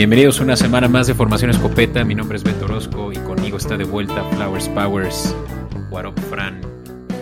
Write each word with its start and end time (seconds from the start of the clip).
Bienvenidos 0.00 0.40
a 0.40 0.44
una 0.44 0.56
semana 0.56 0.88
más 0.88 1.08
de 1.08 1.14
Formación 1.14 1.50
Escopeta. 1.50 2.06
Mi 2.06 2.14
nombre 2.14 2.38
es 2.38 2.42
Beto 2.42 2.64
Orozco 2.64 3.12
y 3.12 3.16
conmigo 3.16 3.58
está 3.58 3.76
de 3.76 3.84
vuelta 3.84 4.24
Flowers 4.30 4.66
Powers. 4.70 5.36
Up, 5.90 6.18
Fran? 6.30 6.58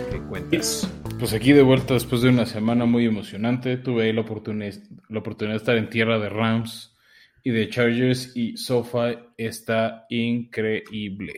¿Qué 0.09 0.21
cuentas? 0.29 0.89
Pues 1.19 1.33
aquí 1.33 1.51
de 1.51 1.61
vuelta 1.61 1.95
después 1.95 2.21
de 2.21 2.29
una 2.29 2.45
semana 2.45 2.85
muy 2.85 3.05
emocionante. 3.05 3.75
Tuve 3.75 4.05
ahí 4.05 4.13
la 4.13 4.21
oportunidad, 4.21 4.75
la 5.09 5.19
oportunidad 5.19 5.55
de 5.55 5.57
estar 5.57 5.75
en 5.75 5.89
tierra 5.89 6.19
de 6.19 6.29
Rams 6.29 6.95
y 7.43 7.51
de 7.51 7.67
Chargers 7.67 8.31
y 8.37 8.55
SoFi 8.55 9.19
está 9.35 10.05
increíble. 10.07 11.33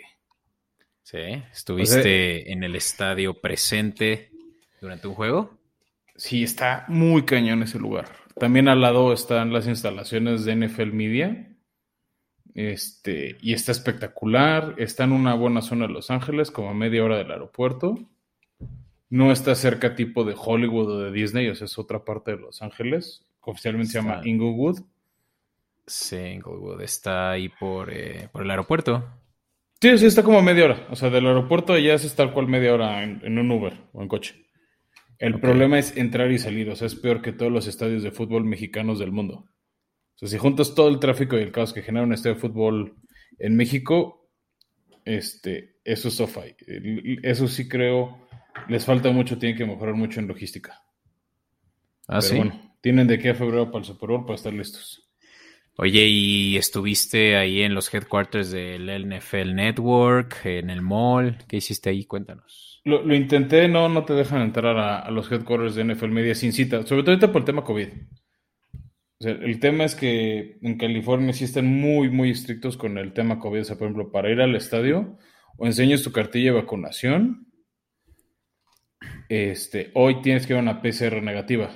Sí, 1.02 1.42
¿estuviste 1.52 2.52
en 2.52 2.64
el 2.64 2.76
estadio 2.76 3.34
presente 3.34 4.30
durante 4.80 5.08
un 5.08 5.16
juego? 5.16 5.58
Sí, 6.16 6.44
está 6.44 6.86
muy 6.88 7.26
cañón 7.26 7.64
ese 7.64 7.80
lugar. 7.80 8.21
También 8.38 8.68
al 8.68 8.82
lado 8.82 9.14
están 9.14 9.54
las 9.54 9.68
instalaciones 9.68 10.46
de 10.46 10.56
NFL 10.56 10.94
Media. 10.94 11.48
Este, 12.54 13.38
y 13.42 13.54
está 13.54 13.72
espectacular. 13.72 14.76
Está 14.78 15.04
en 15.04 15.12
una 15.12 15.34
buena 15.34 15.62
zona 15.62 15.88
de 15.88 15.94
Los 15.94 16.12
Ángeles, 16.12 16.52
como 16.52 16.70
a 16.70 16.74
media 16.74 17.04
hora 17.04 17.18
del 17.18 17.32
aeropuerto. 17.32 17.98
No 19.10 19.32
está 19.32 19.56
cerca 19.56 19.96
tipo 19.96 20.24
de 20.24 20.36
Hollywood 20.38 20.90
o 20.90 21.00
de 21.00 21.12
Disney, 21.12 21.50
o 21.50 21.56
sea, 21.56 21.66
es 21.66 21.78
otra 21.78 22.06
parte 22.06 22.32
de 22.32 22.38
Los 22.38 22.62
Ángeles. 22.62 23.26
Oficialmente 23.42 23.92
se 23.92 24.02
llama 24.02 24.22
Inglewood. 24.24 24.80
Sí, 25.86 26.16
Inglewood. 26.16 26.82
Está 26.82 27.32
ahí 27.32 27.50
por, 27.50 27.92
eh, 27.92 28.30
por 28.32 28.44
el 28.44 28.52
aeropuerto. 28.52 29.04
Sí, 29.82 29.98
sí, 29.98 30.06
está 30.06 30.24
como 30.24 30.40
a 30.40 30.44
media 30.44 30.66
hora. 30.66 30.88
O 30.92 30.96
sea, 30.96 31.10
del 31.10 31.26
aeropuerto 31.26 31.78
ya 31.78 31.96
es 31.96 32.16
tal 32.16 32.32
cual 32.34 32.48
media 32.48 32.74
hora 32.74 33.04
en 33.04 33.38
un 33.38 33.52
Uber 33.52 33.74
o 33.94 34.02
en 34.02 34.08
coche. 34.08 34.41
El 35.22 35.40
problema 35.40 35.78
es 35.78 35.96
entrar 35.98 36.32
y 36.32 36.40
salir, 36.40 36.68
o 36.72 36.76
sea, 36.76 36.88
es 36.88 36.96
peor 36.96 37.22
que 37.22 37.32
todos 37.32 37.52
los 37.52 37.68
estadios 37.68 38.02
de 38.02 38.10
fútbol 38.10 38.44
mexicanos 38.44 38.98
del 38.98 39.12
mundo. 39.12 39.46
O 40.16 40.18
sea, 40.18 40.28
si 40.28 40.40
juntas 40.40 40.74
todo 40.74 40.90
el 40.90 41.00
tráfico 41.00 41.38
y 41.38 41.44
el 41.44 41.52
caos 41.52 41.74
que 41.74 41.84
genera 41.84 42.04
un 42.04 42.12
estadio 42.12 42.34
de 42.34 42.42
fútbol 42.42 42.96
en 43.38 43.56
México, 43.56 44.28
este, 45.06 45.76
eso 45.84 46.08
es 46.08 46.16
SoFi. 46.16 46.56
Eso 47.22 47.48
sí 47.48 47.70
creo, 47.70 48.18
les 48.68 48.84
falta 48.84 49.12
mucho, 49.12 49.38
tienen 49.38 49.56
que 49.56 49.66
mejorar 49.68 49.94
mucho 49.94 50.20
en 50.20 50.28
logística. 50.28 50.82
Ah, 52.08 52.18
Pero 52.20 52.38
bueno, 52.38 52.76
tienen 52.82 53.06
de 53.06 53.14
aquí 53.14 53.28
a 53.28 53.36
febrero 53.36 53.68
para 53.68 53.82
el 53.82 53.86
Super 53.86 54.10
Bowl 54.10 54.26
para 54.26 54.38
estar 54.38 54.52
listos. 54.52 55.08
Oye, 55.78 56.06
¿y 56.06 56.58
estuviste 56.58 57.38
ahí 57.38 57.62
en 57.62 57.74
los 57.74 57.94
headquarters 57.94 58.52
del 58.52 58.90
NFL 59.08 59.56
Network, 59.56 60.46
en 60.46 60.70
el 60.70 60.82
mall? 60.82 61.38
¿Qué 61.48 61.58
hiciste 61.58 61.90
ahí? 61.90 62.06
Cuéntanos. 62.06 62.82
Lo, 62.84 63.14
intenté, 63.14 63.68
no, 63.68 63.90
no 63.90 64.06
te 64.06 64.14
dejan 64.14 64.42
entrar 64.42 64.78
a, 64.78 65.10
los 65.12 65.32
headquarters 65.32 65.76
de 65.76 65.86
NFL 65.86 66.10
Media 66.10 66.36
sin 66.36 66.52
cita, 66.52 66.84
sobre 66.86 67.04
todo 67.04 67.12
ahorita 67.12 67.32
por 67.32 67.42
el 67.42 67.46
tema 67.46 67.64
COVID. 67.64 67.88
el 69.20 69.60
tema 69.60 69.86
es 69.86 69.96
que 69.96 70.58
en 70.62 70.78
California 70.78 71.32
sí 71.32 71.46
están 71.46 71.68
muy, 71.68 72.10
muy 72.10 72.32
estrictos 72.32 72.76
con 72.76 72.98
el 72.98 73.14
tema 73.14 73.40
COVID. 73.40 73.62
O 73.62 73.64
sea, 73.64 73.78
por 73.78 73.88
ejemplo, 73.88 74.12
para 74.12 74.32
ir 74.32 74.42
al 74.42 74.56
estadio, 74.56 75.18
o 75.58 75.66
enseñas 75.68 76.02
tu 76.02 76.12
cartilla 76.12 76.52
de 76.52 76.60
vacunación, 76.60 77.48
este, 79.30 79.92
hoy 79.94 80.22
tienes 80.22 80.46
que 80.46 80.54
ir 80.54 80.58
a 80.58 80.62
una 80.62 80.82
PCR 80.82 81.22
negativa. 81.22 81.72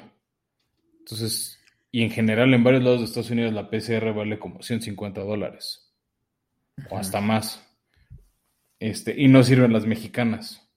Entonces, 1.00 1.55
y 1.96 2.04
en 2.04 2.12
general 2.12 2.54
en 2.54 2.62
varios 2.62 2.84
lados 2.84 3.00
de 3.00 3.06
Estados 3.06 3.30
Unidos 3.30 3.54
la 3.54 3.70
PCR 3.70 4.14
vale 4.14 4.38
como 4.38 4.62
150 4.62 5.22
dólares. 5.22 5.94
O 6.90 6.98
hasta 6.98 7.22
más. 7.22 7.66
Este, 8.82 9.16
y 9.18 9.30
no 9.30 9.42
sirven 9.44 9.72
las 9.72 9.86
mexicanas. 9.86 10.70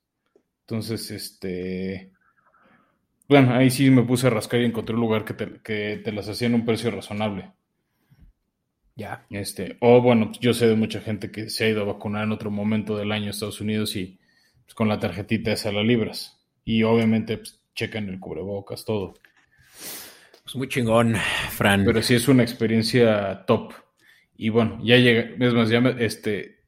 Entonces, 0.60 1.10
este. 1.10 2.12
Bueno, 3.28 3.52
ahí 3.52 3.68
sí 3.68 3.90
me 3.90 4.04
puse 4.04 4.28
a 4.28 4.30
rascar 4.30 4.60
y 4.60 4.66
encontré 4.66 4.94
un 4.94 5.00
lugar 5.00 5.24
que 5.24 5.34
te, 5.34 5.60
que 5.60 6.00
te 6.04 6.12
las 6.12 6.28
hacía 6.28 6.46
en 6.46 6.54
un 6.54 6.64
precio 6.64 6.92
razonable. 6.92 7.50
Ya. 8.94 9.26
Este, 9.30 9.76
o 9.80 10.00
bueno, 10.00 10.30
yo 10.40 10.54
sé 10.54 10.68
de 10.68 10.76
mucha 10.76 11.00
gente 11.00 11.32
que 11.32 11.50
se 11.50 11.64
ha 11.64 11.68
ido 11.68 11.80
a 11.80 11.92
vacunar 11.94 12.22
en 12.22 12.30
otro 12.30 12.52
momento 12.52 12.96
del 12.96 13.10
año 13.10 13.26
a 13.26 13.30
Estados 13.30 13.60
Unidos 13.60 13.96
y 13.96 14.20
pues, 14.64 14.76
con 14.76 14.86
la 14.86 15.00
tarjetita 15.00 15.50
esa 15.50 15.72
la 15.72 15.82
libras. 15.82 16.40
Y 16.64 16.84
obviamente 16.84 17.38
pues, 17.38 17.60
checan 17.74 18.08
el 18.08 18.20
cubrebocas, 18.20 18.84
todo. 18.84 19.14
Pues 20.48 20.56
muy 20.56 20.68
chingón, 20.68 21.14
Fran. 21.50 21.84
Pero 21.84 22.00
sí 22.00 22.14
es 22.14 22.26
una 22.26 22.42
experiencia 22.42 23.44
top. 23.46 23.74
Y 24.34 24.48
bueno, 24.48 24.78
ya 24.82 24.96
llega, 24.96 25.28
es 25.38 25.52
más, 25.52 25.68
ya 25.68 25.82
me, 25.82 26.02
este, 26.02 26.64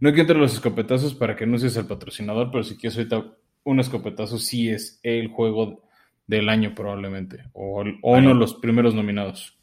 no 0.00 0.12
quiero 0.12 0.34
los 0.34 0.52
escopetazos 0.54 1.14
para 1.14 1.36
que 1.36 1.46
no 1.46 1.56
seas 1.56 1.76
el 1.76 1.86
patrocinador, 1.86 2.50
pero 2.50 2.64
si 2.64 2.76
quieres 2.76 2.96
ahorita 2.98 3.24
un 3.62 3.78
escopetazo 3.78 4.36
sí 4.36 4.68
es 4.68 4.98
el 5.04 5.28
juego 5.28 5.88
del 6.26 6.48
año 6.48 6.74
probablemente, 6.74 7.44
o, 7.52 7.84
uno 8.02 8.28
de 8.30 8.34
los 8.34 8.54
primeros 8.54 8.96
nominados. 8.96 9.56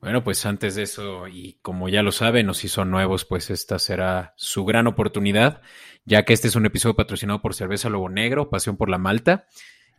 Bueno, 0.00 0.24
pues 0.24 0.44
antes 0.44 0.74
de 0.74 0.82
eso, 0.82 1.28
y 1.28 1.60
como 1.62 1.88
ya 1.88 2.02
lo 2.02 2.10
saben, 2.10 2.48
o 2.48 2.54
si 2.54 2.66
son 2.66 2.90
nuevos, 2.90 3.24
pues 3.24 3.50
esta 3.50 3.78
será 3.78 4.34
su 4.36 4.64
gran 4.64 4.88
oportunidad, 4.88 5.62
ya 6.04 6.24
que 6.24 6.32
este 6.32 6.48
es 6.48 6.56
un 6.56 6.66
episodio 6.66 6.96
patrocinado 6.96 7.40
por 7.40 7.54
Cerveza 7.54 7.88
Lobo 7.88 8.08
Negro, 8.08 8.50
Pasión 8.50 8.76
por 8.76 8.90
la 8.90 8.98
Malta. 8.98 9.46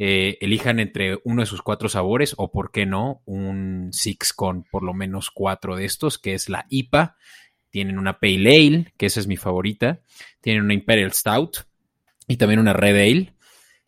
Eh, 0.03 0.39
elijan 0.41 0.79
entre 0.79 1.19
uno 1.25 1.43
de 1.43 1.45
sus 1.45 1.61
cuatro 1.61 1.87
sabores, 1.87 2.33
o 2.35 2.51
por 2.51 2.71
qué 2.71 2.87
no, 2.87 3.21
un 3.25 3.89
Six 3.93 4.33
con 4.33 4.63
por 4.63 4.81
lo 4.81 4.95
menos 4.95 5.29
cuatro 5.29 5.75
de 5.75 5.85
estos, 5.85 6.17
que 6.17 6.33
es 6.33 6.49
la 6.49 6.65
IPA. 6.69 7.17
Tienen 7.69 7.99
una 7.99 8.19
Pale 8.19 8.49
Ale, 8.49 8.93
que 8.97 9.05
esa 9.05 9.19
es 9.19 9.27
mi 9.27 9.37
favorita. 9.37 9.99
Tienen 10.39 10.63
una 10.63 10.73
Imperial 10.73 11.13
Stout, 11.13 11.67
y 12.27 12.37
también 12.37 12.59
una 12.59 12.73
Red 12.73 12.95
Ale. 12.95 13.35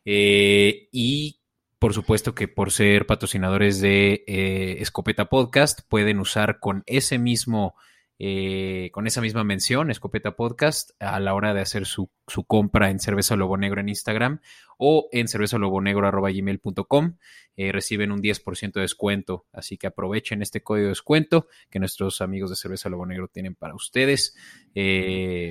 Eh, 0.05 0.87
y 0.91 1.39
por 1.79 1.95
supuesto 1.95 2.35
que 2.35 2.47
por 2.47 2.71
ser 2.71 3.07
patrocinadores 3.07 3.81
de 3.81 4.23
eh, 4.27 4.75
Escopeta 4.81 5.25
Podcast, 5.25 5.79
pueden 5.89 6.19
usar 6.19 6.59
con 6.59 6.83
ese 6.85 7.17
mismo, 7.17 7.73
eh, 8.19 8.89
con 8.91 9.07
esa 9.07 9.21
misma 9.21 9.43
mención, 9.43 9.91
Escopeta 9.91 10.35
Podcast, 10.35 10.91
a 10.99 11.19
la 11.19 11.33
hora 11.33 11.53
de 11.53 11.61
hacer 11.61 11.85
su, 11.85 12.09
compra 12.47 12.89
en 12.89 12.99
Cerveza 12.99 13.35
Lobo 13.35 13.57
Negro 13.57 13.81
en 13.81 13.89
Instagram 13.89 14.39
o 14.77 15.09
en 15.11 15.27
cervezalobonegro.gmail.com. 15.27 17.17
Eh, 17.55 17.71
reciben 17.71 18.11
un 18.11 18.21
10% 18.21 18.73
de 18.73 18.81
descuento, 18.81 19.45
así 19.51 19.77
que 19.77 19.87
aprovechen 19.87 20.41
este 20.41 20.63
código 20.63 20.85
de 20.85 20.89
descuento 20.89 21.47
que 21.69 21.79
nuestros 21.79 22.21
amigos 22.21 22.49
de 22.49 22.55
Cerveza 22.55 22.89
Lobo 22.89 23.05
Negro 23.05 23.27
tienen 23.27 23.55
para 23.55 23.75
ustedes. 23.75 24.35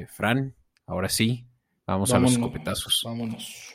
Fran, 0.08 0.54
ahora 0.86 1.08
sí, 1.08 1.46
Vamos 1.86 2.12
a 2.14 2.18
los 2.18 2.32
escopetazos. 2.32 3.02
Vámonos. 3.04 3.74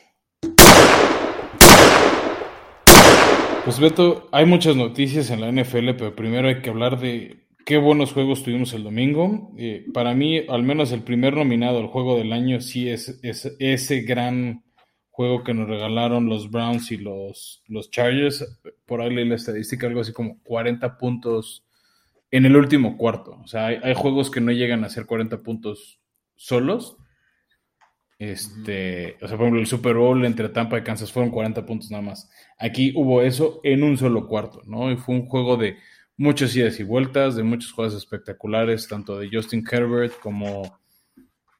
Pues 3.64 3.78
Beto, 3.78 4.28
hay 4.32 4.46
muchas 4.46 4.76
noticias 4.76 5.30
en 5.30 5.40
la 5.42 5.52
NFL, 5.52 5.90
pero 5.90 6.16
primero 6.16 6.48
hay 6.48 6.62
que 6.62 6.70
hablar 6.70 6.98
de 6.98 7.47
qué 7.68 7.76
buenos 7.76 8.14
juegos 8.14 8.42
tuvimos 8.42 8.72
el 8.72 8.82
domingo. 8.82 9.52
Eh, 9.58 9.84
para 9.92 10.14
mí, 10.14 10.38
al 10.48 10.62
menos 10.62 10.90
el 10.90 11.02
primer 11.02 11.36
nominado 11.36 11.80
al 11.80 11.88
juego 11.88 12.16
del 12.16 12.32
año 12.32 12.62
sí 12.62 12.88
es, 12.88 13.20
ese 13.22 14.00
gran 14.00 14.64
juego 15.10 15.44
que 15.44 15.52
nos 15.52 15.68
regalaron 15.68 16.30
los 16.30 16.50
Browns 16.50 16.90
y 16.92 16.96
los, 16.96 17.62
los 17.66 17.90
Chargers. 17.90 18.58
Por 18.86 19.02
ahí 19.02 19.14
leí 19.14 19.28
la 19.28 19.34
estadística, 19.34 19.86
algo 19.86 20.00
así 20.00 20.14
como 20.14 20.42
40 20.44 20.96
puntos 20.96 21.66
en 22.30 22.46
el 22.46 22.56
último 22.56 22.96
cuarto. 22.96 23.38
O 23.44 23.46
sea, 23.46 23.66
hay, 23.66 23.80
hay 23.82 23.92
juegos 23.94 24.30
que 24.30 24.40
no 24.40 24.50
llegan 24.50 24.82
a 24.82 24.88
ser 24.88 25.04
40 25.04 25.42
puntos 25.42 26.00
solos, 26.36 26.96
este, 28.18 29.14
o 29.22 29.28
sea, 29.28 29.36
por 29.36 29.46
ejemplo, 29.46 29.60
el 29.60 29.66
Super 29.66 29.94
Bowl 29.94 30.24
entre 30.24 30.48
Tampa 30.48 30.78
y 30.78 30.82
Kansas 30.82 31.12
fueron 31.12 31.30
40 31.30 31.64
puntos 31.66 31.90
nada 31.90 32.02
más. 32.02 32.30
Aquí 32.58 32.92
hubo 32.96 33.22
eso 33.22 33.60
en 33.62 33.84
un 33.84 33.96
solo 33.98 34.26
cuarto, 34.26 34.62
¿no? 34.64 34.90
Y 34.90 34.96
fue 34.96 35.14
un 35.14 35.26
juego 35.26 35.56
de 35.56 35.76
muchas 36.18 36.54
idas 36.54 36.78
y 36.78 36.82
vueltas, 36.82 37.36
de 37.36 37.42
muchos 37.42 37.72
juegos 37.72 37.94
espectaculares, 37.94 38.86
tanto 38.88 39.18
de 39.18 39.30
Justin 39.32 39.64
Herbert 39.70 40.20
como 40.20 40.78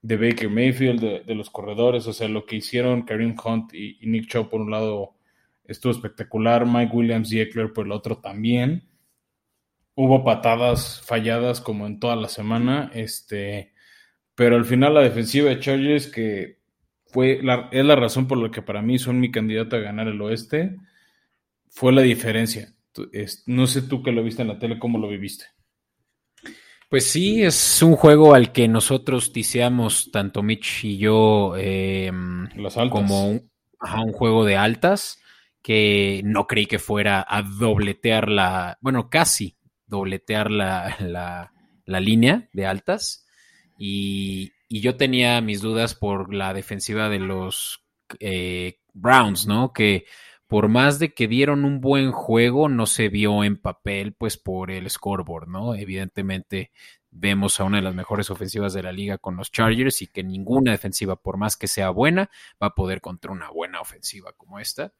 de 0.02 0.16
Baker 0.16 0.50
Mayfield, 0.50 1.24
de, 1.24 1.34
los 1.34 1.48
corredores. 1.48 2.06
O 2.06 2.12
sea, 2.12 2.28
lo 2.28 2.44
que 2.44 2.56
hicieron 2.56 3.02
Kareem 3.02 3.34
Hunt 3.42 3.72
y, 3.72 3.98
Nick 4.02 4.26
Chubb 4.26 4.50
por 4.50 4.60
un 4.60 4.70
lado 4.70 5.14
estuvo 5.64 5.92
espectacular, 5.92 6.66
Mike 6.66 6.94
Williams 6.94 7.32
y 7.32 7.40
Eckler 7.40 7.72
por 7.72 7.86
el 7.86 7.92
otro 7.92 8.18
también. 8.18 8.88
Hubo 9.94 10.24
patadas 10.24 11.00
falladas 11.02 11.60
como 11.60 11.86
en 11.86 11.98
toda 11.98 12.16
la 12.16 12.28
semana. 12.28 12.90
Este 12.92 13.72
pero 14.38 14.54
al 14.54 14.64
final 14.64 14.94
la 14.94 15.00
defensiva 15.00 15.50
de 15.50 15.58
Chargers, 15.58 16.06
que 16.06 16.60
fue 17.06 17.40
la, 17.42 17.68
es 17.72 17.84
la 17.84 17.96
razón 17.96 18.28
por 18.28 18.38
la 18.38 18.52
que 18.52 18.62
para 18.62 18.82
mí 18.82 18.96
son 18.96 19.18
mi 19.18 19.32
candidato 19.32 19.74
a 19.74 19.80
ganar 19.80 20.06
el 20.06 20.20
oeste, 20.20 20.76
fue 21.68 21.92
la 21.92 22.02
diferencia. 22.02 22.72
No 23.46 23.66
sé 23.66 23.82
tú 23.82 24.02
que 24.02 24.12
lo 24.12 24.22
viste 24.22 24.42
en 24.42 24.48
la 24.48 24.58
tele, 24.58 24.78
¿cómo 24.78 24.98
lo 24.98 25.08
viviste? 25.08 25.46
Pues 26.88 27.10
sí, 27.10 27.42
es 27.42 27.82
un 27.82 27.96
juego 27.96 28.34
al 28.34 28.50
que 28.50 28.66
nosotros 28.66 29.32
tiseamos, 29.32 30.10
tanto 30.10 30.42
Mitch 30.42 30.84
y 30.84 30.96
yo, 30.96 31.54
em, 31.56 32.48
como 32.90 33.28
un, 33.28 33.50
un, 33.80 34.12
juego 34.12 34.46
de 34.46 34.56
altas, 34.56 35.20
que 35.62 36.22
no 36.24 36.46
creí 36.46 36.64
que 36.64 36.78
fuera 36.78 37.26
a 37.28 37.42
dobletear 37.42 38.30
la, 38.30 38.78
bueno, 38.80 39.10
casi 39.10 39.58
dobletear 39.86 40.50
la, 40.50 40.96
la, 41.00 41.52
la 41.84 42.00
línea 42.00 42.48
de 42.52 42.66
altas. 42.66 43.26
Y, 43.78 44.52
yo 44.70 44.96
tenía 44.96 45.40
mis 45.40 45.62
dudas 45.62 45.94
por 45.94 46.34
la 46.34 46.52
defensiva 46.52 47.08
de 47.08 47.18
los 47.18 47.86
eh, 48.20 48.80
Browns, 48.92 49.46
¿no? 49.46 49.72
Que 49.72 50.04
por 50.48 50.68
más 50.68 50.98
de 50.98 51.12
que 51.12 51.28
dieron 51.28 51.64
un 51.66 51.80
buen 51.80 52.10
juego, 52.10 52.70
no 52.70 52.86
se 52.86 53.10
vio 53.10 53.44
en 53.44 53.58
papel, 53.58 54.14
pues 54.14 54.38
por 54.38 54.70
el 54.70 54.88
scoreboard, 54.88 55.46
¿no? 55.46 55.74
Evidentemente 55.74 56.72
vemos 57.10 57.60
a 57.60 57.64
una 57.64 57.76
de 57.76 57.82
las 57.82 57.94
mejores 57.94 58.30
ofensivas 58.30 58.72
de 58.72 58.82
la 58.82 58.90
liga 58.90 59.18
con 59.18 59.36
los 59.36 59.52
Chargers 59.52 60.00
y 60.00 60.06
que 60.06 60.24
ninguna 60.24 60.72
defensiva, 60.72 61.16
por 61.16 61.36
más 61.36 61.56
que 61.56 61.66
sea 61.66 61.90
buena, 61.90 62.30
va 62.62 62.68
a 62.68 62.74
poder 62.74 63.02
contra 63.02 63.30
una 63.30 63.50
buena 63.50 63.80
ofensiva 63.80 64.32
como 64.36 64.58
esta. 64.58 64.94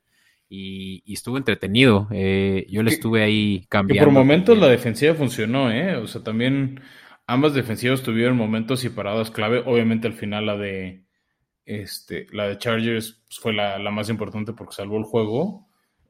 Y, 0.51 1.03
estuvo 1.13 1.39
entretenido. 1.39 2.09
Eh, 2.11 2.67
yo 2.69 2.83
le 2.83 2.91
estuve 2.91 3.23
ahí 3.23 3.67
cambiando. 3.71 4.05
por 4.05 4.13
momentos 4.13 4.59
la 4.59 4.69
defensiva 4.69 5.15
funcionó, 5.15 5.71
¿eh? 5.71 5.97
O 5.97 6.07
sea, 6.07 6.23
también 6.23 6.83
ambas 7.27 7.55
defensivas 7.55 8.03
tuvieron 8.03 8.37
momentos 8.37 8.85
y 8.85 8.91
paradas 8.91 9.31
clave. 9.31 9.63
Obviamente 9.65 10.07
al 10.07 10.15
final 10.15 10.47
la 10.47 10.57
de 10.57 11.08
este, 11.69 12.27
la 12.33 12.49
de 12.49 12.57
Chargers 12.57 13.21
pues, 13.27 13.39
fue 13.39 13.53
la, 13.53 13.79
más 13.91 14.09
importante 14.09 14.55
porque 14.55 14.75
salvó 14.75 14.97
el 14.97 15.05
juego. 15.05 15.69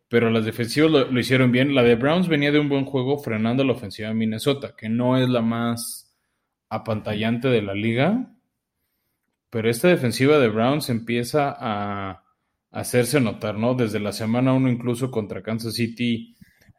Pero 0.08 0.30
las 0.30 0.44
defensivas 0.44 0.90
lo, 0.90 1.18
hicieron 1.20 1.52
bien. 1.52 1.74
La 1.74 1.82
de 1.82 1.96
Browns 1.96 2.28
venía 2.28 2.52
de 2.52 2.60
un 2.60 2.68
buen 2.68 2.84
juego 2.86 3.18
frenando 3.18 3.64
la 3.64 3.72
ofensiva 3.72 4.08
de 4.08 4.14
Minnesota, 4.14 4.74
que 4.76 4.88
no 4.88 5.18
es 5.18 5.28
la 5.28 5.42
más 5.42 6.16
apantallante 6.70 7.48
de 7.48 7.62
la 7.62 7.74
liga. 7.74 8.32
Pero 9.50 9.68
esta 9.68 9.88
defensiva 9.88 10.38
de 10.38 10.48
Browns 10.48 10.88
empieza 10.90 11.54
a 11.58 12.24
hacerse 12.70 13.20
notar, 13.20 13.56
¿no? 13.58 13.74
Desde 13.74 13.98
la 13.98 14.12
semana 14.12 14.52
1 14.52 14.70
incluso 14.70 15.10
contra 15.10 15.42
Kansas 15.42 15.74
City, 15.74 16.36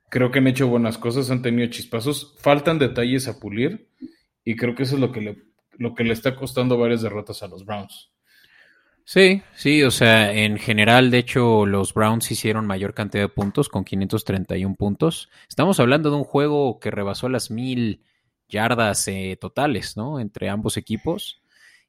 creo 0.10 0.32
que 0.32 0.40
han 0.40 0.48
hecho 0.48 0.68
buenas 0.68 0.98
cosas, 0.98 1.30
han 1.32 1.42
tenido 1.42 1.70
chispazos, 1.70 2.36
faltan 2.40 2.80
detalles 2.80 3.28
a 3.28 3.40
pulir 3.40 3.90
y 4.44 4.56
creo 4.56 4.76
que 4.76 4.84
eso 4.84 4.96
es 4.96 5.02
lo 5.02 5.12
que 5.12 5.36
lo 5.78 5.96
que 5.96 6.04
le 6.04 6.14
está 6.14 6.36
costando 6.36 6.78
varias 6.78 7.02
derrotas 7.02 7.42
a 7.42 7.48
los 7.48 7.66
Browns. 7.66 8.12
Sí, 9.12 9.42
sí, 9.56 9.82
o 9.82 9.90
sea, 9.90 10.32
en 10.32 10.60
general, 10.60 11.10
de 11.10 11.18
hecho, 11.18 11.66
los 11.66 11.96
Browns 11.96 12.30
hicieron 12.30 12.68
mayor 12.68 12.94
cantidad 12.94 13.24
de 13.24 13.30
puntos 13.30 13.68
con 13.68 13.84
531 13.84 14.76
puntos. 14.76 15.32
Estamos 15.50 15.80
hablando 15.80 16.12
de 16.12 16.18
un 16.18 16.24
juego 16.24 16.80
que 16.80 16.92
rebasó 16.92 17.28
las 17.28 17.50
mil 17.50 18.04
yardas 18.48 19.08
eh, 19.08 19.36
totales, 19.42 19.98
¿no? 19.98 20.20
Entre 20.20 20.48
ambos 20.48 20.78
equipos. 20.78 21.42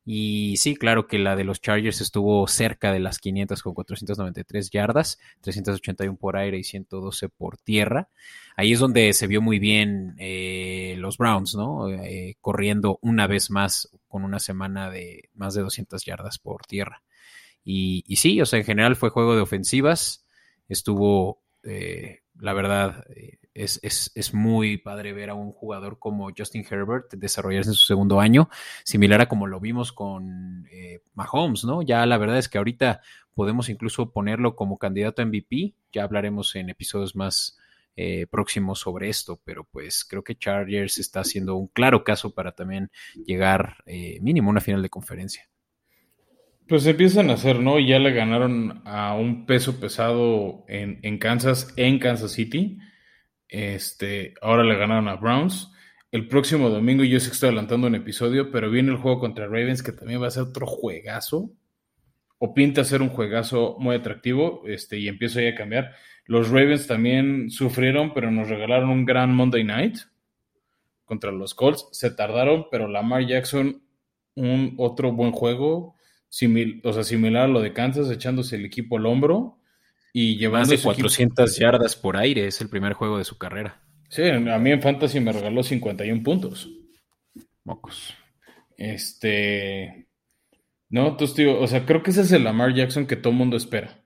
Y 0.03 0.57
sí, 0.57 0.77
claro 0.77 1.07
que 1.07 1.19
la 1.19 1.37
de 1.37 1.45
los 1.45 1.61
Chargers 1.61 2.01
estuvo 2.01 2.49
cerca 2.49 2.91
de 2.91 3.01
las 3.01 3.19
500 3.19 3.63
con 3.63 3.75
493 3.75 4.71
yardas, 4.71 5.19
381 5.43 6.17
por 6.17 6.39
aire 6.39 6.57
y 6.57 6.65
112 6.65 7.29
por 7.29 7.59
tierra. 7.59 8.09
Ahí 8.57 8.73
es 8.73 8.79
donde 8.79 9.13
se 9.13 9.27
vio 9.27 9.43
muy 9.43 9.59
bien 9.59 10.15
eh, 10.19 10.95
los 10.97 11.19
Browns, 11.19 11.55
¿no? 11.55 11.87
Eh, 11.91 12.37
corriendo 12.41 12.99
una 13.03 13.27
vez 13.27 13.51
más 13.51 13.91
con 14.09 14.25
una 14.25 14.39
semana 14.39 14.89
de 14.89 15.29
más 15.35 15.53
de 15.53 15.61
200 15.61 16.03
yardas 16.07 16.39
por 16.39 16.65
tierra. 16.65 17.03
Y, 17.65 18.17
sí, 18.17 18.41
o 18.41 18.47
sea, 18.47 18.59
en 18.59 18.65
general 18.65 18.97
fue 18.97 19.11
juego 19.11 19.37
de 19.37 19.43
ofensivas. 19.43 20.27
Estuvo, 20.69 21.43
eh, 21.63 22.21
la 22.39 22.53
verdad, 22.53 23.05
es, 23.55 24.35
muy 24.35 24.79
padre 24.79 25.13
ver 25.13 25.31
a 25.31 25.35
un 25.35 25.53
jugador 25.53 25.99
como 25.99 26.31
Justin 26.37 26.65
Herbert 26.69 27.13
desarrollarse 27.13 27.71
en 27.71 27.75
su 27.75 27.87
segundo 27.87 28.21
año, 28.21 28.49
similar 28.85 29.21
a 29.21 29.29
como 29.29 29.47
lo 29.47 29.61
vimos 29.61 29.93
con 29.93 30.67
eh, 30.71 31.01
Mahomes, 31.15 31.65
¿no? 31.65 31.83
Ya 31.83 32.07
la 32.07 32.19
verdad 32.19 32.39
es 32.39 32.49
que 32.49 32.59
ahorita 32.59 33.01
podemos 33.35 33.69
incluso 33.69 34.13
ponerlo 34.13 34.57
como 34.57 34.79
candidato 34.79 35.23
a 35.23 35.25
MVP, 35.25 35.75
ya 35.93 36.05
hablaremos 36.05 36.55
en 36.57 36.71
episodios 36.71 37.17
más 37.17 37.59
eh, 37.97 38.27
próximos 38.27 38.79
sobre 38.79 39.09
esto, 39.09 39.41
pero 39.45 39.65
pues 39.65 40.05
creo 40.05 40.23
que 40.23 40.37
Chargers 40.39 40.99
está 40.99 41.21
haciendo 41.21 41.57
un 41.57 41.69
claro 41.69 42.05
caso 42.05 42.35
para 42.35 42.53
también 42.53 42.91
llegar 43.27 43.83
eh, 43.87 44.19
mínimo 44.21 44.49
a 44.49 44.53
una 44.53 44.61
final 44.61 44.83
de 44.83 44.89
conferencia. 44.89 45.50
Pues 46.71 46.87
empiezan 46.87 47.31
a 47.31 47.33
hacer, 47.33 47.59
¿no? 47.59 47.81
Ya 47.81 47.99
le 47.99 48.13
ganaron 48.13 48.83
a 48.85 49.17
un 49.17 49.45
peso 49.45 49.81
pesado 49.81 50.65
en, 50.69 51.01
en 51.03 51.19
Kansas, 51.19 51.75
en 51.75 51.99
Kansas 51.99 52.31
City. 52.31 52.79
Este, 53.49 54.35
ahora 54.41 54.63
le 54.63 54.77
ganaron 54.77 55.09
a 55.09 55.17
Browns. 55.17 55.73
El 56.13 56.29
próximo 56.29 56.71
domingo, 56.71 57.03
yo 57.03 57.19
sé 57.19 57.27
que 57.27 57.33
estoy 57.33 57.49
adelantando 57.49 57.89
un 57.89 57.97
episodio, 57.97 58.53
pero 58.53 58.71
viene 58.71 58.93
el 58.93 58.99
juego 58.99 59.19
contra 59.19 59.47
Ravens, 59.47 59.83
que 59.83 59.91
también 59.91 60.23
va 60.23 60.29
a 60.29 60.31
ser 60.31 60.45
otro 60.45 60.65
juegazo. 60.65 61.51
O 62.39 62.55
pinta 62.55 62.85
ser 62.85 63.03
un 63.03 63.09
juegazo 63.09 63.75
muy 63.81 63.97
atractivo, 63.97 64.63
este, 64.69 64.97
y 64.97 65.09
empiezo 65.09 65.41
ya 65.41 65.49
a 65.49 65.55
cambiar. 65.57 65.91
Los 66.25 66.51
Ravens 66.51 66.87
también 66.87 67.51
sufrieron, 67.51 68.15
pero 68.15 68.31
nos 68.31 68.49
regalaron 68.49 68.91
un 68.91 69.05
gran 69.05 69.35
Monday 69.35 69.65
Night 69.65 69.97
contra 71.05 71.33
los 71.33 71.53
Colts. 71.53 71.89
Se 71.91 72.13
tardaron, 72.13 72.67
pero 72.71 72.87
Lamar 72.87 73.27
Jackson, 73.27 73.83
un 74.37 74.75
otro 74.79 75.11
buen 75.11 75.33
juego, 75.33 75.97
o 76.85 76.93
sea, 76.93 77.05
similar 77.05 77.45
a 77.45 77.49
lo 77.49 77.61
de 77.61 77.73
Kansas, 77.73 78.11
echándose 78.11 78.57
el 78.57 78.65
equipo 78.65 78.97
al 78.97 79.07
hombro 79.07 79.59
y 80.13 80.37
llevando 80.37 80.71
Más 80.71 80.71
de 80.71 80.79
400 80.79 81.59
yardas 81.59 81.97
por 81.97 82.17
aire, 82.17 82.47
es 82.47 82.61
el 82.61 82.69
primer 82.69 82.95
juego 82.95 83.19
de 83.19 83.25
su 83.25 83.39
carrera. 83.39 83.83
Sí, 84.09 84.23
a 84.29 84.59
mí 84.59 84.71
en 84.71 84.83
Fantasy 84.83 85.21
me 85.21 85.33
regaló 85.33 85.63
51 85.63 86.23
puntos. 86.23 86.69
Mocos. 87.65 88.15
Este. 88.77 90.09
No, 90.89 91.09
entonces, 91.09 91.37
tío, 91.37 91.61
o 91.61 91.67
sea, 91.69 91.87
creo 91.87 92.03
que 92.03 92.11
ese 92.11 92.23
es 92.23 92.33
el 92.33 92.43
Lamar 92.43 92.75
Jackson 92.75 93.07
que 93.07 93.17
todo 93.17 93.33
el 93.33 93.39
mundo 93.39 93.57
espera. 93.57 94.05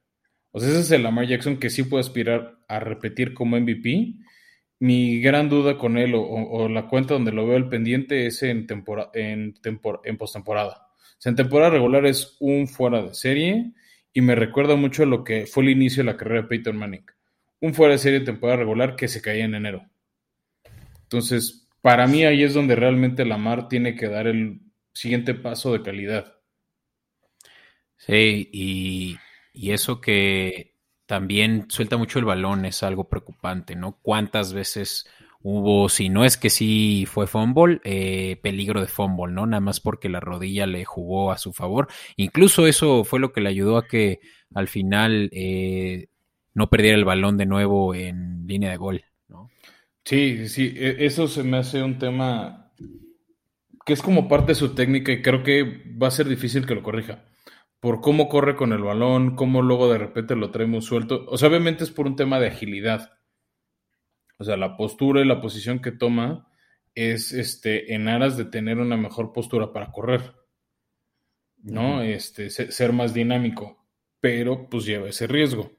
O 0.50 0.60
sea, 0.60 0.68
ese 0.68 0.80
es 0.80 0.90
el 0.90 1.02
Lamar 1.02 1.26
Jackson 1.26 1.56
que 1.56 1.70
sí 1.70 1.84
puede 1.84 2.02
aspirar 2.02 2.58
a 2.68 2.80
repetir 2.80 3.32
como 3.32 3.58
MVP. 3.58 4.14
Mi 4.80 5.20
gran 5.20 5.48
duda 5.48 5.78
con 5.78 5.96
él 5.96 6.12
o, 6.14 6.68
la 6.68 6.88
cuenta 6.88 7.14
donde 7.14 7.32
lo 7.32 7.46
veo 7.46 7.56
el 7.56 7.70
pendiente 7.70 8.26
es 8.26 8.42
en, 8.42 8.66
tempora, 8.66 9.10
en, 9.14 9.54
en 9.64 10.18
postemporada. 10.18 10.83
O 11.18 11.20
sea, 11.24 11.30
en 11.30 11.36
temporada 11.36 11.70
regular 11.70 12.06
es 12.06 12.36
un 12.40 12.68
fuera 12.68 13.02
de 13.02 13.14
serie 13.14 13.72
y 14.12 14.20
me 14.20 14.34
recuerda 14.34 14.76
mucho 14.76 15.06
lo 15.06 15.24
que 15.24 15.46
fue 15.46 15.64
el 15.64 15.70
inicio 15.70 16.02
de 16.02 16.10
la 16.10 16.16
carrera 16.16 16.42
de 16.42 16.48
Peyton 16.48 16.76
Manning. 16.76 17.06
Un 17.60 17.74
fuera 17.74 17.92
de 17.92 17.98
serie 17.98 18.20
de 18.20 18.26
temporada 18.26 18.58
regular 18.58 18.96
que 18.96 19.08
se 19.08 19.22
caía 19.22 19.44
en 19.44 19.54
enero. 19.54 19.88
Entonces, 21.02 21.68
para 21.80 22.06
mí 22.06 22.24
ahí 22.24 22.42
es 22.42 22.54
donde 22.54 22.76
realmente 22.76 23.24
Lamar 23.24 23.68
tiene 23.68 23.94
que 23.96 24.08
dar 24.08 24.26
el 24.26 24.60
siguiente 24.92 25.34
paso 25.34 25.72
de 25.72 25.82
calidad. 25.82 26.34
Sí, 27.96 28.48
y, 28.52 29.16
y 29.52 29.72
eso 29.72 30.00
que 30.00 30.74
también 31.06 31.66
suelta 31.68 31.96
mucho 31.96 32.18
el 32.18 32.24
balón 32.24 32.64
es 32.64 32.82
algo 32.82 33.08
preocupante, 33.08 33.76
¿no? 33.76 33.98
¿Cuántas 34.02 34.52
veces 34.52 35.06
hubo, 35.44 35.90
si 35.90 36.08
no 36.08 36.24
es 36.24 36.38
que 36.38 36.48
sí 36.48 37.04
fue 37.06 37.26
fumble, 37.26 37.78
eh, 37.84 38.40
peligro 38.42 38.80
de 38.80 38.86
fumble, 38.86 39.30
¿no? 39.30 39.46
Nada 39.46 39.60
más 39.60 39.78
porque 39.78 40.08
la 40.08 40.18
rodilla 40.18 40.66
le 40.66 40.86
jugó 40.86 41.30
a 41.30 41.38
su 41.38 41.52
favor. 41.52 41.86
Incluso 42.16 42.66
eso 42.66 43.04
fue 43.04 43.20
lo 43.20 43.30
que 43.30 43.42
le 43.42 43.50
ayudó 43.50 43.76
a 43.76 43.86
que 43.86 44.20
al 44.54 44.68
final 44.68 45.28
eh, 45.32 46.08
no 46.54 46.70
perdiera 46.70 46.96
el 46.96 47.04
balón 47.04 47.36
de 47.36 47.44
nuevo 47.44 47.94
en 47.94 48.46
línea 48.46 48.70
de 48.70 48.78
gol, 48.78 49.04
¿no? 49.28 49.50
Sí, 50.02 50.48
sí, 50.48 50.72
e, 50.76 51.04
eso 51.04 51.28
se 51.28 51.44
me 51.44 51.58
hace 51.58 51.82
un 51.82 51.98
tema 51.98 52.72
que 53.84 53.92
es 53.92 54.00
como 54.00 54.28
parte 54.28 54.52
de 54.52 54.54
su 54.54 54.74
técnica 54.74 55.12
y 55.12 55.20
creo 55.20 55.42
que 55.42 55.84
va 56.02 56.08
a 56.08 56.10
ser 56.10 56.26
difícil 56.26 56.66
que 56.66 56.74
lo 56.74 56.82
corrija. 56.82 57.26
Por 57.80 58.00
cómo 58.00 58.30
corre 58.30 58.56
con 58.56 58.72
el 58.72 58.80
balón, 58.80 59.36
cómo 59.36 59.60
luego 59.60 59.92
de 59.92 59.98
repente 59.98 60.36
lo 60.36 60.50
traemos 60.50 60.86
suelto. 60.86 61.26
O 61.28 61.36
sea, 61.36 61.50
obviamente 61.50 61.84
es 61.84 61.90
por 61.90 62.06
un 62.06 62.16
tema 62.16 62.40
de 62.40 62.46
agilidad 62.46 63.10
o 64.38 64.44
sea, 64.44 64.56
la 64.56 64.76
postura 64.76 65.20
y 65.20 65.26
la 65.26 65.40
posición 65.40 65.80
que 65.80 65.92
toma 65.92 66.48
es 66.94 67.32
este, 67.32 67.94
en 67.94 68.08
aras 68.08 68.36
de 68.36 68.44
tener 68.44 68.78
una 68.78 68.96
mejor 68.96 69.32
postura 69.32 69.72
para 69.72 69.90
correr, 69.90 70.34
¿no? 71.62 72.02
Este, 72.02 72.50
ser 72.50 72.92
más 72.92 73.14
dinámico, 73.14 73.84
pero 74.20 74.68
pues 74.68 74.84
lleva 74.84 75.08
ese 75.08 75.26
riesgo. 75.26 75.72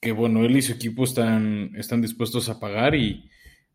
Que 0.00 0.12
bueno, 0.12 0.44
él 0.44 0.56
y 0.56 0.62
su 0.62 0.72
equipo 0.72 1.04
están, 1.04 1.72
están 1.76 2.02
dispuestos 2.02 2.48
a 2.48 2.58
pagar 2.58 2.94
y, 2.94 3.30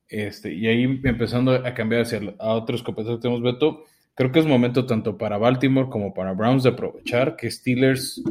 este, 0.10 0.54
y 0.54 0.68
ahí 0.68 0.84
empezando 0.84 1.52
a 1.54 1.74
cambiar 1.74 2.02
hacia 2.02 2.22
a 2.40 2.54
otros 2.54 2.84
competidores 2.84 3.20
que 3.20 3.22
tenemos, 3.24 3.42
Beto, 3.42 3.86
creo 4.14 4.32
que 4.32 4.40
es 4.40 4.46
momento 4.46 4.86
tanto 4.86 5.18
para 5.18 5.38
Baltimore 5.38 5.90
como 5.90 6.14
para 6.14 6.34
Browns 6.34 6.64
de 6.64 6.70
aprovechar 6.70 7.38
que 7.38 7.50
Steelers, 7.50 8.22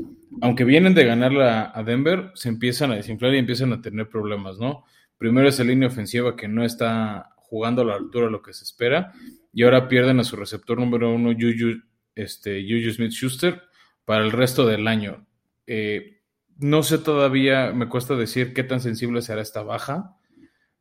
aunque 0.43 0.65
vienen 0.65 0.95
de 0.95 1.07
ganar 1.07 1.33
a 1.75 1.83
Denver, 1.85 2.33
se 2.35 2.51
empiezan 2.51 2.93
a 2.93 2.97
desinflar 2.97 3.35
y 3.35 3.39
empiezan 3.39 3.73
a 3.73 3.81
tener 3.81 4.09
problemas, 4.09 4.59
¿no? 4.59 4.85
Primero 5.19 5.49
esa 5.49 5.65
línea 5.65 5.89
ofensiva 5.89 6.37
que 6.37 6.49
no 6.49 6.65
está 6.65 7.31
jugando 7.37 7.83
a 7.83 7.85
la 7.85 7.95
altura 7.95 8.27
de 8.27 8.33
lo 8.33 8.43
que 8.43 8.53
se 8.53 8.65
espera. 8.65 9.13
Y 9.53 9.63
ahora 9.63 9.89
pierden 9.89 10.21
a 10.21 10.25
su 10.25 10.37
receptor 10.37 10.79
número 10.79 11.15
uno, 11.15 11.33
Juju, 11.33 11.83
este, 12.15 12.63
Smith 12.93 13.13
Schuster, 13.13 13.63
para 14.05 14.25
el 14.25 14.33
resto 14.33 14.67
del 14.67 14.87
año. 14.89 15.27
Eh, 15.67 16.21
no 16.59 16.83
sé 16.83 16.99
todavía, 16.99 17.73
me 17.73 17.89
cuesta 17.89 18.17
decir 18.17 18.55
qué 18.55 18.65
tan 18.65 18.81
sensible 18.81 19.23
será 19.23 19.43
esta 19.43 19.63
baja, 19.63 20.17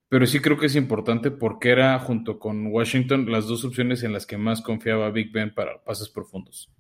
pero 0.08 0.26
sí 0.26 0.40
creo 0.40 0.58
que 0.58 0.68
es 0.68 0.76
importante 0.76 1.32
porque 1.32 1.70
era, 1.70 1.98
junto 2.00 2.40
con 2.40 2.68
Washington, 2.68 3.30
las 3.32 3.48
dos 3.48 3.66
opciones 3.66 4.04
en 4.04 4.14
las 4.14 4.26
que 4.26 4.38
más 4.38 4.62
confiaba 4.62 5.10
Big 5.12 5.32
Ben 5.32 5.54
para 5.54 5.84
pases 5.84 6.10
profundos. 6.10 6.72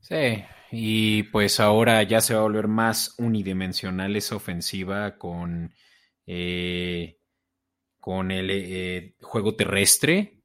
Sí, 0.00 0.42
y 0.70 1.22
pues 1.24 1.60
ahora 1.60 2.02
ya 2.02 2.20
se 2.20 2.34
va 2.34 2.40
a 2.40 2.44
volver 2.44 2.68
más 2.68 3.14
unidimensional 3.18 4.16
esa 4.16 4.36
ofensiva 4.36 5.16
con 5.16 5.72
eh, 6.26 7.18
con 7.98 8.30
el 8.30 8.48
eh, 8.50 9.14
juego 9.20 9.54
terrestre, 9.54 10.40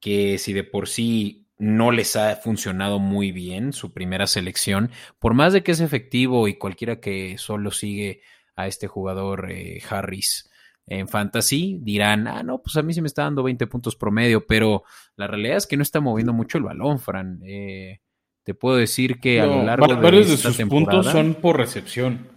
que 0.00 0.38
si 0.38 0.52
de 0.52 0.64
por 0.64 0.88
sí 0.88 1.44
no 1.58 1.90
les 1.90 2.16
ha 2.16 2.36
funcionado 2.36 2.98
muy 2.98 3.32
bien 3.32 3.72
su 3.72 3.92
primera 3.92 4.26
selección, 4.26 4.90
por 5.18 5.34
más 5.34 5.52
de 5.52 5.62
que 5.62 5.72
es 5.72 5.80
efectivo 5.80 6.48
y 6.48 6.54
cualquiera 6.54 7.00
que 7.00 7.38
solo 7.38 7.70
sigue 7.70 8.22
a 8.56 8.66
este 8.66 8.86
jugador 8.86 9.50
eh, 9.50 9.82
Harris 9.88 10.50
en 10.86 11.08
fantasy, 11.08 11.78
dirán, 11.80 12.28
ah, 12.28 12.42
no, 12.42 12.60
pues 12.60 12.76
a 12.76 12.82
mí 12.82 12.92
sí 12.92 13.00
me 13.00 13.06
está 13.06 13.22
dando 13.22 13.42
20 13.42 13.66
puntos 13.66 13.96
promedio, 13.96 14.46
pero 14.46 14.84
la 15.16 15.26
realidad 15.26 15.56
es 15.56 15.66
que 15.66 15.76
no 15.76 15.82
está 15.82 16.00
moviendo 16.00 16.32
mucho 16.32 16.58
el 16.58 16.64
balón, 16.64 16.98
Fran. 16.98 17.40
Eh, 17.44 18.00
te 18.42 18.54
puedo 18.54 18.76
decir 18.76 19.18
que 19.18 19.40
a 19.40 19.46
lo 19.46 19.64
largo 19.64 19.86
de 19.86 19.94
varios 19.94 20.28
de 20.28 20.36
sus 20.36 20.56
puntos 20.68 21.06
son 21.06 21.34
por 21.34 21.56
recepción. 21.56 22.33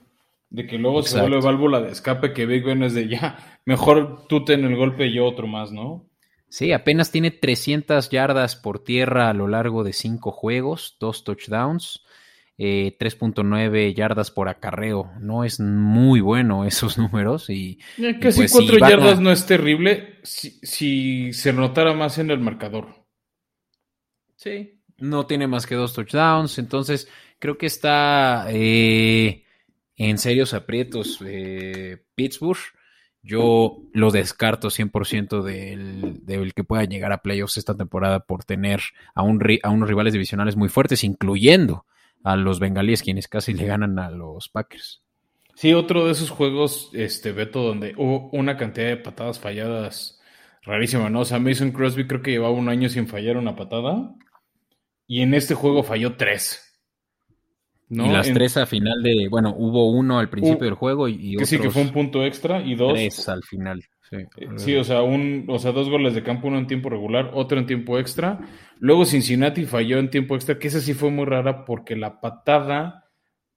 De 0.49 0.65
que 0.65 0.77
luego 0.77 1.03
se 1.03 1.19
vuelve 1.19 1.41
válvula 1.41 1.81
de 1.81 1.91
escape 1.91 2.33
que 2.33 2.45
Big 2.45 2.63
Ben 2.63 2.83
es 2.83 2.93
de 2.93 3.09
ya, 3.09 3.59
mejor 3.65 4.27
tú 4.27 4.45
ten 4.45 4.63
el 4.63 4.77
golpe 4.77 5.07
y 5.07 5.15
yo 5.15 5.25
otro 5.25 5.45
más, 5.45 5.71
¿no? 5.71 6.07
Sí, 6.49 6.71
apenas 6.71 7.11
tiene 7.11 7.31
300 7.31 8.09
yardas 8.09 8.55
por 8.55 8.79
tierra 8.79 9.29
a 9.29 9.33
lo 9.33 9.47
largo 9.47 9.83
de 9.83 9.91
cinco 9.91 10.31
juegos, 10.31 10.95
dos 10.99 11.25
touchdowns, 11.25 12.05
3.9 12.57 13.75
eh, 13.75 13.93
yardas 13.93 14.31
por 14.31 14.49
acarreo. 14.49 15.11
No 15.19 15.43
es 15.43 15.59
muy 15.59 16.21
bueno 16.21 16.65
esos 16.65 16.97
números. 16.97 17.49
Y, 17.49 17.79
Casi 18.21 18.41
pues, 18.41 18.51
4 18.51 18.77
yardas 18.79 19.19
no 19.19 19.31
es 19.31 19.45
terrible 19.45 20.19
si, 20.23 21.33
se 21.33 21.53
notara 21.53 21.93
más 21.93 22.17
en 22.17 22.31
el 22.31 22.39
marcador. 22.39 23.05
Sí, 24.35 24.81
no 24.97 25.25
tiene 25.25 25.47
más 25.47 25.65
que 25.65 25.75
dos 25.75 25.93
touchdowns, 25.93 26.59
entonces 26.59 27.09
creo 27.39 27.57
que 27.57 27.65
está 27.65 28.45
eh, 28.49 29.43
en 29.97 30.17
serios 30.17 30.53
aprietos 30.53 31.19
eh, 31.25 32.03
Pittsburgh. 32.15 32.59
Yo 33.23 33.81
lo 33.91 34.11
descarto 34.11 34.69
100% 34.69 35.41
del, 35.41 36.25
del, 36.25 36.53
que 36.53 36.63
pueda 36.63 36.85
llegar 36.85 37.11
a 37.11 37.21
playoffs 37.21 37.57
esta 37.57 37.75
temporada 37.75 38.21
por 38.21 38.45
tener 38.45 38.81
a, 39.15 39.23
un, 39.23 39.41
a 39.63 39.69
unos 39.69 39.89
rivales 39.89 40.13
divisionales 40.13 40.55
muy 40.55 40.69
fuertes, 40.69 41.03
incluyendo 41.03 41.85
a 42.23 42.37
los 42.37 42.59
bengalíes, 42.59 43.03
quienes 43.03 43.27
casi 43.27 43.53
le 43.53 43.65
ganan 43.65 43.99
a 43.99 44.09
los 44.11 44.47
Packers. 44.47 45.01
Sí, 45.55 45.73
otro 45.73 46.05
de 46.05 46.11
esos 46.11 46.29
juegos, 46.29 46.91
este 46.93 47.31
Beto, 47.31 47.63
donde 47.63 47.95
hubo 47.97 48.29
una 48.31 48.57
cantidad 48.57 48.87
de 48.87 48.97
patadas 48.97 49.39
falladas 49.39 50.21
rarísima, 50.61 51.09
¿no? 51.09 51.21
O 51.21 51.25
sea, 51.25 51.39
Mason 51.39 51.71
Crosby 51.71 52.05
creo 52.05 52.21
que 52.21 52.31
llevaba 52.31 52.53
un 52.53 52.69
año 52.69 52.89
sin 52.89 53.07
fallar 53.07 53.37
una 53.37 53.55
patada 53.55 54.13
y 55.07 55.21
en 55.21 55.33
este 55.33 55.55
juego 55.55 55.81
falló 55.83 56.15
tres. 56.15 56.66
Y 57.89 58.09
las 58.09 58.31
tres 58.33 58.57
a 58.57 58.65
final 58.65 59.01
de, 59.01 59.27
bueno, 59.29 59.55
hubo 59.57 59.89
uno 59.91 60.19
al 60.19 60.29
principio 60.29 60.65
del 60.65 60.73
juego 60.73 61.07
y, 61.07 61.37
que 61.37 61.45
sí 61.45 61.57
que 61.57 61.69
fue 61.69 61.83
un 61.83 61.91
punto 61.91 62.25
extra 62.25 62.61
y 62.61 62.75
dos 62.75 62.93
tres 62.93 63.29
al 63.29 63.43
final. 63.43 63.83
Sí. 64.57 64.75
o 64.75 64.83
sea, 64.85 65.01
un, 65.01 65.45
o 65.49 65.59
sea, 65.59 65.73
dos 65.73 65.89
goles 65.89 66.13
de 66.13 66.23
campo, 66.23 66.47
uno 66.47 66.57
en 66.57 66.67
tiempo 66.67 66.89
regular, 66.89 67.31
otro 67.33 67.59
en 67.59 67.65
tiempo 67.65 67.99
extra. 67.99 68.39
Luego 68.79 69.05
Cincinnati 69.05 69.65
falló 69.65 69.99
en 69.99 70.09
tiempo 70.09 70.35
extra, 70.35 70.59
que 70.59 70.69
esa 70.69 70.79
sí 70.79 70.93
fue 70.93 71.11
muy 71.11 71.25
rara 71.25 71.65
porque 71.65 71.95
la 71.95 72.21
patada 72.21 73.09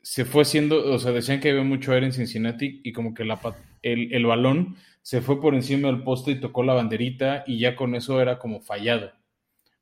se 0.03 0.25
fue 0.25 0.43
haciendo, 0.43 0.93
o 0.93 0.99
sea, 0.99 1.13
decían 1.13 1.41
que 1.41 1.51
había 1.51 1.63
mucho 1.63 1.93
aire 1.93 2.07
en 2.07 2.13
Cincinnati 2.13 2.81
y 2.83 2.93
como 2.93 3.15
que 3.15 3.25
la, 3.25 3.39
el, 3.83 4.13
el 4.13 4.27
balón 4.27 4.77
se 5.03 5.21
fue 5.21 5.41
por 5.41 5.55
encima 5.55 5.89
del 5.89 6.03
poste 6.03 6.33
y 6.33 6.41
tocó 6.41 6.63
la 6.63 6.75
banderita 6.75 7.45
y 7.47 7.59
ya 7.59 7.77
con 7.77 7.95
eso 7.95 8.21
era 8.21 8.39
como 8.39 8.61
fallado. 8.61 9.13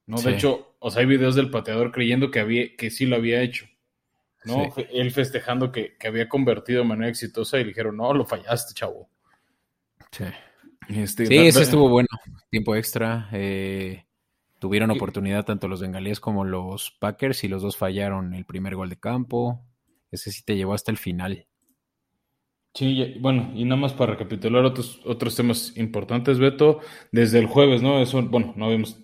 ¿no? 0.07 0.21
De 0.21 0.33
hecho, 0.33 0.75
o 0.79 0.91
sea, 0.91 1.01
hay 1.01 1.07
videos 1.07 1.35
del 1.35 1.51
pateador 1.51 1.93
creyendo 1.93 2.31
que, 2.31 2.41
había, 2.41 2.77
que 2.77 2.91
sí 2.91 3.07
lo 3.07 3.17
había 3.17 3.43
hecho. 3.43 3.67
¿No? 4.49 4.75
Él 4.91 5.11
festejando 5.13 5.71
que, 5.71 5.97
había 6.05 6.29
convertido 6.29 6.83
de 6.83 6.89
manera 6.89 7.09
exitosa 7.09 7.61
y 7.61 7.65
dijeron, 7.65 7.97
no, 7.97 8.13
lo 8.13 8.25
fallaste, 8.25 8.75
chavo. 8.75 9.09
Sí, 10.11 10.25
este, 10.89 11.27
sí 11.27 11.37
ese 11.37 11.63
estuvo 11.63 11.89
bueno. 11.89 12.09
Tiempo 12.51 12.75
extra. 12.75 13.29
Eh, 13.33 14.05
tuvieron 14.59 14.91
oportunidad 14.91 15.45
tanto 15.45 15.69
los 15.69 15.81
bengalíes 15.81 16.19
como 16.19 16.45
los 16.45 16.91
Packers 16.99 17.45
y 17.45 17.49
los 17.49 17.63
dos 17.63 17.77
fallaron 17.77 18.35
el 18.35 18.45
primer 18.45 18.75
gol 18.75 18.89
de 18.89 18.99
campo. 18.99 19.63
Ese 20.11 20.33
sí 20.33 20.43
te 20.45 20.57
llevó 20.57 20.75
hasta 20.75 20.91
el 20.91 20.99
final. 20.99 21.47
Sí, 22.75 23.17
bueno, 23.21 23.51
y 23.55 23.65
nada 23.65 23.81
más 23.81 23.93
para 23.93 24.13
recapitular 24.13 24.65
otros, 24.65 25.01
otros 25.05 25.35
temas 25.35 25.77
importantes, 25.77 26.39
Beto, 26.39 26.81
desde 27.11 27.39
el 27.39 27.47
jueves, 27.47 27.83
¿no? 27.83 28.01
Eso, 28.01 28.23
bueno, 28.23 28.53
no 28.57 28.67
habíamos, 28.67 28.99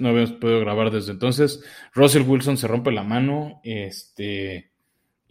no 0.00 0.08
habíamos 0.08 0.32
podido 0.32 0.58
grabar 0.60 0.90
desde 0.90 1.12
entonces. 1.12 1.62
Russell 1.94 2.26
Wilson 2.26 2.56
se 2.56 2.66
rompe 2.66 2.90
la 2.90 3.04
mano, 3.04 3.60
este, 3.62 4.69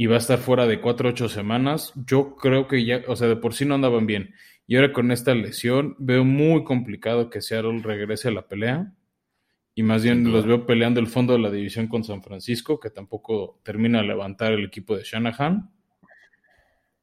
y 0.02 0.06
va 0.06 0.16
a 0.16 0.20
estar 0.20 0.40
fuera 0.40 0.66
de 0.66 0.80
cuatro 0.80 1.10
o 1.10 1.12
ocho 1.12 1.28
semanas. 1.28 1.92
Yo 2.06 2.38
creo 2.38 2.70
que 2.70 2.86
ya, 2.86 3.02
o 3.10 3.18
sea, 3.18 3.28
de 3.28 3.36
por 3.36 3.54
sí 3.54 3.66
no 3.66 3.76
andaban 3.76 4.08
bien. 4.08 4.34
Y 4.66 4.78
ahora 4.78 4.94
con 4.94 5.12
esta 5.12 5.36
lesión 5.36 5.98
veo 6.00 6.24
muy 6.24 6.64
complicado 6.64 7.30
que 7.30 7.42
Seattle 7.42 7.82
regrese 7.84 8.30
a 8.30 8.32
la 8.32 8.48
pelea. 8.48 8.94
Y 9.76 9.84
más 9.84 10.02
bien 10.02 10.32
los 10.32 10.46
veo 10.46 10.66
peleando 10.66 11.02
el 11.02 11.08
fondo 11.08 11.34
de 11.34 11.40
la 11.40 11.52
división 11.52 11.90
con 11.90 12.06
San 12.06 12.24
Francisco, 12.24 12.80
que 12.80 12.92
tampoco 12.92 13.60
termina 13.62 14.00
de 14.00 14.08
levantar 14.08 14.54
el 14.54 14.64
equipo 14.64 14.96
de 14.96 15.04
Shanahan. 15.04 15.70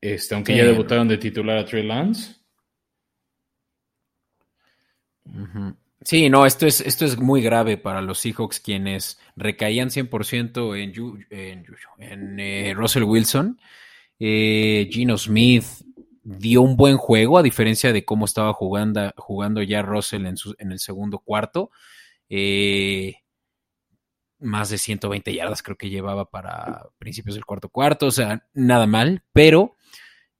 Este, 0.00 0.34
aunque 0.34 0.56
ya 0.56 0.64
debutaron 0.64 1.06
de 1.06 1.18
titular 1.18 1.58
a 1.58 1.66
Trey 1.66 1.86
Lance. 1.86 2.36
Sí, 6.06 6.30
no, 6.30 6.46
esto 6.46 6.68
es, 6.68 6.80
esto 6.82 7.04
es 7.04 7.18
muy 7.18 7.42
grave 7.42 7.78
para 7.78 8.00
los 8.00 8.20
Seahawks, 8.20 8.60
quienes 8.60 9.18
recaían 9.34 9.90
100% 9.90 10.76
en, 10.80 11.26
en, 11.30 11.66
en 11.98 12.38
eh, 12.38 12.74
Russell 12.76 13.02
Wilson. 13.02 13.60
Eh, 14.20 14.88
Gino 14.88 15.18
Smith 15.18 15.64
dio 16.22 16.62
un 16.62 16.76
buen 16.76 16.96
juego, 16.96 17.38
a 17.38 17.42
diferencia 17.42 17.92
de 17.92 18.04
cómo 18.04 18.24
estaba 18.24 18.52
jugando, 18.52 19.12
jugando 19.16 19.64
ya 19.64 19.82
Russell 19.82 20.26
en, 20.26 20.36
en 20.58 20.70
el 20.70 20.78
segundo 20.78 21.18
cuarto. 21.18 21.72
Eh, 22.28 23.16
más 24.38 24.68
de 24.70 24.78
120 24.78 25.34
yardas 25.34 25.64
creo 25.64 25.76
que 25.76 25.90
llevaba 25.90 26.30
para 26.30 26.86
principios 26.98 27.34
del 27.34 27.44
cuarto 27.44 27.68
cuarto, 27.68 28.06
o 28.06 28.12
sea, 28.12 28.46
nada 28.54 28.86
mal, 28.86 29.24
pero 29.32 29.75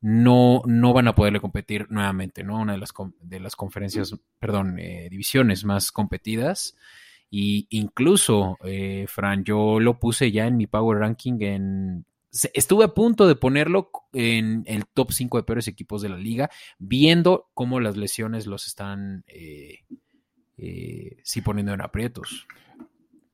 no, 0.00 0.62
no 0.66 0.92
van 0.92 1.08
a 1.08 1.14
poderle 1.14 1.40
competir 1.40 1.86
nuevamente, 1.90 2.44
¿no? 2.44 2.60
Una 2.60 2.72
de 2.72 2.78
las, 2.78 2.92
de 3.20 3.40
las 3.40 3.56
conferencias, 3.56 4.14
perdón, 4.38 4.78
eh, 4.78 5.08
divisiones 5.10 5.64
más 5.64 5.90
competidas. 5.90 6.76
Y 7.30 7.66
incluso, 7.70 8.56
eh, 8.64 9.06
Fran, 9.08 9.44
yo 9.44 9.80
lo 9.80 9.98
puse 9.98 10.30
ya 10.30 10.46
en 10.46 10.56
mi 10.56 10.66
Power 10.66 10.98
Ranking 10.98 11.38
en... 11.40 12.04
Estuve 12.52 12.84
a 12.84 12.94
punto 12.94 13.26
de 13.26 13.34
ponerlo 13.34 13.90
en 14.12 14.62
el 14.66 14.86
top 14.86 15.10
5 15.10 15.38
de 15.38 15.42
peores 15.42 15.68
equipos 15.68 16.02
de 16.02 16.10
la 16.10 16.18
liga, 16.18 16.50
viendo 16.78 17.48
cómo 17.54 17.80
las 17.80 17.96
lesiones 17.96 18.46
los 18.46 18.66
están 18.66 19.24
eh, 19.26 21.16
sí 21.22 21.40
poniendo 21.40 21.72
en 21.72 21.80
aprietos. 21.80 22.46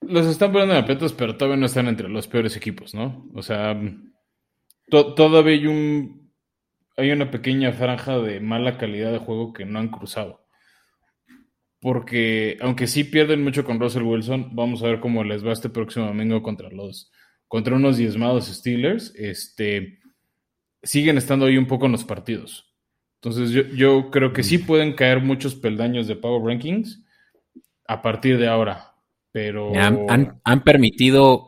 Los 0.00 0.26
están 0.26 0.52
poniendo 0.52 0.74
en 0.74 0.82
aprietos, 0.82 1.12
pero 1.12 1.36
todavía 1.36 1.56
no 1.56 1.66
están 1.66 1.88
entre 1.88 2.08
los 2.08 2.28
peores 2.28 2.56
equipos, 2.56 2.94
¿no? 2.94 3.28
O 3.34 3.42
sea, 3.42 3.78
todavía 4.88 5.52
hay 5.52 5.66
un 5.66 6.21
hay 6.96 7.10
una 7.10 7.30
pequeña 7.30 7.72
franja 7.72 8.18
de 8.18 8.40
mala 8.40 8.78
calidad 8.78 9.12
de 9.12 9.18
juego 9.18 9.52
que 9.52 9.64
no 9.64 9.78
han 9.78 9.88
cruzado. 9.88 10.46
Porque 11.80 12.58
aunque 12.60 12.86
sí 12.86 13.04
pierden 13.04 13.42
mucho 13.42 13.64
con 13.64 13.80
Russell 13.80 14.04
Wilson, 14.04 14.54
vamos 14.54 14.82
a 14.82 14.86
ver 14.86 15.00
cómo 15.00 15.24
les 15.24 15.44
va 15.44 15.52
este 15.52 15.68
próximo 15.68 16.06
domingo 16.06 16.42
contra 16.42 16.70
los 16.70 17.10
contra 17.48 17.74
unos 17.74 17.96
diezmados 17.96 18.46
Steelers. 18.46 19.14
Este 19.16 19.98
siguen 20.82 21.18
estando 21.18 21.46
ahí 21.46 21.56
un 21.56 21.66
poco 21.66 21.86
en 21.86 21.92
los 21.92 22.04
partidos. 22.04 22.72
Entonces 23.20 23.50
yo, 23.50 23.62
yo 23.74 24.10
creo 24.10 24.32
que 24.32 24.42
sí 24.42 24.58
mm. 24.58 24.66
pueden 24.66 24.92
caer 24.94 25.22
muchos 25.22 25.54
peldaños 25.54 26.06
de 26.06 26.16
Power 26.16 26.42
Rankings 26.44 27.04
a 27.86 28.00
partir 28.02 28.38
de 28.38 28.48
ahora. 28.48 28.94
Pero 29.32 29.74
han, 29.74 30.40
han, 30.44 30.62
permitido 30.62 31.46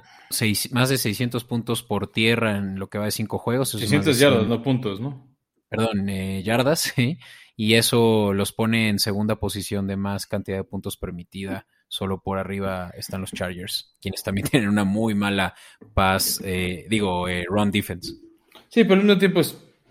más 0.71 0.89
de 0.89 0.97
600 0.97 1.45
puntos 1.45 1.83
por 1.83 2.11
tierra 2.11 2.57
en 2.57 2.79
lo 2.79 2.89
que 2.89 2.99
va 2.99 3.05
de 3.05 3.11
cinco 3.11 3.39
juegos. 3.39 3.71
600 3.71 4.19
yardas, 4.19 4.47
no 4.47 4.63
puntos, 4.63 5.01
¿no? 5.01 5.34
Perdón, 5.77 6.09
eh, 6.09 6.43
yardas, 6.43 6.95
y 7.57 7.75
eso 7.75 8.33
los 8.33 8.53
pone 8.53 8.89
en 8.89 8.99
segunda 8.99 9.37
posición 9.37 9.87
de 9.87 9.97
más 9.97 10.27
cantidad 10.27 10.59
de 10.59 10.65
puntos 10.65 10.97
permitida. 10.97 11.67
Solo 11.89 12.23
por 12.23 12.39
arriba 12.39 12.91
están 12.97 13.21
los 13.21 13.33
Chargers, 13.33 13.97
quienes 14.01 14.23
también 14.23 14.47
tienen 14.51 14.69
una 14.69 14.85
muy 14.85 15.15
mala 15.15 15.55
pass, 15.95 16.41
eh, 16.45 16.87
digo, 16.89 17.29
eh, 17.29 17.45
run 17.49 17.71
defense. 17.71 18.13
Sí, 18.69 18.83
pero 18.85 18.95
al 18.95 19.07
mismo 19.07 19.19
tiempo, 19.19 19.41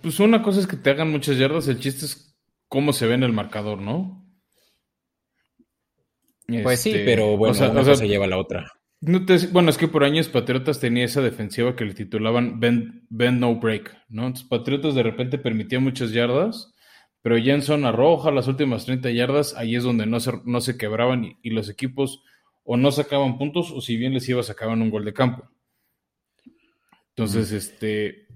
pues 0.02 0.20
una 0.20 0.42
cosa 0.42 0.60
es 0.60 0.68
que 0.68 0.76
te 0.76 0.90
hagan 0.90 1.12
muchas 1.12 1.38
yardas, 1.38 1.68
el 1.68 1.80
chiste 1.80 2.06
es 2.06 2.36
cómo 2.68 2.92
se 2.92 3.08
ve 3.08 3.14
en 3.14 3.24
el 3.24 3.32
marcador, 3.32 3.82
¿no? 3.82 4.20
Pues 6.46 6.82
sí, 6.82 6.90
este, 6.90 7.06
pero 7.06 7.38
bueno, 7.38 7.58
o 7.58 7.72
una 7.72 7.84
cosa 7.84 8.04
lleva 8.06 8.26
a 8.26 8.28
la 8.28 8.38
otra 8.38 8.70
bueno, 9.52 9.70
es 9.70 9.78
que 9.78 9.90
por 9.90 10.04
años 10.04 10.30
Patriotas 10.30 10.80
tenía 10.80 11.04
esa 11.04 11.22
defensiva 11.22 11.76
que 11.76 11.84
le 11.84 11.94
titulaban 11.94 12.60
Bend, 12.60 13.40
No 13.40 13.56
Break, 13.56 13.98
¿no? 14.08 14.28
Entonces 14.28 14.48
Patriotas 14.48 14.96
de 14.96 15.04
repente 15.04 15.38
permitía 15.38 15.80
muchas 15.82 16.12
yardas, 16.12 16.74
pero 17.22 17.38
ya 17.38 17.54
en 17.54 17.62
zona 17.62 17.92
roja, 17.92 18.32
las 18.32 18.48
últimas 18.48 18.86
30 18.86 19.12
yardas, 19.12 19.56
ahí 19.58 19.76
es 19.76 19.84
donde 19.84 20.06
no 20.06 20.20
se, 20.22 20.32
no 20.46 20.62
se 20.62 20.78
quebraban 20.78 21.38
y, 21.42 21.50
los 21.50 21.70
equipos 21.70 22.24
o 22.64 22.78
no 22.78 22.92
sacaban 22.92 23.38
puntos 23.38 23.72
o 23.72 23.82
si 23.82 23.98
bien 23.98 24.14
les 24.14 24.28
iba 24.30 24.42
sacaban 24.42 24.82
un 24.82 24.90
gol 24.90 25.04
de 25.04 25.14
campo. 25.14 25.50
Entonces, 27.10 27.52
este, 27.52 28.28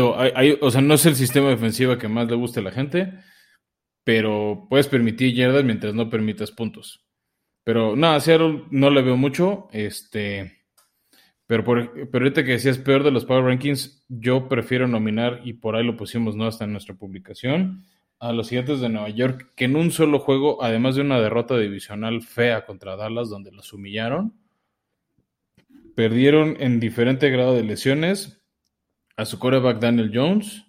o 0.00 0.70
sea, 0.70 0.80
no 0.80 0.94
es 0.94 1.06
el 1.06 1.14
sistema 1.14 1.50
defensivo 1.50 1.98
que 1.98 2.08
más 2.08 2.28
le 2.28 2.36
guste 2.36 2.60
a 2.60 2.62
la 2.62 2.72
gente, 2.72 3.12
pero 4.02 4.66
puedes 4.70 4.88
permitir 4.88 5.34
yardas 5.34 5.64
mientras 5.64 5.94
no 5.94 6.08
permitas 6.08 6.52
puntos. 6.52 7.05
Pero 7.66 7.96
nada, 7.96 8.20
Seattle 8.20 8.62
no 8.70 8.90
le 8.90 9.02
veo 9.02 9.16
mucho. 9.16 9.66
Este, 9.72 10.62
Pero, 11.48 11.64
por, 11.64 12.08
pero 12.10 12.24
ahorita 12.24 12.44
que 12.44 12.52
decías 12.52 12.78
peor 12.78 13.02
de 13.02 13.10
los 13.10 13.24
Power 13.24 13.42
Rankings, 13.42 14.04
yo 14.08 14.48
prefiero 14.48 14.86
nominar, 14.86 15.40
y 15.42 15.54
por 15.54 15.74
ahí 15.74 15.84
lo 15.84 15.96
pusimos, 15.96 16.36
¿no? 16.36 16.46
Hasta 16.46 16.64
en 16.64 16.70
nuestra 16.70 16.94
publicación, 16.94 17.84
a 18.20 18.32
los 18.32 18.50
Gigantes 18.50 18.78
de 18.78 18.88
Nueva 18.88 19.08
York, 19.08 19.52
que 19.56 19.64
en 19.64 19.74
un 19.74 19.90
solo 19.90 20.20
juego, 20.20 20.62
además 20.62 20.94
de 20.94 21.00
una 21.00 21.20
derrota 21.20 21.58
divisional 21.58 22.22
fea 22.22 22.64
contra 22.66 22.94
Dallas, 22.94 23.30
donde 23.30 23.50
los 23.50 23.72
humillaron, 23.72 24.32
perdieron 25.96 26.56
en 26.60 26.78
diferente 26.78 27.30
grado 27.30 27.54
de 27.54 27.64
lesiones 27.64 28.40
a 29.16 29.24
su 29.24 29.40
quarterback 29.40 29.80
Daniel 29.80 30.12
Jones, 30.14 30.66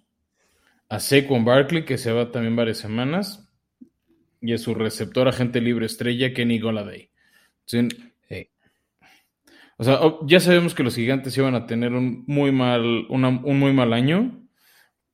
a 0.88 0.98
Saquon 0.98 1.44
Barkley, 1.44 1.84
que 1.84 1.96
se 1.96 2.10
va 2.10 2.32
también 2.32 2.56
varias 2.56 2.78
semanas, 2.78 3.47
y 4.40 4.52
a 4.52 4.58
su 4.58 4.74
receptor 4.74 5.28
agente 5.28 5.60
libre 5.60 5.86
estrella, 5.86 6.32
Kenny 6.32 6.58
Goladay. 6.58 7.10
O 9.80 9.84
sea, 9.84 10.00
ya 10.26 10.40
sabemos 10.40 10.74
que 10.74 10.82
los 10.82 10.96
gigantes 10.96 11.38
iban 11.38 11.54
a 11.54 11.66
tener 11.66 11.92
un 11.92 12.24
muy 12.26 12.50
mal, 12.50 13.06
un 13.08 13.58
muy 13.60 13.72
mal 13.72 13.92
año, 13.92 14.44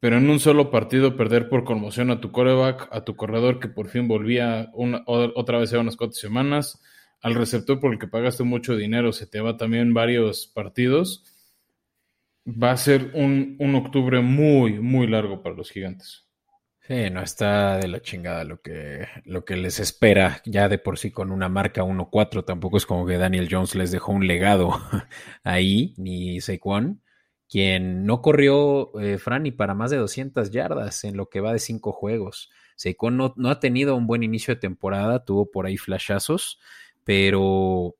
pero 0.01 0.17
en 0.17 0.31
un 0.31 0.41
solo 0.41 0.71
partido 0.71 1.17
perder 1.17 1.51
por 1.51 1.65
conmoción 1.65 2.11
a 2.11 2.21
tu 2.21 2.33
coreback, 2.33 2.89
a 2.91 3.05
tu 3.05 3.15
corredor 3.15 3.61
que 3.61 3.69
por 3.69 3.89
fin 3.89 4.09
volvía 4.09 4.71
otra 5.07 5.59
vez 5.59 5.73
a 5.75 5.81
unas 5.81 5.97
cuatro 5.97 6.15
semanas, 6.15 6.83
al 7.21 7.35
receptor 7.35 7.79
por 7.79 7.93
el 7.93 7.99
que 7.99 8.09
pagaste 8.09 8.43
mucho 8.43 8.75
dinero, 8.75 9.13
se 9.13 9.27
te 9.27 9.41
va 9.41 9.59
también 9.59 9.93
varios 9.93 10.47
partidos. 10.47 11.25
Va 12.47 12.71
a 12.71 12.77
ser 12.79 13.11
un, 13.15 13.57
un 13.59 13.75
octubre 13.75 14.21
muy, 14.21 14.81
muy 14.81 15.07
largo 15.07 15.43
para 15.43 15.55
los 15.55 15.71
gigantes. 15.71 16.24
Sí, 16.87 17.09
no 17.11 17.23
está 17.23 17.79
de 17.79 17.89
la 17.89 18.03
chingada 18.03 18.45
lo 18.45 18.61
que, 18.61 19.07
lo 19.25 19.47
que 19.47 19.57
les 19.57 19.81
espera 19.81 20.43
ya 20.45 20.69
de 20.69 20.77
por 20.77 20.99
sí 20.99 21.11
con 21.11 21.31
una 21.31 21.49
marca 21.49 21.83
1-4. 21.83 22.45
Tampoco 22.45 22.77
es 22.77 22.85
como 22.85 23.07
que 23.07 23.17
Daniel 23.17 23.49
Jones 23.51 23.75
les 23.75 23.91
dejó 23.91 24.13
un 24.13 24.27
legado 24.27 24.71
ahí, 25.45 25.95
ni 25.97 26.43
Saquon, 26.43 27.03
quien 27.49 28.05
no 28.05 28.21
corrió, 28.21 28.99
eh, 29.01 29.17
Fran, 29.17 29.45
ni 29.45 29.51
para 29.51 29.73
más 29.75 29.91
de 29.91 29.97
200 29.97 30.51
yardas 30.51 31.05
en 31.05 31.17
lo 31.17 31.31
que 31.31 31.41
va 31.41 31.55
de 31.55 31.59
cinco 31.59 31.91
juegos. 31.93 32.51
Saquon 32.77 33.17
no, 33.17 33.33
no 33.39 33.49
ha 33.49 33.61
tenido 33.61 33.97
un 33.97 34.07
buen 34.07 34.23
inicio 34.23 34.55
de 34.55 34.61
temporada, 34.61 35.25
tuvo 35.25 35.51
por 35.51 35.65
ahí 35.65 35.79
flashazos, 35.79 36.59
pero 37.03 37.97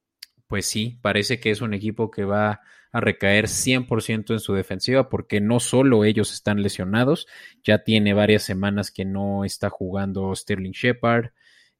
pues 0.47 0.67
sí, 0.67 0.99
parece 1.01 1.41
que 1.41 1.51
es 1.51 1.63
un 1.63 1.73
equipo 1.73 2.11
que 2.11 2.25
va 2.25 2.61
a 2.95 3.01
recaer 3.01 3.49
100% 3.49 4.35
en 4.35 4.39
su 4.39 4.55
defensiva 4.55 5.09
porque 5.09 5.41
no 5.41 5.59
solo 5.59 6.05
ellos 6.05 6.33
están 6.33 6.63
lesionados, 6.63 7.27
ya 7.65 7.83
tiene 7.83 8.15
varias 8.15 8.45
semanas 8.45 8.93
que 8.93 9.05
no 9.05 9.45
está 9.45 9.69
jugando 9.69 10.33
Sterling 10.33 10.71
Shepard 10.71 11.33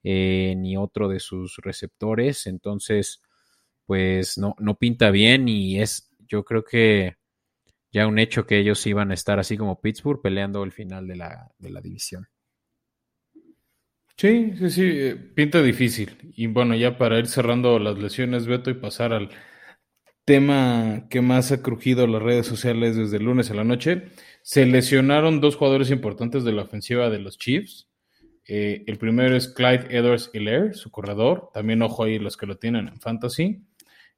eh, 0.03 0.57
ni 0.57 0.77
otro 0.77 1.09
de 1.09 1.21
sus 1.21 1.59
receptores, 1.59 2.49
entonces 2.49 3.23
pues 3.87 4.39
no, 4.39 4.57
no 4.59 4.77
pinta 4.77 5.13
bien 5.13 5.49
y 5.49 5.81
es 5.81 6.11
yo 6.27 6.45
creo 6.45 6.65
que 6.65 7.15
ya 7.93 8.09
un 8.09 8.19
hecho 8.19 8.45
que 8.45 8.59
ellos 8.59 8.85
iban 8.85 9.13
a 9.13 9.15
estar 9.15 9.39
así 9.39 9.57
como 9.57 9.81
Pittsburgh 9.81 10.21
peleando 10.21 10.65
el 10.65 10.73
final 10.73 11.07
de 11.07 11.15
la, 11.15 11.49
de 11.59 11.71
la 11.71 11.81
división. 11.81 12.27
Sí, 14.17 14.53
sí, 14.59 14.71
sí, 14.71 14.83
eh, 14.85 15.15
pinta 15.15 15.63
difícil. 15.63 16.33
Y 16.35 16.49
bueno, 16.49 16.75
ya 16.75 16.99
para 16.99 17.21
ir 17.21 17.29
cerrando 17.29 17.79
las 17.79 17.99
lesiones, 17.99 18.47
Beto, 18.47 18.71
y 18.71 18.75
pasar 18.75 19.13
al 19.13 19.31
tema 20.25 21.07
que 21.11 21.21
más 21.21 21.53
ha 21.53 21.63
crujido 21.63 22.07
las 22.07 22.23
redes 22.23 22.47
sociales 22.47 22.97
desde 22.97 23.19
el 23.19 23.25
lunes 23.25 23.51
a 23.51 23.55
la 23.55 23.65
noche. 23.65 24.09
Se 24.43 24.67
lesionaron 24.67 25.41
dos 25.41 25.57
jugadores 25.57 25.91
importantes 25.91 26.45
de 26.45 26.53
la 26.53 26.63
ofensiva 26.63 27.11
de 27.11 27.19
los 27.19 27.39
Chiefs. 27.39 27.89
Eh, 28.47 28.85
el 28.87 28.99
primero 28.99 29.37
es 29.37 29.49
Clyde 29.49 29.87
Edwards 29.91 30.31
Hilaire, 30.33 30.75
su 30.75 30.91
corredor. 30.91 31.51
También 31.53 31.83
ojo 31.83 32.05
ahí 32.05 32.19
los 32.19 32.37
que 32.37 32.47
lo 32.47 32.57
tienen 32.57 32.89
en 32.89 33.01
Fantasy. 33.01 33.63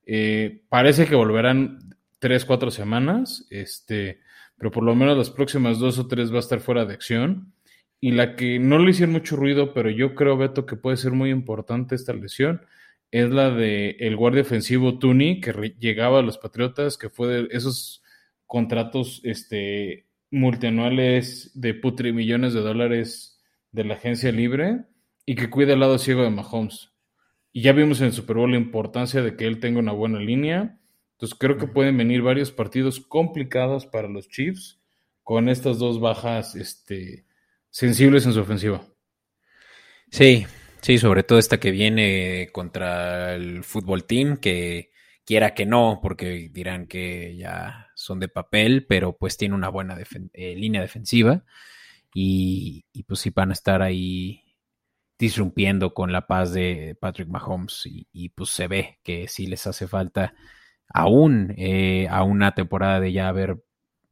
Eh, 0.05 0.62
parece 0.69 1.07
que 1.07 1.14
volverán 1.14 1.97
tres, 2.19 2.45
cuatro 2.45 2.71
semanas. 2.71 3.47
Este, 3.51 4.21
pero 4.57 4.71
por 4.71 4.85
lo 4.85 4.95
menos 4.95 5.16
las 5.16 5.31
próximas 5.31 5.79
dos 5.79 5.99
o 5.99 6.07
tres 6.07 6.33
va 6.33 6.37
a 6.37 6.40
estar 6.40 6.61
fuera 6.61 6.85
de 6.85 6.95
acción. 6.95 7.53
Y 8.01 8.12
la 8.12 8.37
que 8.37 8.59
no 8.59 8.79
le 8.79 8.90
hicieron 8.90 9.12
mucho 9.12 9.37
ruido, 9.37 9.73
pero 9.73 9.90
yo 9.90 10.14
creo, 10.14 10.37
Beto, 10.37 10.66
que 10.66 10.77
puede 10.77 10.97
ser 10.97 11.12
muy 11.12 11.31
importante 11.31 11.95
esta 11.95 12.12
lesión, 12.12 12.61
es 13.11 13.31
la 13.31 13.51
de 13.51 13.97
el 14.01 14.16
guardia 14.16 14.42
ofensivo 14.42 14.99
Tuni, 14.99 15.40
que 15.40 15.75
llegaba 15.79 16.19
a 16.19 16.23
los 16.23 16.38
Patriotas, 16.38 16.99
que 16.99 17.09
fue 17.09 17.29
de 17.29 17.49
esos 17.51 18.03
contratos 18.47 19.21
este, 19.25 20.07
multianuales 20.31 21.51
de 21.55 21.75
putri 21.75 22.12
millones 22.12 22.53
de 22.55 22.61
dólares 22.61 23.40
de 23.73 23.85
la 23.85 23.95
agencia 23.95 24.33
libre 24.33 24.85
y 25.25 25.35
que 25.35 25.51
cuida 25.51 25.75
el 25.75 25.81
lado 25.81 25.99
ciego 25.99 26.23
de 26.23 26.31
Mahomes. 26.31 26.92
Y 27.53 27.62
ya 27.62 27.73
vimos 27.73 28.01
en 28.01 28.07
el 28.07 28.12
Super 28.12 28.37
Bowl 28.37 28.51
la 28.51 28.59
importancia 28.59 29.23
de 29.23 29.37
que 29.37 29.47
él 29.47 29.61
tenga 29.61 29.79
una 29.79 29.92
buena 29.92 30.21
línea. 30.21 30.79
Entonces 31.12 31.38
creo 31.38 31.57
que 31.57 31.66
pueden 31.66 31.97
venir 31.97 32.23
varios 32.23 32.53
partidos 32.53 33.01
complicados 33.01 33.87
para 33.87 34.09
los 34.09 34.29
Chiefs 34.29 34.81
con 35.23 35.49
estas 35.49 35.79
dos 35.79 35.99
bajas 35.99 36.55
este, 36.55 37.25
sensibles 37.71 38.27
en 38.27 38.33
su 38.33 38.40
ofensiva. 38.40 38.87
Sí, 40.11 40.47
Sí, 40.87 40.99
sobre 40.99 41.25
todo 41.25 41.40
esta 41.40 41.59
que 41.59 41.72
viene 41.72 42.49
contra 42.53 43.35
el 43.35 43.64
fútbol 43.64 44.05
team, 44.05 44.37
que 44.37 44.92
quiera 45.25 45.53
que 45.53 45.66
no, 45.66 45.99
porque 46.01 46.49
dirán 46.53 46.87
que 46.87 47.35
ya 47.37 47.88
son 47.96 48.20
de 48.20 48.29
papel, 48.29 48.87
pero 48.87 49.16
pues 49.16 49.37
tiene 49.37 49.57
una 49.57 49.68
buena 49.68 49.99
eh, 50.33 50.55
línea 50.55 50.81
defensiva 50.81 51.42
y, 52.14 52.85
pues 53.09 53.18
sí 53.18 53.31
van 53.31 53.51
a 53.51 53.55
estar 53.55 53.83
ahí 53.83 54.44
disrumpiendo 55.18 55.92
con 55.92 56.12
la 56.12 56.29
paz 56.29 56.53
de 56.53 56.96
Patrick 57.01 57.31
Mahomes 57.31 57.83
y, 57.85 58.29
pues 58.29 58.51
se 58.51 58.68
ve 58.68 59.01
que 59.03 59.27
sí 59.27 59.49
les 59.49 59.66
hace 59.66 59.88
falta 59.88 60.35
aún 60.88 61.53
eh, 61.57 62.07
a 62.09 62.22
una 62.22 62.55
temporada 62.55 63.01
de 63.01 63.12
ya 63.12 63.27
haber, 63.27 63.61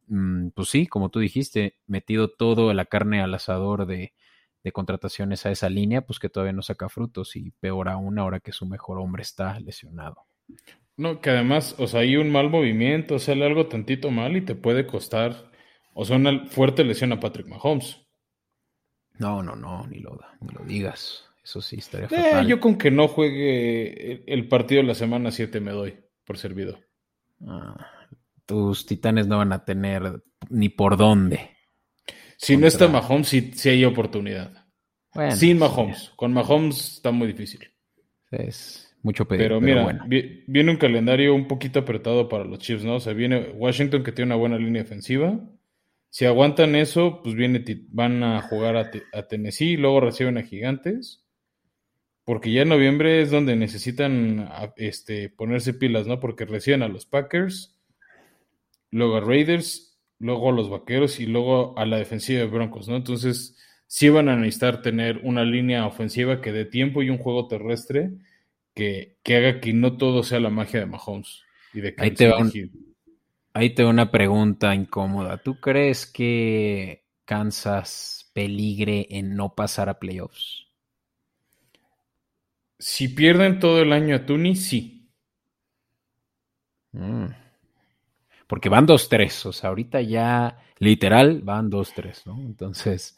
mm, 0.07 0.49
pues 0.49 0.67
sí, 0.67 0.87
como 0.87 1.09
tú 1.09 1.21
dijiste, 1.21 1.77
metido 1.87 2.31
todo 2.31 2.73
la 2.73 2.83
carne 2.83 3.21
al 3.21 3.33
asador 3.33 3.85
de 3.87 4.11
de 4.65 4.71
contrataciones 4.71 5.45
a 5.45 5.51
esa 5.51 5.69
línea, 5.69 6.01
pues 6.01 6.17
que 6.17 6.27
todavía 6.27 6.51
no 6.51 6.63
saca 6.63 6.89
frutos 6.89 7.35
y 7.35 7.51
peor 7.51 7.87
aún 7.87 8.17
ahora 8.17 8.39
que 8.39 8.51
su 8.51 8.65
mejor 8.65 8.97
hombre 8.97 9.21
está 9.21 9.59
lesionado. 9.59 10.25
No, 10.97 11.21
que 11.21 11.29
además, 11.29 11.75
o 11.77 11.85
sea, 11.85 11.99
hay 11.99 12.17
un 12.17 12.31
mal 12.31 12.49
movimiento, 12.49 13.19
sale 13.19 13.45
algo 13.45 13.67
tantito 13.67 14.09
mal 14.09 14.35
y 14.35 14.41
te 14.41 14.55
puede 14.55 14.87
costar, 14.87 15.51
o 15.93 16.03
sea, 16.03 16.15
una 16.15 16.47
fuerte 16.47 16.83
lesión 16.83 17.13
a 17.13 17.19
Patrick 17.19 17.47
Mahomes. 17.47 18.07
No, 19.19 19.43
no, 19.43 19.55
no, 19.55 19.85
ni 19.85 19.99
lo, 19.99 20.19
ni 20.41 20.47
lo 20.47 20.65
digas. 20.65 21.25
Eso 21.43 21.61
sí 21.61 21.75
estaría 21.75 22.07
eh, 22.07 22.09
fatal. 22.09 22.47
Yo 22.47 22.59
con 22.59 22.75
que 22.75 22.89
no 22.89 23.07
juegue 23.07 24.23
el 24.25 24.47
partido 24.47 24.81
de 24.81 24.87
la 24.87 24.95
semana 24.95 25.29
7 25.29 25.59
me 25.59 25.73
doy 25.73 25.95
por 26.25 26.39
servido. 26.39 26.79
Ah, 27.45 27.85
tus 28.47 28.87
titanes 28.87 29.27
no 29.27 29.37
van 29.37 29.53
a 29.53 29.63
tener 29.63 30.23
ni 30.49 30.69
por 30.69 30.97
dónde. 30.97 31.54
Si 32.37 32.57
no 32.57 32.67
está 32.67 32.87
Mahomes, 32.87 33.27
sí, 33.27 33.69
hay 33.69 33.85
oportunidad. 33.85 34.65
Sin 35.31 35.57
Mahomes. 35.57 36.11
Con 36.15 36.33
Mahomes 36.33 36.95
está 36.95 37.11
muy 37.11 37.27
difícil. 37.27 37.61
Es 38.31 38.93
mucho 39.01 39.27
pedir. 39.27 39.43
Pero, 39.43 39.61
mira, 39.61 40.05
viene 40.07 40.71
un 40.71 40.77
calendario 40.77 41.33
un 41.33 41.47
poquito 41.47 41.79
apretado 41.79 42.27
para 42.27 42.43
los 42.43 42.59
Chiefs, 42.59 42.83
¿no? 42.83 42.95
O 42.95 42.99
sea, 42.99 43.13
viene 43.13 43.51
Washington 43.55 44.03
que 44.03 44.11
tiene 44.11 44.29
una 44.29 44.39
buena 44.39 44.57
línea 44.57 44.83
defensiva. 44.83 45.39
Si 46.09 46.25
aguantan 46.25 46.75
eso, 46.75 47.21
pues 47.23 47.35
viene, 47.35 47.63
van 47.89 48.23
a 48.23 48.41
jugar 48.41 48.77
a, 48.77 49.27
Tennessee 49.27 49.71
y 49.71 49.77
luego 49.77 50.01
reciben 50.01 50.37
a 50.37 50.43
Gigantes. 50.43 51.23
Porque 52.23 52.51
ya 52.51 52.63
en 52.63 52.69
noviembre 52.69 53.21
es 53.21 53.29
donde 53.29 53.55
necesitan 53.55 54.49
este, 54.77 55.29
ponerse 55.29 55.73
pilas, 55.73 56.07
¿no? 56.07 56.19
Porque 56.19 56.45
reciben 56.45 56.81
a 56.81 56.87
los 56.87 57.05
Packers, 57.05 57.77
luego 58.89 59.17
a 59.17 59.21
Raiders 59.21 59.94
luego 60.19 60.49
a 60.49 60.53
los 60.53 60.69
vaqueros 60.69 61.19
y 61.19 61.25
luego 61.25 61.77
a 61.77 61.85
la 61.85 61.97
defensiva 61.97 62.39
de 62.39 62.47
Broncos, 62.47 62.87
¿no? 62.87 62.95
Entonces, 62.95 63.57
sí 63.87 64.09
van 64.09 64.29
a 64.29 64.35
necesitar 64.35 64.81
tener 64.81 65.19
una 65.23 65.43
línea 65.43 65.85
ofensiva 65.85 66.41
que 66.41 66.51
dé 66.51 66.65
tiempo 66.65 67.01
y 67.01 67.09
un 67.09 67.17
juego 67.17 67.47
terrestre 67.47 68.11
que, 68.73 69.17
haga 69.25 69.59
que 69.61 69.73
no 69.73 69.97
todo 69.97 70.23
sea 70.23 70.39
la 70.39 70.49
magia 70.49 70.81
de 70.81 70.85
Mahomes 70.85 71.43
y 71.73 71.81
de 71.81 71.95
ahí 71.97 72.11
te, 72.11 72.27
va 72.27 72.37
ahí 73.53 73.73
te 73.73 73.83
va 73.83 73.89
una 73.89 74.11
pregunta 74.11 74.75
incómoda. 74.75 75.37
¿Tú 75.37 75.59
crees 75.59 76.05
que 76.05 77.05
Kansas 77.25 78.31
peligre 78.33 79.07
en 79.09 79.35
no 79.35 79.55
pasar 79.55 79.89
a 79.89 79.99
playoffs? 79.99 80.67
Si 82.77 83.07
pierden 83.07 83.59
todo 83.59 83.81
el 83.81 83.93
año 83.93 84.15
a 84.15 84.25
Tuni, 84.25 84.55
sí. 84.55 85.09
Mm. 86.91 87.44
Porque 88.47 88.69
van 88.69 88.87
2-3, 88.87 89.47
o 89.47 89.53
sea, 89.53 89.69
ahorita 89.69 90.01
ya 90.01 90.57
literal 90.77 91.41
van 91.41 91.69
2-3, 91.71 92.25
¿no? 92.25 92.41
Entonces... 92.41 93.17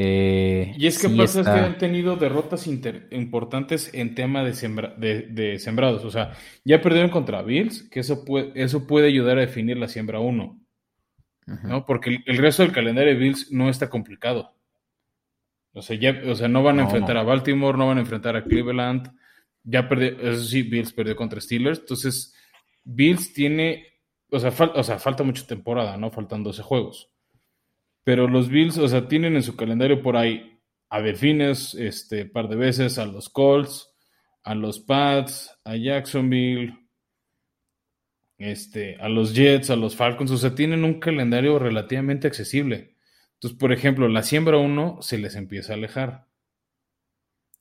Eh, 0.00 0.74
y 0.78 0.86
es 0.86 1.00
que 1.00 1.08
pasa 1.08 1.42
que 1.42 1.50
han 1.50 1.76
tenido 1.76 2.14
derrotas 2.14 2.68
importantes 2.68 3.92
en 3.92 4.14
tema 4.14 4.44
de, 4.44 5.58
sembrados. 5.58 6.04
O 6.04 6.10
sea, 6.12 6.34
ya 6.64 6.80
perdieron 6.80 7.10
contra 7.10 7.42
Bills, 7.42 7.82
que 7.90 7.98
eso 7.98 8.24
puede, 8.24 8.52
eso 8.54 8.86
puede 8.86 9.08
ayudar 9.08 9.38
a 9.38 9.40
definir 9.40 9.76
la 9.76 9.88
siembra 9.88 10.20
1. 10.20 10.60
¿no? 11.64 11.86
Porque 11.86 12.18
el, 12.26 12.36
resto 12.38 12.62
del 12.62 12.72
calendario 12.72 13.12
de 13.12 13.18
Bills 13.18 13.50
no 13.50 13.68
está 13.68 13.88
complicado. 13.88 14.54
O 15.72 15.82
sea, 15.82 15.96
ya, 15.96 16.20
o 16.26 16.34
sea 16.34 16.48
no 16.48 16.62
van 16.62 16.78
a 16.78 16.82
enfrentar 16.82 17.16
a 17.16 17.22
Baltimore, 17.22 17.78
no 17.78 17.86
van 17.86 17.98
a 17.98 18.02
enfrentar 18.02 18.36
a 18.36 18.44
Cleveland. 18.44 19.12
Ya 19.64 19.88
perdió, 19.88 20.18
eso 20.20 20.44
sí, 20.44 20.62
Bills 20.62 20.92
perdió 20.92 21.16
contra 21.16 21.40
Steelers. 21.40 21.80
Entonces, 21.80 22.34
Bills 22.84 23.32
tiene, 23.32 23.84
o 24.30 24.38
sea, 24.38 24.52
o 24.74 24.82
sea, 24.82 24.98
falta 24.98 25.22
mucha 25.22 25.46
temporada, 25.46 25.96
¿no? 25.96 26.10
Faltan 26.10 26.42
12 26.42 26.62
juegos. 26.62 27.10
Pero 28.04 28.28
los 28.28 28.48
Bills, 28.48 28.78
o 28.78 28.88
sea, 28.88 29.08
tienen 29.08 29.36
en 29.36 29.42
su 29.42 29.56
calendario 29.56 30.02
por 30.02 30.16
ahí 30.16 30.60
a 30.90 31.00
Delfines, 31.00 31.74
este, 31.74 32.24
par 32.24 32.48
de 32.48 32.56
veces, 32.56 32.98
a 32.98 33.04
los 33.04 33.28
Colts, 33.28 33.94
a 34.42 34.54
los 34.54 34.80
Pats, 34.80 35.58
a 35.64 35.76
Jacksonville, 35.76 36.74
este, 38.38 38.96
a 38.96 39.08
los 39.08 39.34
Jets, 39.34 39.70
a 39.70 39.76
los 39.76 39.96
Falcons, 39.96 40.30
o 40.30 40.38
sea, 40.38 40.54
tienen 40.54 40.84
un 40.84 41.00
calendario 41.00 41.58
relativamente 41.58 42.26
accesible. 42.26 42.96
Entonces, 43.34 43.58
por 43.58 43.72
ejemplo, 43.72 44.08
la 44.08 44.22
siembra 44.22 44.56
1 44.56 44.98
se 45.02 45.18
les 45.18 45.34
empieza 45.34 45.72
a 45.72 45.76
alejar. 45.76 46.28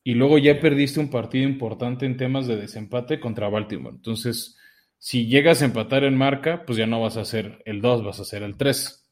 Y 0.03 0.13
luego 0.13 0.37
ya 0.37 0.59
perdiste 0.61 0.99
un 0.99 1.09
partido 1.09 1.47
importante 1.47 2.05
en 2.05 2.15
temas 2.15 2.47
de 2.47 2.55
desempate 2.55 3.19
contra 3.19 3.49
Baltimore. 3.49 3.95
Entonces, 3.95 4.57
si 4.97 5.27
llegas 5.27 5.61
a 5.61 5.65
empatar 5.65 6.03
en 6.03 6.17
marca, 6.17 6.65
pues 6.65 6.77
ya 6.77 6.87
no 6.87 7.01
vas 7.01 7.17
a 7.17 7.25
ser 7.25 7.61
el 7.65 7.81
2, 7.81 8.03
vas 8.03 8.19
a 8.19 8.25
ser 8.25 8.43
el 8.43 8.57
3. 8.57 9.07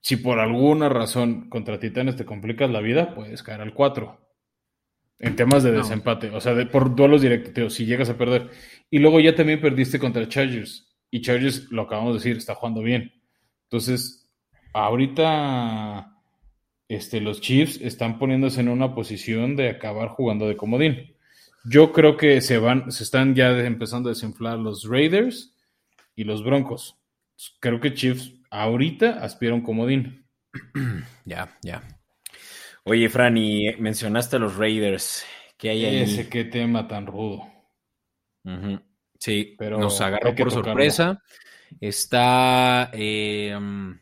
Si 0.00 0.16
por 0.16 0.40
alguna 0.40 0.88
razón 0.88 1.48
contra 1.48 1.78
Titanes 1.78 2.16
te 2.16 2.24
complicas 2.24 2.70
la 2.70 2.80
vida, 2.80 3.14
puedes 3.14 3.42
caer 3.42 3.60
al 3.60 3.72
4. 3.72 4.18
En 5.20 5.36
temas 5.36 5.62
de 5.62 5.70
desempate, 5.70 6.30
o 6.30 6.40
sea, 6.40 6.52
por 6.68 6.96
duelos 6.96 7.22
directos, 7.22 7.74
si 7.74 7.86
llegas 7.86 8.10
a 8.10 8.18
perder. 8.18 8.50
Y 8.90 8.98
luego 8.98 9.20
ya 9.20 9.36
también 9.36 9.60
perdiste 9.60 10.00
contra 10.00 10.28
Chargers. 10.28 10.92
Y 11.10 11.20
Chargers, 11.20 11.70
lo 11.70 11.82
acabamos 11.82 12.14
de 12.14 12.18
decir, 12.18 12.36
está 12.36 12.56
jugando 12.56 12.82
bien. 12.82 13.12
Entonces, 13.64 14.28
ahorita 14.72 16.12
este, 16.88 17.20
los 17.20 17.40
Chiefs 17.40 17.80
están 17.80 18.18
poniéndose 18.18 18.60
en 18.60 18.68
una 18.68 18.94
posición 18.94 19.54
de 19.54 19.70
acabar 19.70 20.08
jugando 20.08 20.48
de 20.48 20.56
comodín. 20.56 21.11
Yo 21.64 21.92
creo 21.92 22.16
que 22.16 22.40
se 22.40 22.58
van, 22.58 22.90
se 22.90 23.04
están 23.04 23.34
ya 23.34 23.50
empezando 23.60 24.08
a 24.08 24.12
desinflar 24.12 24.58
los 24.58 24.88
Raiders 24.88 25.56
y 26.16 26.24
los 26.24 26.44
Broncos. 26.44 26.98
Creo 27.60 27.80
que 27.80 27.94
Chiefs 27.94 28.32
ahorita 28.50 29.22
aspira 29.22 29.52
a 29.52 29.56
un 29.56 29.62
comodín. 29.62 30.26
Ya, 31.24 31.56
ya. 31.62 31.82
Oye, 32.84 33.08
Fran, 33.08 33.36
y 33.36 33.76
mencionaste 33.76 34.36
a 34.36 34.38
los 34.40 34.56
Raiders. 34.56 35.24
¿Qué 35.56 35.70
hay 35.70 35.84
ahí? 35.84 36.02
Ese 36.02 36.28
qué 36.28 36.44
tema 36.44 36.88
tan 36.88 37.06
rudo. 37.06 37.44
Sí, 39.18 39.54
pero 39.56 39.78
nos 39.78 40.00
agarró 40.00 40.34
por 40.34 40.50
sorpresa. 40.50 41.22
Está, 41.80 42.90
em, 42.92 44.00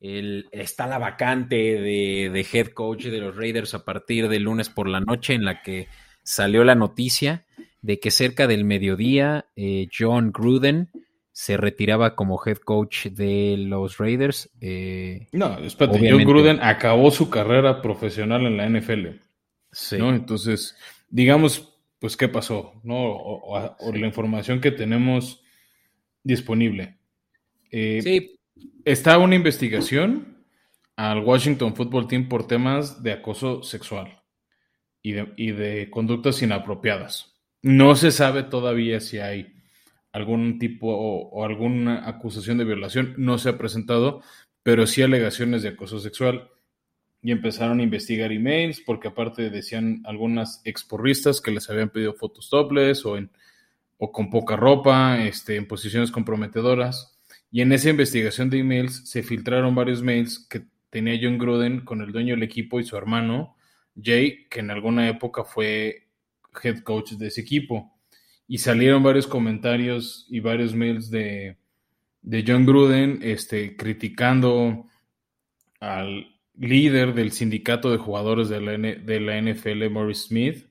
está 0.00 0.86
la 0.86 0.98
vacante 0.98 1.56
de, 1.56 2.46
head 2.52 2.68
coach 2.68 3.06
de 3.06 3.18
los 3.18 3.36
Raiders 3.36 3.74
a 3.74 3.84
partir 3.84 4.28
del 4.28 4.44
lunes 4.44 4.68
por 4.68 4.88
la 4.88 5.00
noche, 5.00 5.34
en 5.34 5.44
la 5.44 5.62
que 5.62 5.88
salió 6.30 6.62
la 6.62 6.76
noticia 6.76 7.44
de 7.82 7.98
que 7.98 8.12
cerca 8.12 8.46
del 8.46 8.64
mediodía 8.64 9.46
eh, 9.56 9.88
John 9.92 10.30
Gruden 10.30 10.88
se 11.32 11.56
retiraba 11.56 12.14
como 12.14 12.40
head 12.44 12.58
coach 12.58 13.06
de 13.06 13.56
los 13.58 13.98
Raiders. 13.98 14.48
Eh, 14.60 15.26
no, 15.32 15.58
espérate, 15.58 15.98
John 16.08 16.22
Gruden 16.22 16.60
acabó 16.62 17.10
su 17.10 17.30
carrera 17.30 17.82
profesional 17.82 18.46
en 18.46 18.56
la 18.56 18.68
NFL. 18.68 19.08
Sí. 19.72 19.96
Entonces, 19.96 20.76
digamos, 21.08 21.74
pues, 21.98 22.16
¿qué 22.16 22.28
pasó? 22.28 22.74
¿No? 22.84 22.96
O, 22.96 23.92
la 23.92 24.06
información 24.06 24.60
que 24.60 24.70
tenemos 24.70 25.42
disponible. 26.22 26.98
Eh, 27.72 28.00
sí. 28.02 28.38
Está 28.84 29.18
una 29.18 29.34
investigación 29.34 30.44
al 30.94 31.24
Washington 31.24 31.74
Football 31.74 32.06
Team 32.06 32.28
por 32.28 32.46
temas 32.46 33.02
de 33.02 33.12
acoso 33.12 33.64
sexual 33.64 34.19
y 35.02 35.12
de, 35.12 35.32
y 35.36 35.52
de 35.52 35.90
conductas 35.90 36.42
inapropiadas. 36.42 37.34
No 37.62 37.94
se 37.96 38.10
sabe 38.10 38.42
todavía 38.42 39.00
si 39.00 39.18
hay 39.18 39.54
algún 40.12 40.58
tipo 40.58 40.88
o, 40.88 41.44
alguna 41.44 42.08
acusación 42.08 42.58
de 42.58 42.64
violación 42.64 43.14
no 43.16 43.38
se 43.38 43.50
ha 43.50 43.58
presentado, 43.58 44.22
pero 44.62 44.86
sí 44.86 45.02
alegaciones 45.02 45.62
de 45.62 45.70
acoso 45.70 46.00
sexual. 46.00 46.48
Y 47.22 47.32
empezaron 47.32 47.80
a 47.80 47.82
investigar 47.82 48.32
emails, 48.32 48.80
porque 48.80 49.08
aparte 49.08 49.50
decían 49.50 50.00
algunas 50.06 50.62
exporristas 50.64 51.42
que 51.42 51.50
les 51.50 51.68
habían 51.68 51.90
pedido 51.90 52.14
fotos 52.14 52.48
topless 52.48 53.04
o, 53.04 53.18
en, 53.18 53.30
o 53.98 54.10
con 54.10 54.30
poca 54.30 54.56
ropa, 54.56 55.22
este, 55.22 55.56
en 55.56 55.68
posiciones 55.68 56.10
comprometedoras. 56.10 57.18
Y 57.50 57.60
en 57.60 57.72
esa 57.72 57.90
investigación 57.90 58.48
de 58.48 58.60
emails 58.60 59.08
se 59.08 59.22
filtraron 59.22 59.74
varios 59.74 60.02
mails 60.02 60.46
que 60.48 60.62
tenía 60.88 61.18
John 61.20 61.36
Gruden 61.36 61.82
con 61.84 62.00
el 62.00 62.10
dueño 62.10 62.34
del 62.34 62.42
equipo 62.42 62.80
y 62.80 62.84
su 62.84 62.96
hermano, 62.96 63.54
Jay, 63.94 64.46
que 64.48 64.60
en 64.60 64.70
alguna 64.70 65.08
época 65.08 65.44
fue 65.44 66.08
head 66.62 66.80
coach 66.80 67.12
de 67.12 67.28
ese 67.28 67.40
equipo 67.40 67.92
y 68.46 68.58
salieron 68.58 69.02
varios 69.02 69.26
comentarios 69.26 70.26
y 70.28 70.40
varios 70.40 70.74
mails 70.74 71.10
de, 71.10 71.56
John 72.46 72.66
Gruden 72.66 73.20
este, 73.22 73.76
criticando 73.76 74.86
al 75.78 76.26
líder 76.58 77.14
del 77.14 77.32
sindicato 77.32 77.90
de 77.90 77.98
jugadores 77.98 78.48
de 78.48 78.60
la, 78.60 78.72
de 78.76 79.20
la 79.20 79.40
NFL, 79.40 79.88
Morris 79.88 80.24
Smith, 80.24 80.66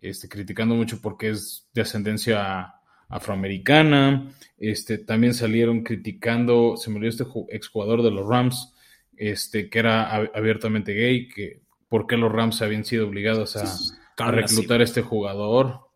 este, 0.00 0.28
criticando 0.28 0.74
mucho 0.74 1.00
porque 1.00 1.28
es 1.30 1.68
de 1.74 1.82
ascendencia 1.82 2.74
afroamericana. 3.08 4.30
Este, 4.56 4.98
también 4.98 5.34
salieron 5.34 5.82
criticando, 5.82 6.76
se 6.76 6.90
me 6.90 6.96
olvidó 6.96 7.10
este 7.10 7.24
exjugador 7.50 8.02
de 8.02 8.10
los 8.10 8.26
Rams, 8.26 8.74
este, 9.16 9.68
que 9.68 9.78
era 9.78 10.10
abiertamente 10.10 10.92
gay, 10.94 11.28
que 11.28 11.62
por 11.88 12.06
qué 12.06 12.16
los 12.16 12.32
Rams 12.32 12.62
habían 12.62 12.84
sido 12.84 13.06
obligados 13.06 13.56
a, 13.56 14.24
a 14.24 14.30
reclutar 14.30 14.80
a 14.80 14.84
este 14.84 15.02
jugador. 15.02 15.88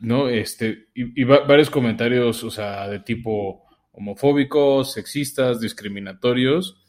¿no? 0.00 0.28
Este, 0.28 0.88
y, 0.94 1.24
varios 1.24 1.70
comentarios, 1.70 2.42
o 2.42 2.50
sea, 2.50 2.88
de 2.88 3.00
tipo 3.00 3.62
homofóbicos, 3.92 4.94
sexistas, 4.94 5.60
discriminatorios. 5.60 6.82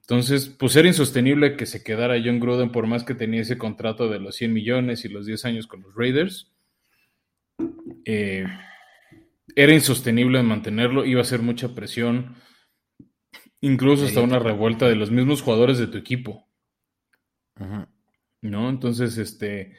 Entonces, 0.00 0.48
pues 0.48 0.74
era 0.74 0.88
insostenible 0.88 1.56
que 1.56 1.66
se 1.66 1.84
quedara 1.84 2.20
John 2.22 2.40
Gruden 2.40 2.72
por 2.72 2.86
más 2.86 3.04
que 3.04 3.14
tenía 3.14 3.42
ese 3.42 3.58
contrato 3.58 4.08
de 4.08 4.18
los 4.18 4.36
100 4.36 4.52
millones 4.52 5.04
y 5.04 5.08
los 5.08 5.26
10 5.26 5.44
años 5.44 5.66
con 5.66 5.82
los 5.82 5.94
Raiders. 5.94 6.52
Eh, 8.04 8.46
era 9.54 9.74
insostenible 9.74 10.42
mantenerlo, 10.42 11.04
iba 11.04 11.20
a 11.20 11.24
ser 11.24 11.42
mucha 11.42 11.74
presión, 11.74 12.36
incluso 13.60 14.06
hasta 14.06 14.20
una 14.20 14.38
revuelta 14.38 14.88
de 14.88 14.96
los 14.96 15.10
mismos 15.10 15.42
jugadores 15.42 15.78
de 15.78 15.86
tu 15.86 15.98
equipo. 15.98 16.47
¿No? 18.40 18.70
Entonces, 18.70 19.18
este, 19.18 19.74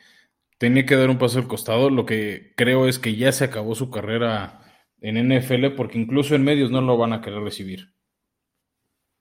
tenía 0.57 0.85
que 0.85 0.95
dar 0.95 1.09
un 1.09 1.17
paso 1.17 1.39
al 1.39 1.47
costado. 1.47 1.89
Lo 1.89 2.05
que 2.05 2.53
creo 2.55 2.87
es 2.87 2.99
que 2.99 3.15
ya 3.15 3.31
se 3.31 3.45
acabó 3.45 3.75
su 3.75 3.89
carrera 3.89 4.61
en 5.01 5.29
NFL 5.29 5.75
porque 5.75 5.97
incluso 5.97 6.35
en 6.35 6.43
medios 6.43 6.71
no 6.71 6.81
lo 6.81 6.97
van 6.97 7.13
a 7.13 7.21
querer 7.21 7.41
recibir. 7.41 7.93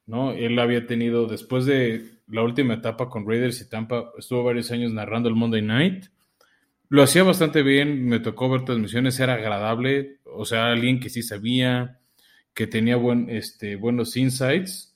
¿No? 0.06 0.32
Él 0.32 0.58
había 0.58 0.86
tenido, 0.86 1.26
después 1.26 1.66
de 1.66 2.22
la 2.26 2.42
última 2.42 2.74
etapa 2.74 3.08
con 3.08 3.28
Raiders 3.28 3.60
y 3.60 3.68
Tampa, 3.68 4.10
estuvo 4.18 4.42
varios 4.42 4.70
años 4.70 4.92
narrando 4.92 5.28
el 5.28 5.34
Monday 5.34 5.62
Night. 5.62 6.06
Lo 6.88 7.02
hacía 7.02 7.22
bastante 7.22 7.62
bien, 7.62 8.06
me 8.06 8.18
tocó 8.18 8.48
ver 8.48 8.64
transmisiones, 8.64 9.20
era 9.20 9.34
agradable, 9.34 10.20
o 10.24 10.46
sea, 10.46 10.72
alguien 10.72 11.00
que 11.00 11.10
sí 11.10 11.22
sabía, 11.22 12.00
que 12.54 12.66
tenía 12.66 12.96
buen, 12.96 13.28
este, 13.28 13.76
buenos 13.76 14.16
insights. 14.16 14.87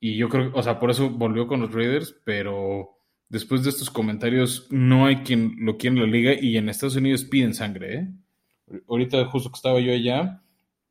Y 0.00 0.16
yo 0.16 0.28
creo, 0.28 0.50
o 0.54 0.62
sea, 0.62 0.78
por 0.78 0.90
eso 0.90 1.10
volvió 1.10 1.46
con 1.46 1.60
los 1.60 1.72
Raiders, 1.72 2.14
pero 2.24 2.98
después 3.28 3.64
de 3.64 3.70
estos 3.70 3.90
comentarios, 3.90 4.66
no 4.70 5.06
hay 5.06 5.16
quien 5.16 5.56
lo 5.58 5.78
quiera 5.78 5.96
en 5.96 6.02
la 6.02 6.08
liga 6.08 6.32
y 6.40 6.56
en 6.56 6.68
Estados 6.68 6.96
Unidos 6.96 7.24
piden 7.24 7.54
sangre. 7.54 7.94
¿eh? 7.94 8.08
Ahorita, 8.88 9.24
justo 9.26 9.50
que 9.50 9.56
estaba 9.56 9.80
yo 9.80 9.92
allá, 9.92 10.42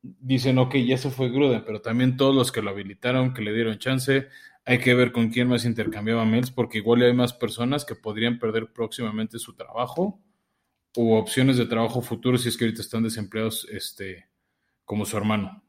dicen, 0.02 0.58
ok, 0.58 0.76
ya 0.76 0.98
se 0.98 1.10
fue 1.10 1.30
Gruden, 1.30 1.64
pero 1.64 1.80
también 1.80 2.16
todos 2.16 2.34
los 2.34 2.52
que 2.52 2.62
lo 2.62 2.70
habilitaron, 2.70 3.34
que 3.34 3.42
le 3.42 3.52
dieron 3.52 3.78
chance, 3.78 4.28
hay 4.64 4.78
que 4.78 4.94
ver 4.94 5.12
con 5.12 5.30
quién 5.30 5.48
más 5.48 5.64
intercambiaba 5.64 6.24
mails, 6.24 6.50
porque 6.50 6.78
igual 6.78 7.02
hay 7.02 7.14
más 7.14 7.32
personas 7.32 7.84
que 7.84 7.94
podrían 7.94 8.38
perder 8.38 8.72
próximamente 8.72 9.38
su 9.38 9.54
trabajo 9.54 10.20
u 10.96 11.12
opciones 11.12 11.56
de 11.56 11.66
trabajo 11.66 12.00
futuro 12.00 12.38
si 12.38 12.48
es 12.48 12.56
que 12.56 12.64
ahorita 12.64 12.80
están 12.80 13.02
desempleados 13.02 13.66
este, 13.70 14.28
como 14.84 15.04
su 15.04 15.16
hermano. 15.16 15.62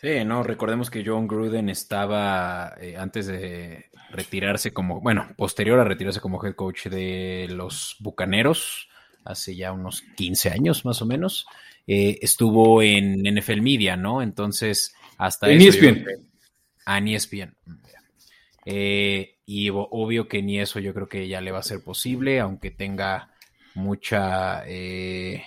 Sí, 0.00 0.24
no, 0.24 0.44
recordemos 0.44 0.90
que 0.90 1.02
John 1.04 1.26
Gruden 1.26 1.68
estaba 1.68 2.72
eh, 2.80 2.96
antes 2.96 3.26
de 3.26 3.86
retirarse 4.10 4.72
como, 4.72 5.00
bueno, 5.00 5.28
posterior 5.36 5.80
a 5.80 5.84
retirarse 5.84 6.20
como 6.20 6.42
head 6.44 6.54
coach 6.54 6.86
de 6.86 7.48
los 7.50 7.96
Bucaneros, 7.98 8.88
hace 9.24 9.56
ya 9.56 9.72
unos 9.72 10.02
15 10.16 10.50
años 10.50 10.84
más 10.84 11.02
o 11.02 11.06
menos, 11.06 11.46
eh, 11.88 12.18
estuvo 12.22 12.80
en 12.80 13.22
NFL 13.22 13.60
Media, 13.60 13.96
¿no? 13.96 14.22
Entonces, 14.22 14.94
hasta... 15.16 15.50
En 15.50 15.62
ESPN. 15.62 16.06
Ah, 16.86 16.98
en 16.98 17.08
ESPN. 17.08 17.56
Eh, 18.66 19.38
y 19.46 19.70
obvio 19.72 20.28
que 20.28 20.42
ni 20.42 20.60
eso 20.60 20.78
yo 20.78 20.94
creo 20.94 21.08
que 21.08 21.26
ya 21.26 21.40
le 21.40 21.50
va 21.50 21.58
a 21.58 21.62
ser 21.64 21.82
posible, 21.82 22.38
aunque 22.38 22.70
tenga 22.70 23.30
mucha... 23.74 24.62
Eh, 24.66 25.42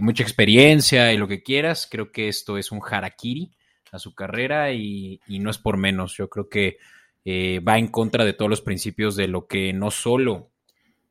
mucha 0.00 0.22
experiencia 0.22 1.12
y 1.12 1.18
lo 1.18 1.28
que 1.28 1.42
quieras. 1.42 1.86
Creo 1.90 2.10
que 2.10 2.28
esto 2.28 2.58
es 2.58 2.72
un 2.72 2.80
harakiri 2.82 3.50
a 3.92 3.98
su 3.98 4.14
carrera 4.14 4.72
y, 4.72 5.20
no 5.28 5.50
es 5.50 5.58
por 5.58 5.76
menos. 5.76 6.16
Yo 6.16 6.28
creo 6.28 6.48
que 6.48 6.78
eh, 7.24 7.60
va 7.60 7.78
en 7.78 7.88
contra 7.88 8.24
de 8.24 8.32
todos 8.32 8.50
los 8.50 8.60
principios 8.60 9.16
de 9.16 9.28
lo 9.28 9.46
que 9.46 9.72
no 9.72 9.90
solo 9.90 10.50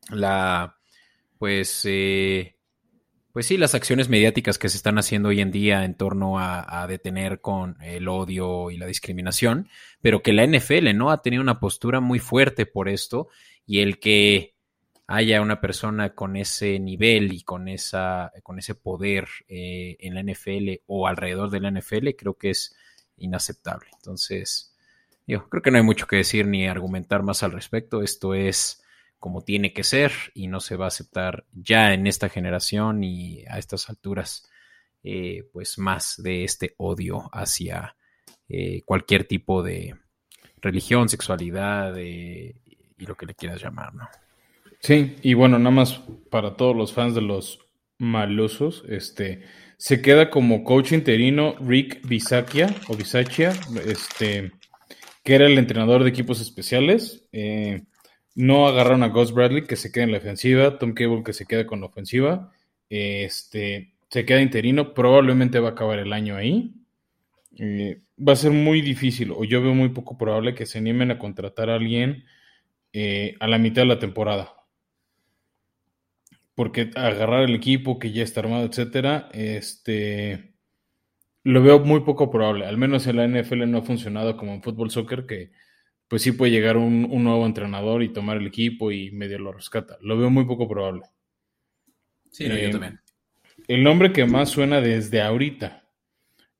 la, 0.09 0.77
pues, 1.37 1.81
eh, 1.85 2.55
pues 3.31 3.45
sí, 3.45 3.57
las 3.57 3.75
acciones 3.75 4.09
mediáticas 4.09 4.57
que 4.57 4.69
se 4.69 4.77
están 4.77 4.97
haciendo 4.97 5.29
hoy 5.29 5.41
en 5.41 5.51
día 5.51 5.83
en 5.83 5.95
torno 5.95 6.39
a, 6.39 6.85
detener 6.87 7.41
con 7.41 7.77
el 7.83 8.07
odio 8.07 8.71
y 8.71 8.77
la 8.77 8.85
discriminación, 8.85 9.69
pero 10.01 10.23
que 10.23 10.33
la 10.33 10.45
NFL 10.45 10.95
no 10.95 11.11
ha 11.11 11.21
tenido 11.21 11.43
una 11.43 11.59
postura 11.59 11.99
muy 11.99 12.19
fuerte 12.19 12.65
por 12.65 12.89
esto 12.89 13.27
y 13.65 13.81
el 13.81 13.99
que 13.99 14.55
haya 15.07 15.41
una 15.41 15.61
persona 15.61 16.13
con 16.13 16.35
ese 16.35 16.79
nivel 16.79 17.31
y 17.31 17.41
con, 17.43 17.69
esa, 17.69 18.33
con 18.43 18.59
ese 18.59 18.75
poder 18.75 19.27
eh, 19.47 19.95
en 19.99 20.15
la 20.15 20.21
NFL 20.21 20.81
o 20.85 21.07
alrededor 21.07 21.49
de 21.49 21.61
la 21.61 21.71
NFL, 21.71 22.09
creo 22.17 22.37
que 22.37 22.49
es 22.49 22.75
inaceptable. 23.15 23.87
Entonces, 23.95 24.75
yo 25.25 25.47
creo 25.49 25.63
que 25.63 25.71
no 25.71 25.77
hay 25.77 25.83
mucho 25.83 26.07
que 26.07 26.17
decir 26.17 26.45
ni 26.45 26.67
argumentar 26.67 27.23
más 27.23 27.41
al 27.41 27.53
respecto. 27.53 28.03
Esto 28.03 28.33
es 28.33 28.83
como 29.17 29.43
tiene 29.43 29.73
que 29.73 29.83
ser 29.83 30.11
y 30.33 30.47
no 30.47 30.59
se 30.59 30.75
va 30.75 30.85
a 30.85 30.89
aceptar 30.89 31.45
ya 31.53 31.93
en 31.93 32.05
esta 32.05 32.27
generación 32.27 33.03
y 33.03 33.45
a 33.47 33.57
estas 33.59 33.89
alturas, 33.89 34.49
eh, 35.03 35.49
pues 35.53 35.79
más 35.79 36.21
de 36.21 36.43
este 36.43 36.75
odio 36.77 37.29
hacia 37.31 37.95
eh, 38.49 38.83
cualquier 38.83 39.25
tipo 39.25 39.63
de 39.63 39.95
religión, 40.61 41.07
sexualidad 41.07 41.95
y 41.95 42.53
lo 42.97 43.15
que 43.15 43.25
le 43.25 43.35
quieras 43.35 43.61
llamar, 43.61 43.95
¿no? 43.95 44.07
Sí, 44.79 45.15
y 45.21 45.33
bueno, 45.33 45.57
nada 45.59 45.71
más 45.71 46.01
para 46.29 46.55
todos 46.55 46.75
los 46.75 46.93
fans 46.93 47.15
de 47.15 47.21
los 47.21 47.59
malosos, 47.97 48.83
este, 48.87 49.41
se 49.77 50.01
queda 50.01 50.29
como 50.29 50.63
coach 50.63 50.91
interino 50.91 51.55
Rick 51.59 52.07
Bisaccia 52.07 52.67
o 52.87 52.95
Bisaccia, 52.95 53.53
este, 53.85 54.51
que 55.23 55.35
era 55.35 55.45
el 55.45 55.57
entrenador 55.57 56.03
de 56.03 56.09
equipos 56.09 56.41
especiales. 56.41 57.27
Eh, 57.31 57.83
no 58.35 58.67
agarraron 58.67 59.03
a 59.03 59.07
Gus 59.07 59.33
Bradley, 59.33 59.65
que 59.65 59.75
se 59.75 59.91
queda 59.91 60.03
en 60.03 60.11
la 60.11 60.19
ofensiva, 60.19 60.77
Tom 60.77 60.93
Cable, 60.93 61.23
que 61.23 61.33
se 61.33 61.45
queda 61.45 61.65
con 61.65 61.81
la 61.81 61.87
ofensiva. 61.87 62.51
Este, 62.89 63.93
se 64.09 64.25
queda 64.25 64.41
interino, 64.41 64.93
probablemente 64.93 65.59
va 65.59 65.69
a 65.69 65.71
acabar 65.71 65.99
el 65.99 66.13
año 66.13 66.35
ahí. 66.35 66.73
Eh, 67.57 68.01
va 68.17 68.33
a 68.33 68.35
ser 68.35 68.51
muy 68.51 68.81
difícil, 68.81 69.31
o 69.31 69.43
yo 69.43 69.61
veo 69.61 69.73
muy 69.73 69.89
poco 69.89 70.17
probable 70.17 70.53
que 70.53 70.67
se 70.67 70.77
animen 70.77 71.11
a 71.11 71.19
contratar 71.19 71.69
a 71.69 71.75
alguien 71.75 72.25
eh, 72.93 73.35
a 73.39 73.47
la 73.47 73.57
mitad 73.57 73.81
de 73.81 73.87
la 73.87 73.99
temporada 73.99 74.56
porque 76.57 76.89
agarrar 76.95 77.43
el 77.43 77.53
equipo 77.53 77.99
que 77.99 78.11
ya 78.11 78.23
está 78.23 78.39
armado, 78.39 78.65
etcétera, 78.65 79.29
este 79.31 80.55
lo 81.43 81.61
veo 81.61 81.77
muy 81.81 81.99
poco 81.99 82.31
probable. 82.31 82.65
Al 82.65 82.77
menos 82.77 83.05
en 83.05 83.17
la 83.17 83.27
NFL 83.27 83.69
no 83.69 83.77
ha 83.77 83.81
funcionado 83.83 84.35
como 84.37 84.55
en 84.55 84.63
fútbol 84.63 84.89
soccer, 84.89 85.27
que 85.27 85.51
pues 86.07 86.23
sí 86.23 86.31
puede 86.31 86.51
llegar 86.51 86.75
un, 86.77 87.03
nuevo 87.23 87.45
entrenador 87.45 88.01
y 88.01 88.11
tomar 88.11 88.37
el 88.37 88.47
equipo 88.47 88.91
y 88.91 89.11
medio 89.11 89.37
lo 89.37 89.51
rescata. 89.51 89.99
Lo 90.01 90.17
veo 90.17 90.31
muy 90.31 90.45
poco 90.45 90.67
probable. 90.67 91.03
Sí, 92.31 92.47
yo 92.47 92.55
eh, 92.55 92.71
también. 92.71 93.01
El 93.67 93.83
nombre 93.83 94.11
que 94.11 94.25
más 94.25 94.49
suena 94.49 94.81
desde 94.81 95.21
ahorita 95.21 95.87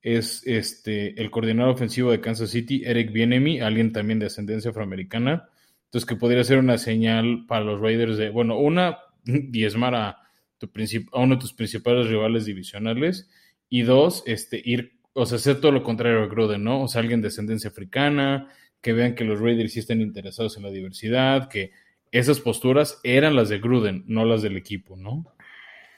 es 0.04 0.46
este 0.46 1.20
el 1.20 1.32
coordinador 1.32 1.74
ofensivo 1.74 2.12
de 2.12 2.22
Kansas 2.22 2.52
City, 2.52 2.84
Eric 2.86 3.12
Bienemy, 3.12 3.62
alguien 3.62 3.92
también 3.92 4.20
de 4.20 4.28
ascendencia 4.28 4.70
afroamericana. 4.70 5.50
Entonces, 5.86 6.08
que 6.08 6.18
podría 6.18 6.44
ser 6.44 6.60
una 6.60 6.78
señal 6.78 7.46
para 7.48 7.66
los 7.66 7.82
Raiders 7.82 8.18
de, 8.18 8.30
bueno, 8.30 8.60
una, 8.60 9.00
diezmar 9.50 9.96
a, 9.96 10.18
tu 10.58 10.70
a 11.14 11.20
uno 11.20 11.36
de 11.36 11.42
tus 11.42 11.54
principales 11.54 12.08
rivales 12.08 12.46
divisionales. 12.46 13.30
Y 13.70 13.82
dos, 13.82 14.24
este, 14.26 14.62
ir, 14.64 15.00
o 15.14 15.26
sea, 15.26 15.38
hacer 15.38 15.60
todo 15.60 15.72
lo 15.72 15.84
contrario 15.84 16.24
a 16.24 16.28
Gruden, 16.28 16.64
¿no? 16.64 16.84
O 16.84 16.88
sea, 16.88 17.02
alguien 17.02 17.22
de 17.22 17.28
ascendencia 17.28 17.70
africana, 17.70 18.50
que 18.82 18.94
vean 18.94 19.16
que 19.16 19.26
los 19.26 19.40
Raiders 19.40 19.74
sí 19.74 19.80
están 19.80 20.02
interesados 20.02 20.56
en 20.58 20.64
la 20.64 20.72
diversidad, 20.72 21.50
que 21.50 21.72
esas 22.12 22.40
posturas 22.40 23.00
eran 23.04 23.36
las 23.36 23.50
de 23.50 23.60
Gruden, 23.60 24.04
no 24.08 24.26
las 24.26 24.42
del 24.42 24.56
equipo, 24.56 24.96
¿no? 24.96 25.26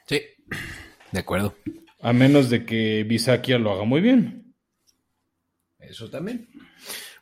Sí, 0.06 0.20
de 1.12 1.18
acuerdo. 1.18 1.54
A 2.00 2.12
menos 2.12 2.50
de 2.50 2.64
que 2.64 3.04
Bisakia 3.04 3.58
lo 3.58 3.72
haga 3.72 3.84
muy 3.84 4.00
bien. 4.00 4.54
Eso 5.78 6.10
también. 6.10 6.48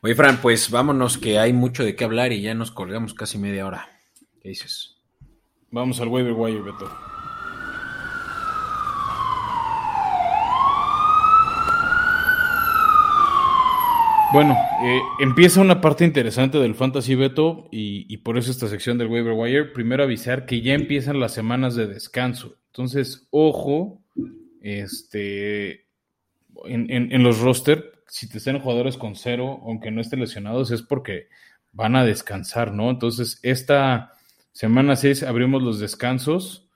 Oye, 0.01 0.15
Fran, 0.15 0.41
pues 0.41 0.69
vámonos 0.71 1.17
que 1.17 1.37
hay 1.37 1.53
mucho 1.53 1.83
de 1.83 1.95
qué 1.95 2.05
hablar 2.05 2.31
y 2.31 2.41
ya 2.41 2.53
nos 2.53 2.71
colgamos 2.71 3.13
casi 3.13 3.37
media 3.37 3.65
hora. 3.65 3.89
¿Qué 4.41 4.49
dices? 4.49 4.98
Vamos 5.71 6.01
al 6.01 6.07
waiver 6.07 6.33
wire, 6.33 6.61
Beto. 6.61 6.89
Bueno, 14.33 14.55
eh, 14.81 14.99
empieza 15.19 15.61
una 15.61 15.81
parte 15.81 16.05
interesante 16.05 16.57
del 16.59 16.75
Fantasy 16.75 17.15
Beto 17.15 17.67
y, 17.71 18.17
por 18.17 18.37
eso 18.37 18.49
esta 18.51 18.67
sección 18.67 18.97
del 18.97 19.07
waiver 19.07 19.33
wire. 19.33 19.65
Primero 19.65 20.03
avisar 20.03 20.45
que 20.45 20.61
ya 20.61 20.73
empiezan 20.73 21.19
las 21.19 21.33
semanas 21.33 21.75
de 21.75 21.87
descanso. 21.87 22.55
Entonces, 22.67 23.27
ojo, 23.29 24.01
este, 24.61 25.85
en, 26.65 27.11
en 27.11 27.23
los 27.23 27.39
roster, 27.39 28.03
si 28.07 28.27
te 28.27 28.39
están 28.39 28.59
jugadores 28.59 28.97
con 28.97 29.15
cero, 29.15 29.61
aunque 29.63 29.91
no 29.91 30.01
estén 30.01 30.19
lesionados, 30.19 30.71
es 30.71 30.81
porque 30.81 31.27
van 31.73 31.95
a 31.95 32.05
descansar, 32.05 32.71
¿no? 32.73 32.89
Entonces, 32.89 33.39
esta 33.43 34.13
Semana 34.59 34.97
6 34.97 35.23
abrimos 35.23 35.63
los 35.63 35.79
descansos 35.79 36.67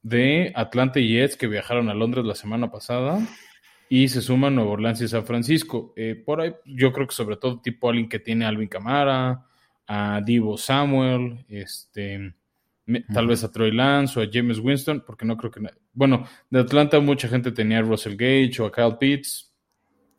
de 0.00 0.50
Atlanta 0.56 0.98
y 0.98 1.10
Jets 1.10 1.36
que 1.36 1.46
viajaron 1.46 1.90
a 1.90 1.94
Londres 1.94 2.24
la 2.24 2.34
semana 2.34 2.70
pasada 2.70 3.20
y 3.90 4.08
se 4.08 4.22
suman 4.22 4.54
Nueva 4.54 4.70
Orleans 4.70 5.02
y 5.02 5.08
San 5.08 5.26
Francisco. 5.26 5.92
Eh, 5.94 6.14
por 6.14 6.40
ahí 6.40 6.54
yo 6.64 6.90
creo 6.90 7.06
que 7.06 7.14
sobre 7.14 7.36
todo 7.36 7.60
tipo 7.60 7.90
alguien 7.90 8.08
que 8.08 8.18
tiene 8.18 8.46
a 8.46 8.48
Alvin 8.48 8.66
Camara, 8.66 9.44
a 9.86 10.22
Divo 10.24 10.56
Samuel, 10.56 11.44
este, 11.50 12.34
tal 13.12 13.26
vez 13.26 13.44
a 13.44 13.52
Troy 13.52 13.72
Lance 13.72 14.18
o 14.18 14.22
a 14.22 14.28
James 14.32 14.58
Winston, 14.58 15.04
porque 15.06 15.26
no 15.26 15.36
creo 15.36 15.50
que... 15.50 15.60
Bueno, 15.92 16.26
de 16.48 16.60
Atlanta 16.60 16.98
mucha 16.98 17.28
gente 17.28 17.52
tenía 17.52 17.80
a 17.80 17.82
Russell 17.82 18.16
Gage 18.16 18.62
o 18.62 18.64
a 18.64 18.72
Kyle 18.72 18.96
Pitts, 18.98 19.52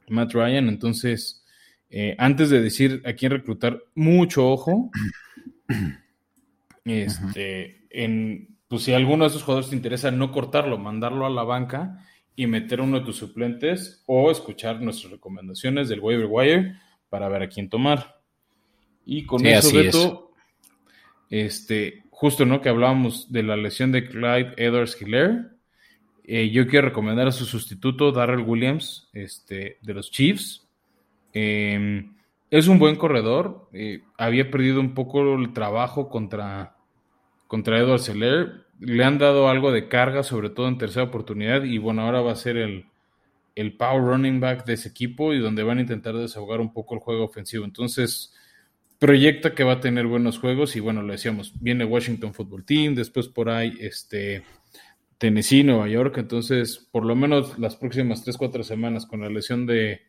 Matt 0.09 0.33
Ryan, 0.33 0.69
entonces 0.69 1.43
eh, 1.89 2.15
antes 2.19 2.51
de 2.51 2.61
decir 2.61 3.01
a 3.03 3.13
quién 3.13 3.31
reclutar, 3.31 3.81
mucho 3.95 4.47
ojo. 4.47 4.91
Este, 6.89 7.85
en, 7.89 8.57
pues 8.67 8.83
si 8.83 8.93
alguno 8.93 9.23
de 9.23 9.29
esos 9.29 9.43
jugadores 9.43 9.69
te 9.69 9.75
interesa, 9.75 10.11
no 10.11 10.31
cortarlo, 10.31 10.77
mandarlo 10.77 11.25
a 11.25 11.29
la 11.29 11.43
banca 11.43 12.05
y 12.35 12.47
meter 12.47 12.81
uno 12.81 12.99
de 12.99 13.05
tus 13.05 13.17
suplentes 13.17 14.03
o 14.05 14.31
escuchar 14.31 14.81
nuestras 14.81 15.11
recomendaciones 15.11 15.89
del 15.89 15.99
waiver 15.99 16.27
wire 16.29 16.75
para 17.09 17.27
ver 17.29 17.43
a 17.43 17.49
quién 17.49 17.69
tomar. 17.69 18.21
Y 19.05 19.25
con 19.25 19.45
eso, 19.45 19.75
Beto, 19.75 20.31
este, 21.29 22.03
justo 22.11 22.45
no 22.45 22.61
que 22.61 22.69
hablábamos 22.69 23.31
de 23.31 23.43
la 23.43 23.57
lesión 23.57 23.91
de 23.91 24.07
Clyde 24.07 24.53
Edwards 24.57 25.01
Hiller, 25.01 25.59
eh, 26.31 26.51
yo 26.51 26.67
quiero 26.67 26.89
recomendar 26.89 27.27
a 27.27 27.31
su 27.31 27.45
sustituto, 27.45 28.11
Darrell 28.11 28.45
Williams, 28.47 29.09
este, 29.13 29.79
de 29.81 29.93
los 29.95 30.11
Chiefs. 30.11 30.67
Em, 31.33 32.13
es 32.51 32.67
un 32.67 32.77
buen 32.77 32.97
corredor. 32.97 33.67
Eh, 33.73 34.03
había 34.15 34.51
perdido 34.51 34.79
un 34.79 34.93
poco 34.93 35.33
el 35.33 35.53
trabajo 35.53 36.07
contra 36.07 36.75
contra 37.49 37.79
Edward 37.79 37.99
Seller. 37.99 38.67
Le 38.79 39.03
han 39.03 39.17
dado 39.17 39.49
algo 39.49 39.71
de 39.71 39.89
carga, 39.89 40.21
sobre 40.21 40.51
todo 40.51 40.67
en 40.67 40.77
tercera 40.77 41.07
oportunidad, 41.07 41.63
y 41.63 41.79
bueno, 41.79 42.03
ahora 42.03 42.21
va 42.21 42.31
a 42.31 42.35
ser 42.35 42.55
el, 42.55 42.85
el 43.55 43.75
power 43.75 44.03
running 44.03 44.39
back 44.39 44.65
de 44.65 44.73
ese 44.73 44.87
equipo 44.87 45.33
y 45.33 45.39
donde 45.39 45.63
van 45.63 45.79
a 45.79 45.81
intentar 45.81 46.15
desahogar 46.15 46.61
un 46.61 46.71
poco 46.71 46.93
el 46.93 47.01
juego 47.01 47.25
ofensivo. 47.25 47.65
Entonces, 47.65 48.33
proyecta 48.99 49.55
que 49.55 49.63
va 49.63 49.73
a 49.73 49.79
tener 49.81 50.05
buenos 50.05 50.37
juegos 50.37 50.75
y 50.75 50.79
bueno, 50.79 51.01
lo 51.01 51.11
decíamos, 51.11 51.51
viene 51.59 51.85
Washington 51.85 52.35
Football 52.35 52.65
Team, 52.65 52.93
después 52.93 53.27
por 53.27 53.49
ahí 53.49 53.75
este 53.79 54.43
Tennessee, 55.17 55.63
Nueva 55.63 55.87
York, 55.87 56.19
entonces 56.19 56.87
por 56.91 57.03
lo 57.03 57.15
menos 57.15 57.57
las 57.57 57.75
próximas 57.75 58.25
3-4 58.25 58.61
semanas 58.61 59.07
con 59.07 59.21
la 59.21 59.29
lesión 59.29 59.65
de, 59.65 60.01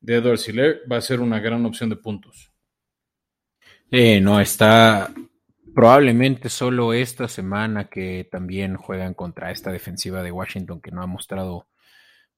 de 0.00 0.14
Edward 0.14 0.38
Siller 0.38 0.82
va 0.90 0.98
a 0.98 1.02
ser 1.02 1.20
una 1.20 1.40
gran 1.40 1.66
opción 1.66 1.90
de 1.90 1.96
puntos. 1.96 2.52
Eh, 3.90 4.20
no, 4.20 4.40
está 4.40 5.12
Probablemente 5.74 6.50
solo 6.50 6.92
esta 6.92 7.26
semana 7.26 7.88
que 7.88 8.28
también 8.30 8.76
juegan 8.76 9.12
contra 9.12 9.50
esta 9.50 9.72
defensiva 9.72 10.22
de 10.22 10.30
Washington 10.30 10.80
que 10.80 10.92
no 10.92 11.02
ha 11.02 11.06
mostrado 11.06 11.66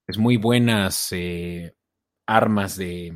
pues, 0.07 0.17
muy 0.17 0.39
buenas 0.39 1.13
eh, 1.13 1.75
armas 2.25 2.77
de, 2.77 3.13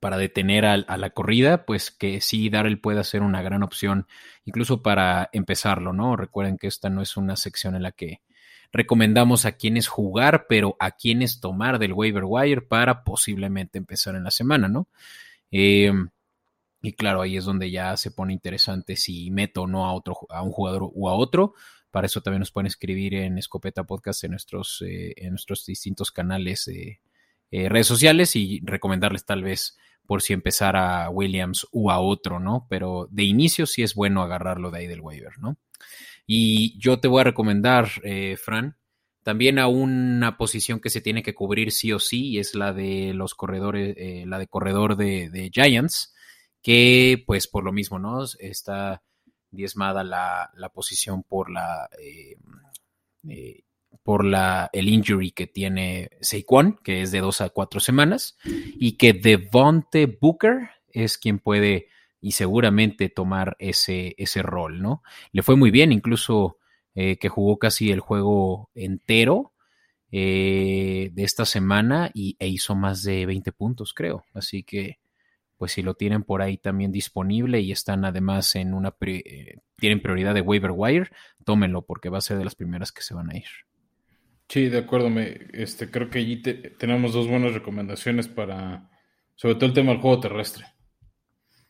para 0.00 0.18
detener 0.18 0.64
a, 0.64 0.76
la 0.76 1.10
corrida, 1.10 1.64
pues 1.64 1.92
que 1.92 2.20
sí, 2.20 2.50
Darrell 2.50 2.80
puede 2.80 3.04
ser 3.04 3.22
una 3.22 3.42
gran 3.42 3.62
opción, 3.62 4.08
incluso 4.44 4.82
para 4.82 5.30
empezarlo, 5.32 5.92
¿no? 5.92 6.16
Recuerden 6.16 6.58
que 6.58 6.66
esta 6.66 6.90
no 6.90 7.00
es 7.00 7.16
una 7.16 7.36
sección 7.36 7.76
en 7.76 7.84
la 7.84 7.92
que 7.92 8.22
recomendamos 8.72 9.44
a 9.46 9.52
quienes 9.52 9.86
jugar, 9.86 10.46
pero 10.48 10.76
a 10.80 10.92
quienes 10.92 11.40
tomar 11.40 11.78
del 11.78 11.92
waiver 11.92 12.24
wire 12.26 12.62
para 12.62 13.04
posiblemente 13.04 13.78
empezar 13.78 14.16
en 14.16 14.24
la 14.24 14.32
semana, 14.32 14.66
¿no? 14.66 14.88
Eh, 15.52 15.92
y 16.82 16.94
claro, 16.94 17.22
ahí 17.22 17.36
es 17.36 17.44
donde 17.44 17.70
ya 17.70 17.96
se 17.96 18.10
pone 18.10 18.32
interesante 18.32 18.96
si 18.96 19.30
meto 19.30 19.62
o 19.62 19.66
no 19.68 19.86
a 19.86 19.92
otro, 19.92 20.18
a 20.28 20.42
un 20.42 20.50
jugador 20.50 20.90
o 20.92 21.08
a 21.08 21.14
otro. 21.14 21.54
Para 21.92 22.06
eso 22.06 22.22
también 22.22 22.40
nos 22.40 22.50
pueden 22.50 22.66
escribir 22.66 23.14
en 23.14 23.38
Escopeta 23.38 23.84
Podcast 23.84 24.24
en 24.24 24.32
nuestros, 24.32 24.82
eh, 24.84 25.14
en 25.16 25.30
nuestros 25.30 25.64
distintos 25.64 26.10
canales 26.10 26.64
de 26.64 27.00
eh, 27.52 27.68
redes 27.68 27.86
sociales 27.86 28.34
y 28.34 28.60
recomendarles 28.64 29.24
tal 29.24 29.44
vez 29.44 29.78
por 30.06 30.22
si 30.22 30.32
empezar 30.32 30.74
a 30.74 31.08
Williams 31.08 31.68
o 31.70 31.92
a 31.92 32.00
otro, 32.00 32.40
¿no? 32.40 32.66
Pero 32.68 33.06
de 33.12 33.22
inicio 33.22 33.66
sí 33.66 33.82
es 33.84 33.94
bueno 33.94 34.20
agarrarlo 34.20 34.72
de 34.72 34.80
ahí 34.80 34.86
del 34.88 35.02
waiver, 35.02 35.38
¿no? 35.38 35.58
Y 36.26 36.76
yo 36.80 36.98
te 36.98 37.06
voy 37.06 37.20
a 37.20 37.24
recomendar, 37.24 37.90
eh, 38.02 38.36
Fran, 38.36 38.76
también 39.22 39.60
a 39.60 39.68
una 39.68 40.36
posición 40.36 40.80
que 40.80 40.90
se 40.90 41.00
tiene 41.00 41.22
que 41.22 41.34
cubrir 41.34 41.70
sí 41.70 41.92
o 41.92 42.00
sí, 42.00 42.30
y 42.30 42.38
es 42.38 42.56
la 42.56 42.72
de 42.72 43.12
los 43.14 43.36
corredores, 43.36 43.94
la 44.26 44.38
de 44.40 44.48
corredor 44.48 44.96
de, 44.96 45.50
Giants, 45.52 46.12
que 46.62 47.22
pues 47.26 47.48
por 47.48 47.64
lo 47.64 47.72
mismo, 47.72 47.98
¿no? 47.98 48.24
Está 48.38 49.02
diezmada 49.50 50.02
la, 50.02 50.50
posición 50.72 51.22
por 51.22 51.50
la 51.50 51.88
eh, 52.00 52.36
eh, 53.28 53.62
por 54.02 54.24
la, 54.24 54.70
el 54.72 54.88
injury 54.88 55.30
que 55.30 55.46
tiene 55.46 56.10
Saquon, 56.20 56.78
que 56.82 57.02
es 57.02 57.12
de 57.12 57.20
dos 57.20 57.40
a 57.40 57.50
cuatro 57.50 57.78
semanas, 57.78 58.36
y 58.44 58.92
que 58.92 59.12
Devonte 59.12 60.06
Booker 60.06 60.70
es 60.88 61.18
quien 61.18 61.38
puede 61.38 61.88
y 62.20 62.32
seguramente 62.32 63.08
tomar 63.10 63.56
ese, 63.58 64.14
ese 64.16 64.42
rol, 64.42 64.80
¿no? 64.80 65.02
Le 65.32 65.42
fue 65.42 65.56
muy 65.56 65.70
bien, 65.70 65.92
incluso 65.92 66.58
eh, 66.94 67.18
que 67.18 67.28
jugó 67.28 67.58
casi 67.58 67.90
el 67.90 68.00
juego 68.00 68.70
entero 68.74 69.52
de 70.10 71.10
esta 71.16 71.46
semana 71.46 72.10
y, 72.12 72.36
e 72.38 72.46
hizo 72.46 72.74
más 72.74 73.02
de 73.02 73.24
20 73.24 73.50
puntos, 73.52 73.94
creo. 73.94 74.24
Así 74.34 74.62
que, 74.62 74.98
pues 75.62 75.70
si 75.70 75.82
lo 75.82 75.94
tienen 75.94 76.24
por 76.24 76.42
ahí 76.42 76.58
también 76.58 76.90
disponible 76.90 77.60
y 77.60 77.70
están 77.70 78.04
además 78.04 78.56
en 78.56 78.74
una, 78.74 78.96
eh, 79.02 79.58
tienen 79.76 80.02
prioridad 80.02 80.34
de 80.34 80.40
waiver 80.40 80.72
wire, 80.74 81.10
tómenlo 81.44 81.86
porque 81.86 82.08
va 82.08 82.18
a 82.18 82.20
ser 82.20 82.36
de 82.36 82.44
las 82.44 82.56
primeras 82.56 82.90
que 82.90 83.02
se 83.02 83.14
van 83.14 83.30
a 83.30 83.36
ir. 83.36 83.46
Sí, 84.48 84.68
de 84.68 84.78
acuerdo. 84.78 85.08
Me, 85.08 85.38
este, 85.52 85.88
creo 85.88 86.10
que 86.10 86.18
allí 86.18 86.42
tenemos 86.42 87.12
dos 87.12 87.28
buenas 87.28 87.54
recomendaciones 87.54 88.26
para, 88.26 88.90
sobre 89.36 89.54
todo 89.54 89.66
el 89.66 89.72
tema 89.72 89.92
del 89.92 90.00
juego 90.00 90.18
terrestre. 90.18 90.66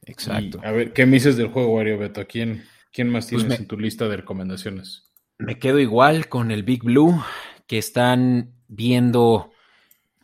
Exacto. 0.07 0.62
a 0.64 0.70
ver, 0.70 0.94
¿qué 0.94 1.05
me 1.05 1.16
dices 1.16 1.37
del 1.37 1.48
juego, 1.48 1.74
Wario 1.74 1.98
Beto? 1.98 2.26
¿Quién, 2.26 2.64
quién 2.94 3.11
más 3.11 3.28
pues 3.28 3.42
tienes 3.42 3.61
en 3.61 3.66
tu 3.66 3.78
lista 3.78 4.09
de 4.09 4.16
recomendaciones? 4.16 5.12
Me 5.37 5.59
quedo 5.59 5.81
igual 5.81 6.31
con 6.31 6.50
el 6.50 6.62
Big 6.62 6.83
Blue, 6.83 7.22
que 7.66 7.76
están 7.76 8.55
viendo 8.68 9.52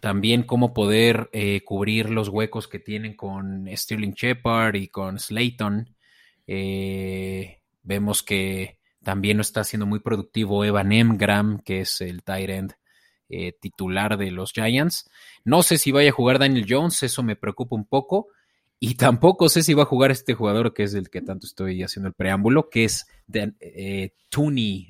también 0.01 0.43
cómo 0.43 0.73
poder 0.75 1.29
eh, 1.33 1.63
cubrir 1.65 2.11
los 2.11 2.29
huecos 2.29 2.69
que 2.69 2.79
tienen 2.79 3.15
con 3.15 3.67
Sterling 3.73 4.13
Shepard 4.13 4.77
y 4.77 4.89
con 4.89 5.19
Slayton. 5.19 5.95
Eh, 6.47 7.61
vemos 7.83 8.23
que 8.23 8.79
también 9.03 9.39
no 9.39 9.41
está 9.41 9.65
siendo 9.65 9.87
muy 9.87 10.01
productivo 10.01 10.65
Evan 10.65 10.93
Emgram, 10.93 11.61
que 11.61 11.81
es 11.81 12.01
el 12.01 12.23
tight 12.23 12.51
end 12.51 12.75
eh, 13.29 13.53
titular 13.61 14.17
de 14.17 14.31
los 14.31 14.53
Giants. 14.53 15.11
No 15.45 15.63
sé 15.63 15.79
si 15.79 15.93
vaya 15.93 16.11
a 16.11 16.15
jugar 16.15 16.39
Daniel 16.39 16.67
Jones, 16.69 17.03
eso 17.03 17.23
me 17.23 17.37
preocupa 17.37 17.77
un 17.77 17.85
poco. 17.85 18.29
Y 18.81 18.95
tampoco 18.95 19.49
sé 19.49 19.63
si 19.63 19.75
va 19.75 19.83
a 19.83 19.87
jugar 19.87 20.11
este 20.13 20.35
jugador 20.35 20.73
que 20.73 20.85
es 20.85 20.95
el 20.95 21.11
que 21.11 21.21
tanto 21.21 21.47
estoy 21.47 21.83
haciendo 21.83 22.09
el 22.09 22.15
preámbulo, 22.15 22.71
que 22.71 22.85
es 22.85 23.09
de, 23.27 23.53
eh, 23.61 24.15
Tooney. 24.29 24.89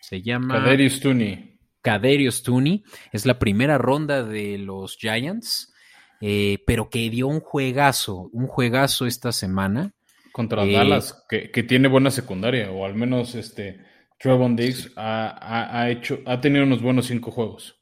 se 0.00 0.22
llama. 0.22 0.54
Caderius 0.54 1.00
Tooney. 1.00 1.53
Caderius 1.84 2.42
Tooney. 2.42 2.82
Es 3.12 3.26
la 3.26 3.38
primera 3.38 3.78
ronda 3.78 4.24
de 4.24 4.58
los 4.58 4.96
Giants, 4.96 5.72
eh, 6.20 6.64
pero 6.66 6.90
que 6.90 7.08
dio 7.10 7.28
un 7.28 7.38
juegazo, 7.38 8.30
un 8.32 8.48
juegazo 8.48 9.06
esta 9.06 9.30
semana. 9.30 9.94
Contra 10.32 10.66
Dallas, 10.66 11.24
que, 11.28 11.62
tiene 11.62 11.86
buena 11.86 12.10
secundaria, 12.10 12.72
o 12.72 12.84
al 12.84 12.96
menos 12.96 13.36
este. 13.36 13.80
Trevon 14.18 14.56
Diggs 14.56 14.90
ha, 14.96 15.86
hecho, 15.90 16.20
ha 16.24 16.40
tenido 16.40 16.64
unos 16.64 16.82
buenos 16.82 17.06
cinco 17.06 17.30
juegos. 17.30 17.76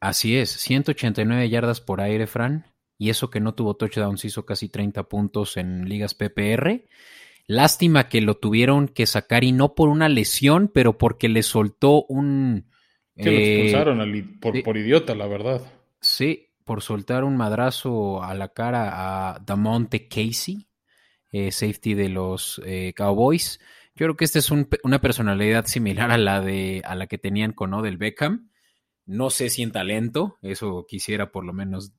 Así 0.00 0.36
es, 0.36 0.50
189 0.50 1.50
yardas 1.50 1.80
por 1.80 2.00
aire, 2.00 2.26
Fran 2.26 2.64
y 2.98 3.10
eso 3.10 3.30
que 3.30 3.40
no 3.40 3.54
tuvo 3.54 3.76
touchdowns 3.76 4.24
hizo 4.24 4.44
casi 4.44 4.68
30 4.68 5.04
puntos 5.04 5.56
en 5.56 5.88
ligas 5.88 6.14
PPR. 6.14 6.84
Lástima 7.46 8.08
que 8.08 8.20
lo 8.20 8.36
tuvieron 8.36 8.88
que 8.88 9.06
sacar 9.06 9.44
y 9.44 9.52
no 9.52 9.74
por 9.74 9.88
una 9.88 10.08
lesión, 10.08 10.68
pero 10.72 10.98
porque 10.98 11.28
le 11.28 11.42
soltó 11.44 12.04
un... 12.06 12.66
Que 13.18 13.32
lo 13.32 13.38
eh, 13.38 13.54
expulsaron 13.54 14.40
por, 14.64 14.76
idiota, 14.76 15.14
la 15.14 15.26
verdad. 15.26 15.60
Sí, 16.00 16.50
por 16.64 16.82
soltar 16.82 17.24
un 17.24 17.36
madrazo 17.36 18.22
a 18.22 18.34
la 18.34 18.52
cara 18.52 19.30
a 19.30 19.40
Damonte 19.40 20.06
Casey, 20.06 20.68
eh, 21.32 21.50
safety 21.50 21.94
de 21.94 22.08
los 22.10 22.62
eh, 22.64 22.94
Cowboys. 22.96 23.58
Yo 23.96 24.06
creo 24.06 24.16
que 24.16 24.24
esta 24.24 24.38
es 24.38 24.50
una 24.50 25.00
personalidad 25.00 25.66
similar 25.66 26.12
a 26.12 26.18
la, 26.18 26.40
de, 26.40 26.82
a 26.84 26.94
la 26.94 27.08
que 27.08 27.18
tenían 27.18 27.52
con 27.52 27.74
Odell 27.74 27.96
Beckham. 27.96 28.52
No 29.04 29.30
sé 29.30 29.50
si 29.50 29.62
en 29.62 29.72
talento, 29.72 30.38
eso 30.42 30.86
quisiera 30.86 31.32
por 31.32 31.44
lo 31.44 31.52
menos 31.52 31.94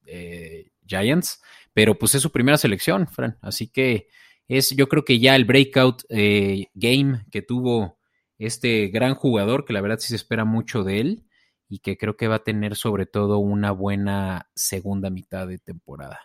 Giants, 0.85 1.41
pero 1.73 1.99
pues 1.99 2.15
es 2.15 2.21
su 2.21 2.31
primera 2.31 2.57
selección, 2.57 3.07
Fran. 3.07 3.37
Así 3.41 3.67
que 3.67 4.07
es, 4.47 4.69
yo 4.69 4.87
creo 4.87 5.03
que 5.03 5.19
ya 5.19 5.35
el 5.35 5.43
breakout 5.43 6.03
game 6.09 7.25
que 7.31 7.41
tuvo 7.41 7.98
este 8.39 8.87
gran 8.87 9.13
jugador, 9.13 9.65
que 9.65 9.73
la 9.73 9.81
verdad 9.81 9.99
sí 9.99 10.07
se 10.07 10.15
espera 10.15 10.45
mucho 10.45 10.83
de 10.83 10.99
él 11.01 11.23
y 11.67 11.79
que 11.79 11.97
creo 11.97 12.17
que 12.17 12.27
va 12.27 12.35
a 12.35 12.43
tener 12.43 12.75
sobre 12.75 13.05
todo 13.05 13.37
una 13.37 13.71
buena 13.71 14.49
segunda 14.55 15.09
mitad 15.09 15.47
de 15.47 15.59
temporada. 15.59 16.19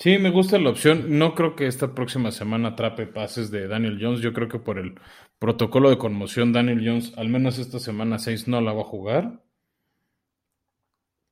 Sí, 0.00 0.18
me 0.18 0.30
gusta 0.30 0.58
la 0.58 0.70
opción. 0.70 1.18
No 1.18 1.34
creo 1.34 1.54
que 1.54 1.66
esta 1.66 1.94
próxima 1.94 2.30
semana 2.32 2.68
atrape 2.68 3.06
pases 3.06 3.50
de 3.50 3.68
Daniel 3.68 3.98
Jones. 4.00 4.20
Yo 4.20 4.32
creo 4.32 4.48
que 4.48 4.58
por 4.58 4.78
el 4.78 4.94
protocolo 5.38 5.90
de 5.90 5.98
conmoción, 5.98 6.52
Daniel 6.52 6.82
Jones, 6.84 7.12
al 7.18 7.28
menos 7.28 7.58
esta 7.58 7.78
semana 7.78 8.18
6 8.18 8.48
no 8.48 8.60
la 8.62 8.72
va 8.72 8.80
a 8.80 8.84
jugar. 8.84 9.42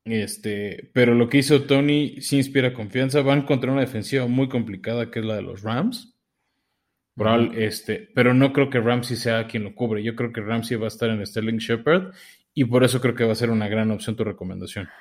Este, 0.05 0.91
pero 0.95 1.15
lo 1.15 1.29
que 1.29 1.39
hizo 1.39 1.65
Tony 1.65 2.21
sí 2.21 2.37
inspira 2.37 2.75
confianza. 2.75 3.23
Van 3.23 3.43
contra 3.47 3.73
una 3.73 3.81
defensiva 3.81 4.27
muy 4.27 4.49
complicada 4.49 5.11
que 5.11 5.21
es 5.21 5.25
la 5.25 5.37
de 5.37 5.43
los 5.43 5.63
Rams. 5.63 6.18
Este, 7.55 8.09
pero 8.15 8.35
no 8.35 8.53
creo 8.53 8.71
que 8.71 8.81
Ramsey 8.81 9.17
sea 9.17 9.47
quien 9.47 9.65
lo 9.65 9.75
cubre. 9.75 10.03
Yo 10.03 10.15
creo 10.15 10.33
que 10.33 10.41
Ramsey 10.41 10.77
va 10.77 10.85
a 10.85 10.89
estar 10.89 11.11
en 11.11 11.25
Sterling 11.25 11.59
Shepard 11.59 12.13
y 12.55 12.65
por 12.65 12.85
eso 12.85 13.01
creo 13.01 13.15
que 13.15 13.25
va 13.25 13.33
a 13.33 13.37
ser 13.37 13.51
una 13.51 13.69
gran 13.69 13.91
opción 13.91 14.17
tu 14.17 14.25
recomendación. 14.25 14.89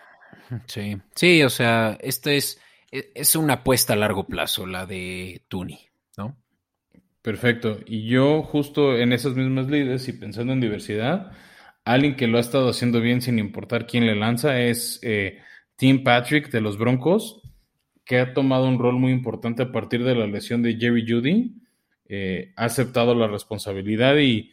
Sí, 0.66 0.98
sí, 1.16 1.44
o 1.44 1.50
sea, 1.50 1.98
esto 2.02 2.30
es, 2.30 2.60
e, 2.92 3.12
es 3.16 3.36
una 3.36 3.54
apuesta 3.56 3.94
a 3.94 3.98
largo 3.98 4.28
plazo, 4.28 4.66
la 4.66 4.86
de 4.86 5.42
Tony, 5.48 5.80
¿no? 6.18 6.38
Perfecto. 7.22 7.80
Y 7.86 8.08
yo 8.08 8.44
justo 8.44 8.98
en 8.98 9.12
esas 9.12 9.36
mismas 9.36 9.68
líderes 9.68 10.08
y 10.08 10.14
pensando 10.14 10.54
en 10.54 10.62
diversidad, 10.62 11.32
alguien 11.84 12.16
que 12.16 12.28
lo 12.28 12.38
ha 12.38 12.42
estado 12.42 12.70
haciendo 12.70 13.02
bien 13.02 13.22
sin 13.22 13.40
importar 13.40 13.88
quién 13.88 14.06
le 14.06 14.16
lanza 14.16 14.62
es 14.62 15.00
eh, 15.04 15.40
Tim 15.76 16.04
Patrick 16.04 16.50
de 16.52 16.62
los 16.62 16.78
Broncos, 16.78 17.42
que 18.06 18.20
ha 18.20 18.34
tomado 18.34 18.68
un 18.68 18.80
rol 18.80 18.96
muy 18.96 19.12
importante 19.12 19.64
a 19.64 19.72
partir 19.72 20.04
de 20.04 20.16
la 20.16 20.28
lesión 20.28 20.62
de 20.62 20.78
Jerry 20.78 21.06
Judy. 21.08 21.54
Eh, 22.10 22.54
ha 22.56 22.66
aceptado 22.66 23.16
la 23.16 23.28
responsabilidad 23.28 24.18
y 24.18 24.52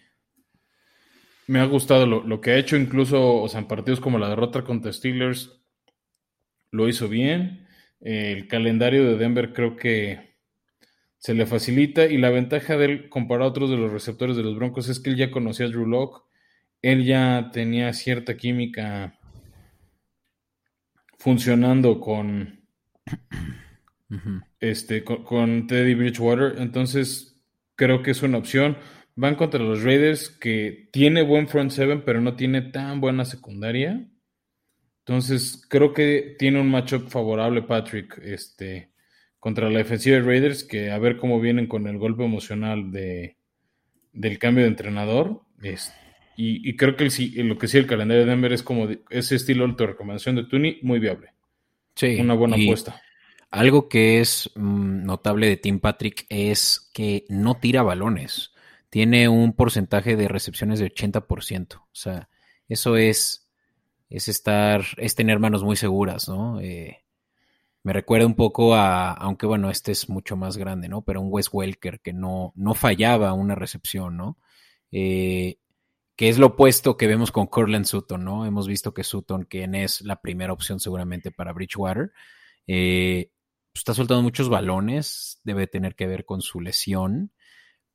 me 1.46 1.60
ha 1.60 1.66
gustado 1.66 2.06
lo, 2.06 2.40
que 2.40 2.52
ha 2.52 2.58
hecho, 2.58 2.76
incluso 2.76 3.42
o 3.42 3.48
sea, 3.48 3.60
en 3.60 3.68
partidos 3.68 4.00
como 4.00 4.18
la 4.18 4.28
derrota 4.28 4.64
contra 4.64 4.92
Steelers, 4.92 5.60
lo 6.70 6.88
hizo 6.88 7.08
bien. 7.08 7.66
Eh, 8.00 8.32
el 8.32 8.48
calendario 8.48 9.04
de 9.04 9.16
Denver 9.16 9.52
creo 9.52 9.76
que 9.76 10.34
se 11.18 11.34
le 11.34 11.46
facilita 11.46 12.06
y 12.06 12.18
la 12.18 12.30
ventaja 12.30 12.76
de 12.76 12.84
él 12.84 13.08
comparado 13.08 13.48
a 13.48 13.50
otros 13.50 13.70
de 13.70 13.76
los 13.76 13.92
receptores 13.92 14.36
de 14.36 14.42
los 14.42 14.56
Broncos 14.56 14.88
es 14.88 15.00
que 15.00 15.10
él 15.10 15.16
ya 15.16 15.30
conocía 15.30 15.66
a 15.66 15.68
Drew 15.70 15.86
Locke. 15.86 16.22
Él 16.82 17.04
ya 17.04 17.50
tenía 17.52 17.92
cierta 17.94 18.36
química 18.36 19.18
funcionando 21.18 21.98
con 21.98 22.60
este 24.60 25.02
con, 25.02 25.66
Teddy 25.66 25.94
Bridgewater, 25.94 26.60
entonces 26.60 27.33
creo 27.76 28.02
que 28.02 28.10
es 28.10 28.22
una 28.22 28.38
opción. 28.38 28.76
Van 29.16 29.36
contra 29.36 29.60
los 29.60 29.82
Raiders 29.82 30.28
que 30.28 30.88
tiene 30.92 31.22
buen 31.22 31.48
front 31.48 31.70
seven, 31.70 32.02
pero 32.04 32.20
no 32.20 32.34
tiene 32.34 32.62
tan 32.62 33.00
buena 33.00 33.24
secundaria. 33.24 34.08
Entonces, 35.06 35.64
creo 35.68 35.92
que 35.92 36.34
tiene 36.38 36.60
un 36.60 36.70
matchup 36.70 37.08
favorable 37.08 37.62
Patrick 37.62 38.18
este, 38.24 38.90
contra 39.38 39.70
la 39.70 39.78
defensiva 39.78 40.16
de 40.16 40.22
Raiders, 40.22 40.64
que 40.64 40.90
a 40.90 40.98
ver 40.98 41.18
cómo 41.18 41.40
vienen 41.40 41.66
con 41.66 41.86
el 41.86 41.98
golpe 41.98 42.24
emocional 42.24 42.90
de, 42.90 43.36
del 44.12 44.38
cambio 44.38 44.64
de 44.64 44.70
entrenador. 44.70 45.42
Este, 45.62 45.94
y, 46.36 46.76
creo 46.76 46.96
que 46.96 47.04
lo 47.44 47.58
que 47.58 47.68
sí 47.68 47.78
el 47.78 47.86
calendario 47.86 48.24
de 48.24 48.30
Denver 48.30 48.52
es 48.52 48.62
como 48.62 48.88
ese 49.10 49.36
estilo 49.36 49.68
de 49.68 49.86
recomendación 49.86 50.36
de 50.36 50.44
Tuni, 50.44 50.78
muy 50.82 50.98
viable. 50.98 51.28
Sí. 51.94 52.16
Una 52.18 52.34
buena 52.34 52.56
apuesta. 52.56 53.00
Algo 53.54 53.88
que 53.88 54.20
es 54.20 54.50
mm, 54.56 55.04
notable 55.04 55.48
de 55.48 55.56
Tim 55.56 55.78
Patrick 55.78 56.26
es 56.28 56.90
que 56.92 57.24
no 57.28 57.54
tira 57.54 57.84
balones. 57.84 58.52
Tiene 58.90 59.28
un 59.28 59.52
porcentaje 59.52 60.16
de 60.16 60.26
recepciones 60.26 60.80
de 60.80 60.92
80%. 60.92 61.76
O 61.76 61.88
sea, 61.92 62.28
eso 62.68 62.96
es, 62.96 63.48
es 64.10 64.26
estar, 64.26 64.84
es 64.96 65.14
tener 65.14 65.38
manos 65.38 65.62
muy 65.62 65.76
seguras, 65.76 66.28
¿no? 66.28 66.60
Eh, 66.60 67.04
me 67.84 67.92
recuerda 67.92 68.26
un 68.26 68.34
poco 68.34 68.74
a, 68.74 69.12
aunque 69.12 69.46
bueno, 69.46 69.70
este 69.70 69.92
es 69.92 70.08
mucho 70.08 70.34
más 70.36 70.56
grande, 70.56 70.88
¿no? 70.88 71.02
Pero 71.02 71.20
un 71.20 71.28
Wes 71.30 71.48
Welker 71.52 72.00
que 72.00 72.12
no, 72.12 72.52
no 72.56 72.74
fallaba 72.74 73.32
una 73.34 73.54
recepción, 73.54 74.16
¿no? 74.16 74.36
Eh, 74.90 75.58
que 76.16 76.28
es 76.28 76.38
lo 76.38 76.46
opuesto 76.46 76.96
que 76.96 77.06
vemos 77.06 77.30
con 77.30 77.46
Cortland 77.46 77.84
Sutton, 77.84 78.24
¿no? 78.24 78.46
Hemos 78.46 78.66
visto 78.66 78.92
que 78.92 79.04
Sutton, 79.04 79.44
quien 79.44 79.76
es 79.76 80.00
la 80.00 80.20
primera 80.20 80.52
opción 80.52 80.80
seguramente 80.80 81.30
para 81.30 81.52
Bridgewater, 81.52 82.10
eh, 82.66 83.30
está 83.74 83.94
soltando 83.94 84.22
muchos 84.22 84.48
balones, 84.48 85.40
debe 85.44 85.66
tener 85.66 85.94
que 85.94 86.06
ver 86.06 86.24
con 86.24 86.40
su 86.40 86.60
lesión, 86.60 87.32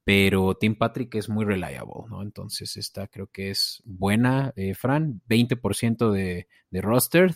pero 0.03 0.55
Tim 0.55 0.75
Patrick 0.75 1.15
es 1.15 1.29
muy 1.29 1.45
reliable, 1.45 2.05
¿no? 2.09 2.21
Entonces 2.21 2.77
esta 2.77 3.07
creo 3.07 3.27
que 3.27 3.49
es 3.49 3.81
buena, 3.85 4.53
eh, 4.55 4.73
Fran, 4.73 5.21
20% 5.27 6.11
de, 6.11 6.47
de 6.69 6.81
roster 6.81 7.35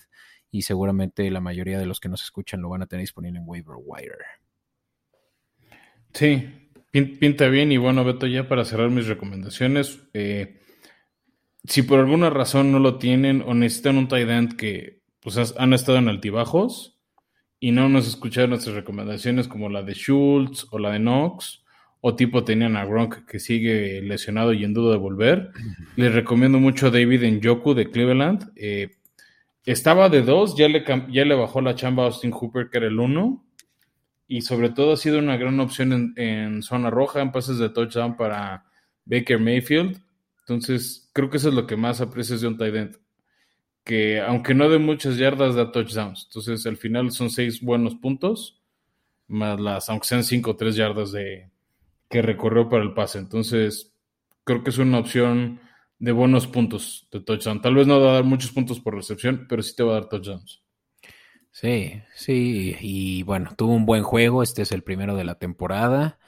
y 0.52 0.64
seguramente 0.64 1.30
la 1.32 1.40
mayoría 1.40 1.80
de 1.80 1.86
los 1.86 2.00
que 2.00 2.10
nos 2.10 2.24
escuchan 2.24 2.62
lo 2.62 2.70
van 2.70 2.82
a 2.84 2.88
tener 2.88 3.04
disponible 3.04 3.40
en 3.40 3.48
waiver 3.48 3.76
wire. 3.84 4.14
Sí, 6.14 6.70
pinta 6.92 7.48
bien 7.48 7.72
y 7.72 7.78
bueno, 7.78 8.04
Beto, 8.04 8.28
ya 8.28 8.48
para 8.48 8.66
cerrar 8.66 8.92
mis 8.92 9.08
recomendaciones, 9.08 10.00
eh, 10.14 10.62
si 11.64 11.82
por 11.82 12.00
alguna 12.00 12.30
razón 12.30 12.72
no 12.72 12.80
lo 12.80 12.98
tienen 12.98 13.42
o 13.42 13.54
necesitan 13.54 13.98
un 13.98 14.08
tight 14.08 14.30
end 14.30 14.56
que 14.56 15.02
pues 15.22 15.56
han 15.58 15.74
estado 15.74 15.98
en 15.98 16.10
altibajos 16.10 16.93
y 17.64 17.72
no 17.72 17.88
nos 17.88 18.10
escucharon 18.10 18.50
nuestras 18.50 18.76
recomendaciones 18.76 19.48
como 19.48 19.70
la 19.70 19.84
de 19.84 19.94
Schultz 19.94 20.68
o 20.72 20.80
la 20.80 20.92
de 20.92 21.00
Knox 21.00 21.64
o 22.02 22.14
tipo 22.14 22.44
tenían 22.44 22.76
a 22.76 22.84
Gronk 22.84 23.26
que 23.26 23.40
sigue 23.40 24.02
lesionado 24.02 24.52
y 24.52 24.66
en 24.66 24.74
duda 24.74 24.92
de 24.92 24.98
volver, 24.98 25.52
les 25.96 26.14
recomiendo 26.14 26.60
mucho 26.60 26.88
a 26.88 26.92
David 26.92 27.24
Njoku 27.24 27.74
de 27.74 27.90
Cleveland. 27.90 28.52
Eh, 28.58 28.98
estaba 29.66 30.10
de 30.10 30.24
dos, 30.24 30.58
ya 30.58 30.68
le, 30.68 30.84
ya 31.10 31.24
le 31.24 31.36
bajó 31.36 31.62
la 31.62 31.74
chamba 31.74 32.04
a 32.04 32.08
Austin 32.08 32.32
Hooper, 32.32 32.70
que 32.70 32.80
era 32.80 32.88
el 32.88 33.00
uno. 33.00 33.46
Y 34.28 34.42
sobre 34.42 34.70
todo 34.70 34.92
ha 34.92 34.98
sido 34.98 35.20
una 35.20 35.38
gran 35.38 35.58
opción 35.62 36.16
en, 36.18 36.64
zona 36.64 36.90
roja, 36.90 37.22
en 37.22 37.32
pases 37.32 37.60
de 37.60 37.70
touchdown 37.70 38.18
para 38.18 38.66
Baker 39.06 39.40
Mayfield. 39.40 40.02
Entonces, 40.40 41.10
creo 41.14 41.30
que 41.30 41.38
eso 41.38 41.48
es 41.48 41.56
lo 41.56 41.66
que 41.66 41.78
más 41.78 42.02
aprecias 42.02 42.42
de 42.42 42.48
un 42.48 42.58
tight 42.58 42.76
end. 42.76 43.03
Que 43.84 44.22
aunque 44.22 44.54
no 44.54 44.70
de 44.70 44.80
muchas 44.80 45.18
yardas, 45.18 45.56
da 45.56 45.72
touchdowns. 45.72 46.26
Entonces, 46.30 46.66
al 46.66 46.78
final 46.78 47.12
son 47.12 47.30
seis 47.30 47.62
buenos 47.62 47.96
puntos, 47.96 48.62
más 49.28 49.60
las, 49.60 49.90
aunque 49.90 50.08
sean 50.08 50.24
cinco 50.24 50.52
o 50.52 50.56
tres 50.56 50.76
yardas 50.76 51.12
de 51.12 51.50
que 52.10 52.22
recorrió 52.22 52.70
para 52.70 52.84
el 52.84 52.94
pase. 52.94 53.20
Entonces, 53.20 53.94
creo 54.44 54.64
que 54.64 54.70
es 54.70 54.78
una 54.78 55.00
opción 55.00 55.60
de 56.00 56.12
buenos 56.12 56.48
puntos 56.48 57.08
de 57.12 57.22
touchdown. 57.22 57.62
Tal 57.62 57.76
vez 57.76 57.88
no 57.88 58.00
va 58.00 58.12
a 58.12 58.14
dar 58.16 58.24
muchos 58.24 58.52
puntos 58.52 58.80
por 58.80 58.96
recepción, 58.96 59.46
pero 59.50 59.64
sí 59.64 59.76
te 59.76 59.84
va 59.84 59.92
a 59.92 59.96
dar 59.96 60.10
touchdowns. 60.10 60.62
Sí, 61.52 62.02
sí, 62.16 62.76
y 62.82 63.24
bueno, 63.24 63.52
tuvo 63.56 63.74
un 63.74 63.86
buen 63.86 64.04
juego, 64.04 64.42
este 64.42 64.64
es 64.64 64.72
el 64.72 64.84
primero 64.84 65.16
de 65.16 65.24
la 65.24 65.36
temporada. 65.36 66.20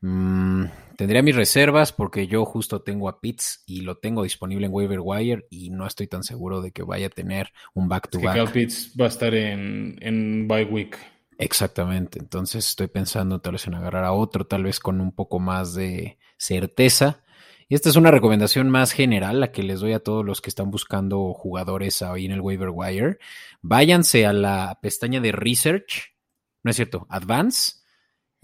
Mm, 0.00 0.66
tendría 0.96 1.22
mis 1.22 1.36
reservas 1.36 1.92
porque 1.92 2.26
yo 2.26 2.44
justo 2.44 2.82
tengo 2.82 3.08
a 3.08 3.20
Pitts 3.20 3.62
y 3.66 3.82
lo 3.82 3.98
tengo 3.98 4.22
disponible 4.22 4.66
en 4.66 4.72
waiver 4.72 5.00
wire 5.02 5.46
y 5.50 5.70
no 5.70 5.86
estoy 5.86 6.06
tan 6.06 6.22
seguro 6.22 6.62
de 6.62 6.72
que 6.72 6.82
vaya 6.82 7.06
a 7.06 7.10
tener 7.10 7.52
un 7.74 7.88
back 7.88 8.10
to 8.10 8.20
back. 8.20 8.52
Pitts 8.52 8.92
va 9.00 9.06
a 9.06 9.08
estar 9.08 9.34
en, 9.34 9.96
en 10.00 10.48
bye 10.48 10.64
week. 10.64 10.98
Exactamente, 11.38 12.18
entonces 12.18 12.66
estoy 12.66 12.86
pensando 12.86 13.40
tal 13.40 13.52
vez 13.52 13.66
en 13.66 13.74
agarrar 13.74 14.04
a 14.04 14.12
otro, 14.12 14.46
tal 14.46 14.64
vez 14.64 14.80
con 14.80 15.00
un 15.00 15.12
poco 15.12 15.38
más 15.38 15.74
de 15.74 16.18
certeza. 16.38 17.22
Y 17.68 17.74
esta 17.74 17.88
es 17.88 17.96
una 17.96 18.10
recomendación 18.10 18.70
más 18.70 18.92
general, 18.92 19.40
la 19.40 19.50
que 19.50 19.62
les 19.62 19.80
doy 19.80 19.92
a 19.92 19.98
todos 19.98 20.24
los 20.24 20.40
que 20.40 20.50
están 20.50 20.70
buscando 20.70 21.34
jugadores 21.34 22.00
ahí 22.00 22.24
en 22.24 22.32
el 22.32 22.40
waiver 22.40 22.70
wire. 22.72 23.18
Váyanse 23.60 24.24
a 24.24 24.32
la 24.32 24.78
pestaña 24.80 25.20
de 25.20 25.32
Research, 25.32 26.14
no 26.62 26.70
es 26.70 26.76
cierto, 26.76 27.06
Advance, 27.10 27.75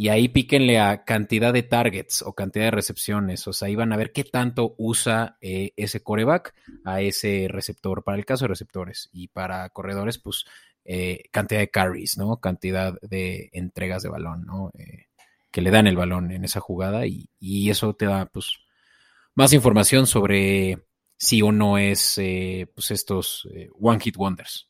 y 0.03 0.09
ahí 0.09 0.27
píquenle 0.27 0.81
a 0.81 1.05
cantidad 1.05 1.53
de 1.53 1.63
targets 1.63 2.23
o 2.23 2.33
cantidad 2.33 2.65
de 2.65 2.71
recepciones. 2.73 3.47
O 3.47 3.53
sea, 3.53 3.69
ahí 3.69 3.77
van 3.77 3.93
a 3.93 3.97
ver 3.97 4.11
qué 4.11 4.25
tanto 4.25 4.75
usa 4.77 5.37
eh, 5.41 5.71
ese 5.77 6.03
coreback 6.03 6.57
a 6.85 7.01
ese 7.01 7.47
receptor. 7.49 8.03
Para 8.03 8.19
el 8.19 8.25
caso 8.25 8.47
de 8.47 8.49
receptores 8.49 9.11
y 9.13 9.29
para 9.29 9.69
corredores, 9.69 10.19
pues 10.19 10.45
eh, 10.85 11.23
cantidad 11.31 11.61
de 11.61 11.71
carries, 11.71 12.19
¿no? 12.19 12.41
Cantidad 12.41 13.01
de 13.01 13.51
entregas 13.53 14.03
de 14.03 14.09
balón, 14.09 14.45
¿no? 14.45 14.73
Eh, 14.77 15.07
que 15.53 15.63
le 15.63 15.71
dan 15.71 15.87
el 15.87 15.95
balón 15.95 16.33
en 16.33 16.45
esa 16.45 16.59
jugada 16.59 17.07
y, 17.07 17.29
y 17.39 17.71
eso 17.71 17.95
te 17.95 18.07
da, 18.07 18.27
pues, 18.27 18.57
más 19.37 19.53
información 19.53 20.09
sobre 20.09 20.81
si 21.17 21.43
o 21.43 21.53
no 21.53 21.79
es 21.79 22.19
eh, 22.19 22.67
pues 22.75 22.91
estos 22.91 23.49
One 23.81 24.01
Hit 24.01 24.17
Wonders. 24.17 24.69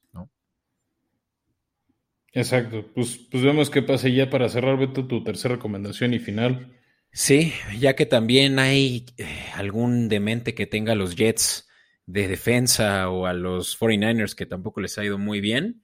Exacto, 2.32 2.86
pues, 2.94 3.18
pues 3.30 3.42
vemos 3.42 3.68
qué 3.68 3.82
pasa 3.82 4.08
ya 4.08 4.30
para 4.30 4.48
cerrar, 4.48 4.78
Beto, 4.78 5.06
tu 5.06 5.22
tercera 5.22 5.56
recomendación 5.56 6.14
y 6.14 6.18
final. 6.18 6.72
Sí, 7.12 7.52
ya 7.78 7.94
que 7.94 8.06
también 8.06 8.58
hay 8.58 9.04
eh, 9.18 9.26
algún 9.54 10.08
demente 10.08 10.54
que 10.54 10.66
tenga 10.66 10.94
los 10.94 11.14
Jets 11.14 11.68
de 12.06 12.28
defensa 12.28 13.10
o 13.10 13.26
a 13.26 13.34
los 13.34 13.78
49ers 13.78 14.34
que 14.34 14.46
tampoco 14.46 14.80
les 14.80 14.96
ha 14.96 15.04
ido 15.04 15.18
muy 15.18 15.40
bien. 15.40 15.82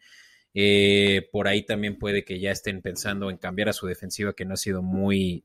por 1.30 1.46
ahí 1.49 1.64
también 1.64 1.99
puede 1.99 2.24
que 2.24 2.40
ya 2.40 2.51
estén 2.51 2.80
pensando 2.80 3.30
en 3.30 3.36
cambiar 3.36 3.68
a 3.68 3.72
su 3.74 3.86
defensiva 3.86 4.32
que 4.32 4.44
no 4.44 4.55
ha 4.55 4.57
sido 4.57 4.82
muy, 4.82 5.42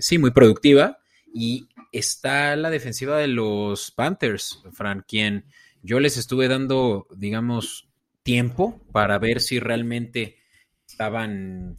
sí, 0.00 0.18
muy 0.18 0.30
productiva. 0.30 0.98
Y 1.32 1.68
está 1.92 2.56
la 2.56 2.70
defensiva 2.70 3.18
de 3.18 3.28
los 3.28 3.90
Panthers, 3.90 4.62
Fran, 4.72 5.04
quien 5.06 5.44
yo 5.82 6.00
les 6.00 6.16
estuve 6.16 6.48
dando, 6.48 7.06
digamos, 7.14 7.89
tiempo 8.22 8.80
para 8.92 9.18
ver 9.18 9.40
si 9.40 9.60
realmente 9.60 10.38
estaban 10.86 11.78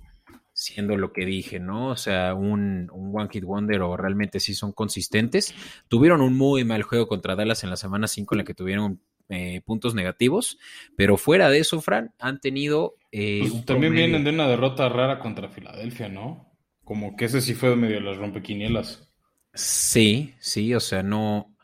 siendo 0.53 0.95
lo 0.97 1.11
que 1.11 1.25
dije, 1.25 1.59
¿no? 1.59 1.89
O 1.89 1.95
sea, 1.95 2.35
un, 2.35 2.87
One 2.91 3.29
Kid 3.29 3.43
Wonder 3.43 3.81
o 3.81 3.97
realmente 3.97 4.39
sí 4.39 4.53
son 4.53 4.73
consistentes. 4.73 5.55
Tuvieron 5.87 6.21
un 6.21 6.37
muy 6.37 6.63
mal 6.63 6.83
juego 6.83 7.07
contra 7.07 7.35
Dallas 7.35 7.63
en 7.63 7.69
la 7.69 7.77
semana 7.77 8.07
5 8.07 8.35
en 8.35 8.37
la 8.37 8.43
que 8.43 8.53
tuvieron 8.53 9.01
eh, 9.29 9.61
puntos 9.65 9.95
negativos, 9.95 10.59
pero 10.95 11.17
fuera 11.17 11.49
de 11.49 11.59
eso, 11.59 11.81
Fran, 11.81 12.13
han 12.19 12.39
tenido... 12.39 12.95
Eh, 13.11 13.39
pues 13.49 13.65
también 13.65 13.93
vienen 13.93 14.23
de 14.23 14.31
una 14.31 14.47
derrota 14.47 14.89
rara 14.89 15.19
contra 15.19 15.49
Filadelfia, 15.49 16.09
¿no? 16.09 16.53
Como 16.83 17.15
que 17.15 17.25
ese 17.25 17.41
sí 17.41 17.53
fue 17.53 17.75
medio 17.75 17.95
de 17.95 18.01
las 18.01 18.17
rompequinielas. 18.17 19.09
Sí, 19.53 20.35
sí, 20.39 20.73
o 20.75 20.79
sea, 20.79 21.01
no, 21.01 21.55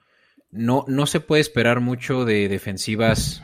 no, 0.49 0.85
no 0.87 1.05
se 1.05 1.19
puede 1.19 1.41
esperar 1.41 1.81
mucho 1.81 2.25
de 2.25 2.47
defensivas 2.47 3.43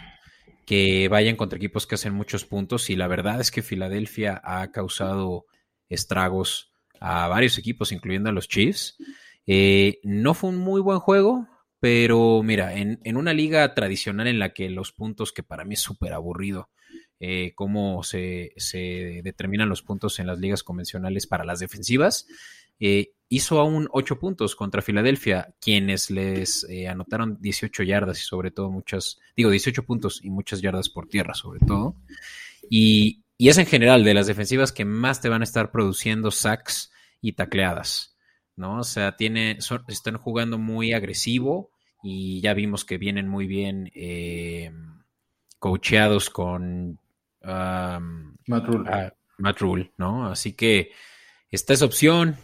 que 0.66 1.08
vayan 1.10 1.36
contra 1.36 1.58
equipos 1.58 1.88
que 1.88 1.96
hacen 1.96 2.14
muchos 2.14 2.46
puntos 2.46 2.90
y 2.90 2.96
la 2.96 3.08
verdad 3.08 3.42
es 3.42 3.52
que 3.52 3.62
Filadelfia 3.62 4.42
ha 4.44 4.72
causado 4.72 5.46
estragos 5.90 6.72
a 7.00 7.28
varios 7.28 7.58
equipos, 7.58 7.92
incluyendo 7.92 8.30
a 8.30 8.34
los 8.34 8.48
Chiefs. 8.48 8.98
Eh, 9.46 10.00
no 10.04 10.34
fue 10.34 10.52
un 10.52 10.58
muy 10.58 10.82
buen 10.82 11.00
juego, 11.00 11.48
pero 11.80 12.42
mira, 12.44 12.74
en, 12.76 13.18
una 13.18 13.34
liga 13.34 13.74
tradicional 13.74 14.28
en 14.28 14.40
la 14.40 14.54
que 14.54 14.70
los 14.70 14.94
puntos, 14.94 15.34
que 15.34 15.44
para 15.44 15.66
mí 15.66 15.74
es 15.74 15.82
súper 15.82 16.14
aburrido, 16.14 16.70
eh, 17.20 17.52
cómo 17.56 18.04
se, 18.04 18.54
se, 18.56 19.22
determinan 19.24 19.70
los 19.70 19.82
puntos 19.82 20.20
en 20.20 20.28
las 20.28 20.40
ligas 20.40 20.64
convencionales 20.64 21.28
para 21.28 21.44
las 21.44 21.60
defensivas, 21.60 22.26
eh, 22.86 23.14
hizo 23.30 23.62
aún 23.62 23.88
8 23.94 24.20
puntos 24.20 24.58
contra 24.58 24.82
Filadelfia, 24.82 25.56
quienes 25.62 26.12
les 26.12 26.68
eh, 26.70 26.90
anotaron 26.90 27.38
18 27.40 27.82
yardas 27.84 28.20
y 28.20 28.24
sobre 28.24 28.52
todo 28.52 28.70
muchas, 28.70 29.22
digo 29.38 29.50
18 29.50 29.86
puntos 29.86 30.20
y 30.22 30.30
muchas 30.30 30.62
yardas 30.62 30.90
por 30.90 31.08
tierra 31.08 31.34
sobre 31.34 31.62
todo. 31.66 31.96
Y, 32.70 33.22
es 33.40 33.58
en 33.58 33.66
general 33.66 34.04
de 34.04 34.14
las 34.14 34.28
defensivas 34.28 34.72
que 34.72 34.86
más 34.86 35.22
te 35.22 35.30
van 35.30 35.42
a 35.42 35.44
estar 35.44 35.72
produciendo 35.72 36.32
sacks 36.32 36.92
y 37.22 37.34
tacleadas, 37.34 38.18
¿no? 38.56 38.80
O 38.80 38.84
sea, 38.84 39.18
tiene, 39.18 39.58
están 39.88 40.18
jugando 40.18 40.58
muy 40.58 40.94
agresivo 40.94 41.72
y 42.02 42.42
ya 42.42 42.54
vimos 42.54 42.86
que 42.86 42.98
vienen 42.98 43.28
muy 43.28 43.48
bien 43.48 43.92
eh, 43.96 44.72
coacheados 45.60 46.30
con 46.30 47.00
Matt 48.48 49.60
Rule, 49.60 49.92
¿no? 49.98 50.28
Así 50.28 50.54
que 50.54 50.92
esta 51.50 51.74
es 51.74 51.82
opción, 51.82 52.38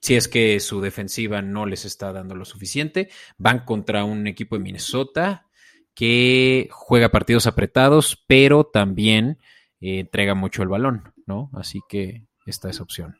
si 0.00 0.14
es 0.14 0.28
que 0.28 0.60
su 0.60 0.80
defensiva 0.80 1.42
no 1.42 1.66
les 1.66 1.84
está 1.84 2.12
dando 2.12 2.34
lo 2.34 2.44
suficiente. 2.44 3.08
Van 3.38 3.64
contra 3.64 4.04
un 4.04 4.26
equipo 4.26 4.56
de 4.56 4.62
Minnesota 4.62 5.46
que 5.94 6.68
juega 6.70 7.10
partidos 7.10 7.46
apretados, 7.46 8.22
pero 8.26 8.64
también 8.64 9.38
eh, 9.80 10.00
entrega 10.00 10.34
mucho 10.34 10.62
el 10.62 10.68
balón, 10.68 11.14
¿no? 11.26 11.50
Así 11.54 11.80
que 11.88 12.24
esta 12.44 12.68
es 12.68 12.80
opción. 12.80 13.16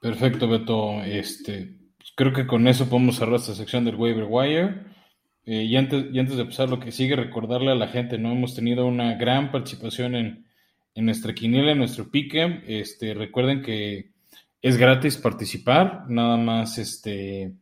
Perfecto, 0.00 0.46
Beto. 0.46 1.02
Este, 1.02 1.78
creo 2.14 2.32
que 2.32 2.46
con 2.46 2.68
eso 2.68 2.88
podemos 2.88 3.16
cerrar 3.16 3.36
esta 3.36 3.54
sección 3.54 3.84
del 3.84 3.96
waiver 3.96 4.26
wire. 4.28 4.84
Eh, 5.46 5.64
y, 5.64 5.76
antes, 5.76 6.06
y 6.12 6.18
antes 6.18 6.36
de 6.36 6.42
empezar, 6.42 6.68
lo 6.68 6.78
que 6.78 6.92
sigue, 6.92 7.16
recordarle 7.16 7.72
a 7.72 7.74
la 7.74 7.88
gente, 7.88 8.18
¿no? 8.18 8.32
Hemos 8.32 8.54
tenido 8.54 8.86
una 8.86 9.14
gran 9.14 9.50
participación 9.50 10.14
en, 10.14 10.46
en 10.94 11.04
nuestra 11.06 11.34
quiniela, 11.34 11.72
en 11.72 11.78
nuestro 11.78 12.10
pique. 12.10 12.62
Este, 12.66 13.14
recuerden 13.14 13.62
que 13.62 14.13
es 14.64 14.78
gratis 14.78 15.18
participar, 15.18 16.06
nada 16.08 16.38
más 16.38 16.78
este, 16.78 17.54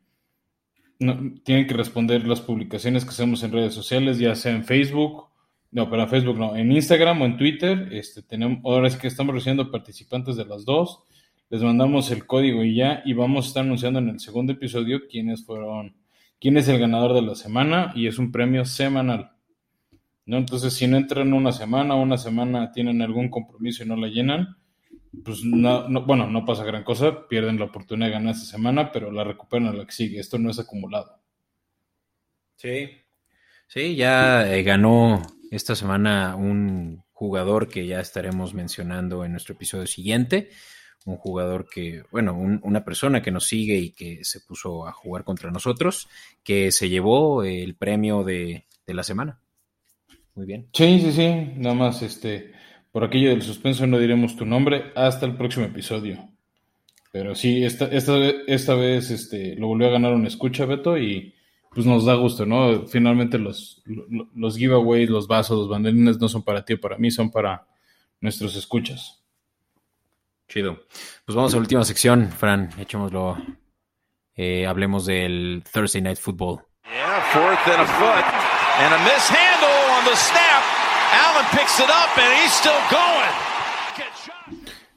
tienen 0.99 1.67
que 1.67 1.75
responder 1.75 2.25
las 2.25 2.41
publicaciones 2.41 3.05
que 3.05 3.11
hacemos 3.11 3.43
en 3.43 3.51
redes 3.51 3.75
sociales, 3.75 4.21
ya 4.21 4.37
sea 4.37 4.53
en 4.53 4.63
Facebook, 4.63 5.25
no, 5.73 5.91
pero 5.91 6.03
en 6.05 6.09
Facebook 6.09 6.39
no, 6.39 6.55
en 6.55 6.71
Instagram 6.71 7.21
o 7.21 7.25
en 7.25 7.37
Twitter. 7.37 7.89
Este, 7.91 8.23
tenemos, 8.23 8.61
ahora 8.65 8.87
es 8.87 8.95
que 8.95 9.09
estamos 9.09 9.35
recibiendo 9.35 9.69
participantes 9.69 10.37
de 10.37 10.45
las 10.45 10.65
dos. 10.65 11.03
Les 11.51 11.61
mandamos 11.61 12.09
el 12.13 12.25
código 12.25 12.63
y 12.63 12.77
ya, 12.77 13.03
y 13.05 13.15
vamos 13.15 13.47
a 13.47 13.49
estar 13.49 13.65
anunciando 13.65 13.99
en 13.99 14.11
el 14.11 14.21
segundo 14.21 14.53
episodio 14.53 15.01
quiénes 15.11 15.45
fueron, 15.45 15.97
quién 16.39 16.57
es 16.57 16.69
el 16.69 16.79
ganador 16.79 17.15
de 17.15 17.23
la 17.23 17.35
semana, 17.35 17.93
y 17.97 18.07
es 18.07 18.21
un 18.21 18.31
premio 18.31 18.65
semanal. 18.65 19.33
¿no? 20.25 20.37
Entonces, 20.37 20.73
si 20.73 20.87
no 20.87 20.99
entran 20.99 21.33
una 21.33 21.51
semana, 21.51 21.97
una 21.97 22.17
semana 22.17 22.71
tienen 22.71 23.03
algún 23.03 23.29
compromiso 23.29 23.83
y 23.83 23.89
no 23.89 23.97
la 23.97 24.07
llenan, 24.07 24.57
pues 25.25 25.45
no, 25.45 25.89
bueno, 26.05 26.29
no 26.29 26.45
pasa 26.45 26.65
gran 26.65 26.85
cosa, 26.85 27.29
pierden 27.29 27.59
la 27.59 27.67
oportunidad 27.67 28.09
de 28.09 28.13
ganar 28.15 28.35
esta 28.35 28.47
semana, 28.47 28.91
pero 28.91 29.11
la 29.11 29.25
recuperan 29.25 29.69
a 29.69 29.73
la 29.73 29.85
que 29.85 29.93
sigue. 29.93 30.19
Esto 30.21 30.39
no 30.39 30.51
es 30.51 30.59
acumulado. 30.59 31.19
Sí, 32.57 32.91
sí, 33.67 33.97
ya 33.97 34.53
eh, 34.55 34.63
ganó 34.63 35.23
esta 35.51 35.75
semana 35.75 36.37
un 36.37 37.03
jugador 37.13 37.69
que 37.69 37.87
ya 37.87 38.01
estaremos 38.01 38.55
mencionando 38.55 39.25
en 39.25 39.33
nuestro 39.33 39.55
episodio 39.55 39.87
siguiente. 39.87 40.51
Un 41.05 41.17
jugador 41.17 41.69
que, 41.69 42.05
bueno, 42.13 42.35
una 42.35 42.85
persona 42.85 43.23
que 43.23 43.33
nos 43.33 43.47
sigue 43.47 43.77
y 43.77 43.91
que 43.91 44.21
se 44.23 44.39
puso 44.41 44.87
a 44.87 44.93
jugar 44.93 45.25
contra 45.25 45.51
nosotros, 45.51 46.09
que 46.45 46.71
se 46.71 46.89
llevó 46.89 47.43
el 47.43 47.75
premio 47.75 48.23
de, 48.23 48.67
de 48.87 48.95
la 48.95 49.03
semana. 49.03 49.41
Muy 50.35 50.47
bien. 50.47 50.69
Sí, 50.73 51.01
sí, 51.01 51.13
sí. 51.13 51.53
Nada 51.57 51.75
más, 51.75 52.03
este, 52.03 52.53
por 52.93 53.05
aquello 53.05 53.31
del 53.31 53.43
suspenso 53.43 53.87
no 53.87 53.99
diremos 53.99 54.37
tu 54.37 54.45
nombre 54.45 54.93
hasta 54.95 55.27
el 55.27 55.37
próximo 55.37 55.67
episodio. 55.67 56.29
Pero 57.11 57.35
sí, 57.35 57.65
esta, 57.65 57.87
esta, 57.87 58.17
esta 58.47 58.75
vez 58.75 59.11
este, 59.11 59.57
lo 59.57 59.67
volvió 59.67 59.89
a 59.89 59.93
ganar 59.93 60.13
un 60.13 60.27
escucha, 60.27 60.65
Beto, 60.67 60.97
y 60.97 61.35
pues 61.71 61.87
nos 61.87 62.05
da 62.05 62.15
gusto, 62.15 62.47
¿no? 62.47 62.87
Finalmente 62.87 63.39
los, 63.39 63.83
los 64.35 64.57
giveaways, 64.57 65.11
los 65.11 65.27
vasos, 65.27 65.59
los 65.59 65.69
banderines 65.69 66.19
no 66.21 66.29
son 66.29 66.43
para 66.43 66.65
ti 66.65 66.75
o 66.75 66.81
para 66.81 66.99
mí, 66.99 67.11
son 67.11 67.31
para 67.31 67.67
nuestros 68.21 68.57
escuchas. 68.57 69.23
Chido. 70.49 70.81
Pues 71.25 71.35
vamos 71.35 71.53
a 71.53 71.57
la 71.57 71.63
última 71.63 71.85
sección, 71.85 72.31
Fran, 72.31 72.71
echémoslo. 72.79 73.39
Eh, 74.35 74.67
hablemos 74.67 75.07
del 75.07 75.63
Thursday 75.73 76.03
Night 76.03 76.19
Football. 76.19 76.61
Yeah, 76.85 77.23
fourth 77.33 77.69
and 77.69 77.81
a 77.81 77.87
foot, 77.87 78.25
and 78.81 78.95
a 78.95 78.99
mishandle 78.99 79.99
on 79.99 80.05
the 80.05 80.17
snap. 80.17 80.82
Allen 81.13 81.47
picks 81.53 81.79
it 81.79 81.91
up 81.91 82.17
and 82.17 82.33
he's 82.41 82.53
still 82.53 82.81
going. 82.91 83.53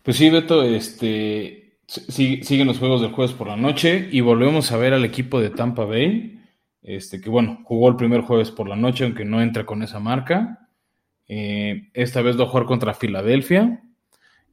Pues 0.04 0.18
sí, 0.18 0.30
Beto, 0.30 0.64
este, 0.64 1.80
siguen 1.88 2.68
los 2.68 2.78
juegos 2.78 3.02
del 3.02 3.12
jueves 3.12 3.34
por 3.34 3.48
la 3.48 3.58
noche 3.58 4.08
y 4.12 4.22
volvemos 4.22 4.72
a 4.72 4.78
ver 4.78 4.94
al 4.94 5.04
equipo 5.04 5.42
de 5.42 5.50
Tampa 5.50 5.84
Bay, 5.84 6.40
este, 6.84 7.20
que 7.20 7.30
bueno, 7.30 7.62
jugó 7.64 7.90
el 7.90 7.96
primer 7.96 8.22
jueves 8.22 8.52
por 8.52 8.70
la 8.70 8.76
noche, 8.76 9.04
aunque 9.04 9.26
no 9.26 9.42
entra 9.42 9.66
con 9.66 9.82
esa 9.82 10.00
marca. 10.00 10.70
Eh, 11.28 11.90
esta 11.94 12.22
vez 12.22 12.40
va 12.40 12.44
a 12.44 12.48
jugar 12.48 12.66
contra 12.66 12.94
Filadelfia. 12.94 13.82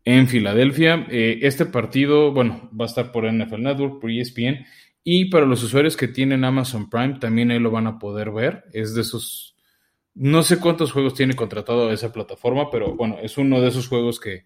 En 0.04 0.26
Filadelfia, 0.26 1.06
eh, 1.10 1.40
este 1.42 1.66
partido, 1.66 2.32
bueno, 2.32 2.70
va 2.78 2.86
a 2.86 2.88
estar 2.88 3.12
por 3.12 3.30
NFL 3.30 3.62
Network, 3.62 4.00
por 4.00 4.10
ESPN, 4.10 4.64
y 5.04 5.26
para 5.26 5.46
los 5.46 5.62
usuarios 5.62 5.96
que 5.96 6.08
tienen 6.08 6.44
Amazon 6.44 6.88
Prime, 6.88 7.18
también 7.20 7.50
ahí 7.50 7.58
lo 7.58 7.70
van 7.70 7.86
a 7.86 7.98
poder 7.98 8.30
ver. 8.30 8.64
Es 8.72 8.94
de 8.94 9.02
esos 9.02 9.51
no 10.14 10.42
sé 10.42 10.58
cuántos 10.58 10.92
juegos 10.92 11.14
tiene 11.14 11.34
contratado 11.34 11.92
esa 11.92 12.12
plataforma, 12.12 12.70
pero 12.70 12.94
bueno, 12.94 13.18
es 13.22 13.38
uno 13.38 13.60
de 13.60 13.68
esos 13.68 13.88
juegos 13.88 14.20
que, 14.20 14.44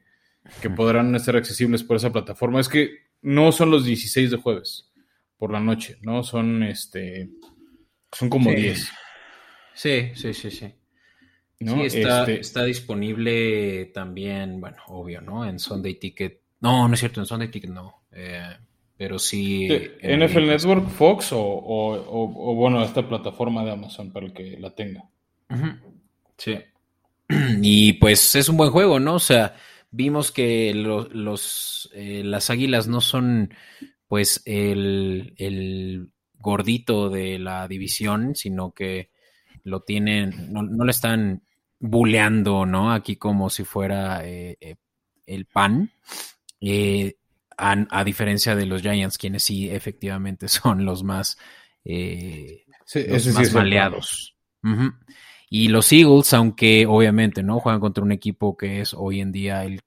podrán 0.77 1.15
estar 1.17 1.37
accesibles 1.37 1.83
por 1.83 1.97
esa 1.97 2.13
plataforma. 2.13 2.61
Es 2.61 2.69
que 2.69 3.07
no 3.23 3.51
son 3.51 3.71
los 3.71 3.85
16 3.85 4.31
de 4.31 4.37
jueves 4.37 4.93
por 5.39 5.51
la 5.51 5.61
noche, 5.61 5.99
¿no? 6.03 6.23
Son 6.23 6.63
este. 6.63 7.31
Son 8.13 8.31
como 8.31 8.51
10. 8.51 8.89
Sí, 9.75 10.11
sí, 10.15 10.33
sí, 10.33 10.51
sí. 10.51 10.73
¿No? 11.59 11.83
está, 11.83 12.21
este 12.21 12.41
está, 12.41 12.65
disponible 12.65 13.87
también, 13.87 14.61
bueno, 14.61 14.77
obvio, 14.89 15.21
¿no? 15.21 15.45
En 15.45 15.59
Sunday 15.59 15.95
Ticket. 15.95 16.43
No, 16.61 16.87
no 16.87 16.95
es 16.95 17.01
cierto, 17.01 17.21
en 17.21 17.27
Sunday 17.27 17.51
Ticket 17.51 17.71
no. 17.71 18.05
Eh, 18.13 18.57
pero 18.97 19.19
sí. 19.19 19.69
NFL 20.03 20.47
Network, 20.47 20.89
Fox 20.91 21.33
o, 21.33 21.41
o, 21.41 22.55
bueno, 22.55 22.83
esta 22.85 23.07
plataforma 23.07 23.65
de 23.65 23.73
Amazon 23.73 24.13
para 24.13 24.27
el 24.27 24.33
que 24.33 24.57
la 24.59 24.75
tenga. 24.75 25.11
Sí. 26.37 26.59
Y 27.63 27.95
pues 27.95 28.35
es 28.37 28.49
un 28.49 28.57
buen 28.57 28.71
juego, 28.71 29.01
¿no? 29.01 29.15
O 29.15 29.21
sea, 29.21 29.57
vimos 29.91 30.31
que 30.31 30.73
los, 30.75 31.91
eh, 31.95 32.23
las 32.25 32.51
águilas 32.51 32.87
no 32.87 33.01
son 33.01 33.53
pues 34.09 34.43
el, 34.45 36.11
gordito 36.39 37.11
de 37.11 37.41
la 37.41 37.67
división, 37.67 38.37
sino 38.37 38.73
que 38.73 39.11
lo 39.65 39.81
tienen, 39.81 40.53
no, 40.53 40.63
no 40.63 40.85
le 40.85 40.93
están 40.93 41.43
buleando, 41.81 42.67
¿no? 42.67 42.93
Aquí 42.93 43.17
como 43.17 43.51
si 43.51 43.65
fuera 43.65 44.25
eh, 44.25 44.57
eh, 44.61 44.77
el 45.27 45.47
pan. 45.47 45.91
A, 47.59 48.05
diferencia 48.05 48.55
de 48.55 48.67
los 48.67 48.83
Giants, 48.83 49.19
quienes 49.19 49.43
sí 49.43 49.69
efectivamente 49.69 50.47
son 50.49 50.85
los 50.85 51.03
más, 51.03 51.37
los 51.85 53.27
más 53.35 53.53
maleados. 53.53 54.37
Y 55.49 55.69
los 55.69 55.93
Eagles, 55.93 56.33
aunque 56.35 56.87
obviamente 56.87 57.43
no 57.43 57.61
juegan 57.61 57.81
contra 57.81 58.03
un 58.03 58.13
equipo 58.13 58.57
que 58.57 58.81
es 58.81 58.95
hoy 58.95 59.21
en 59.21 59.33
día 59.33 59.65
el, 59.65 59.81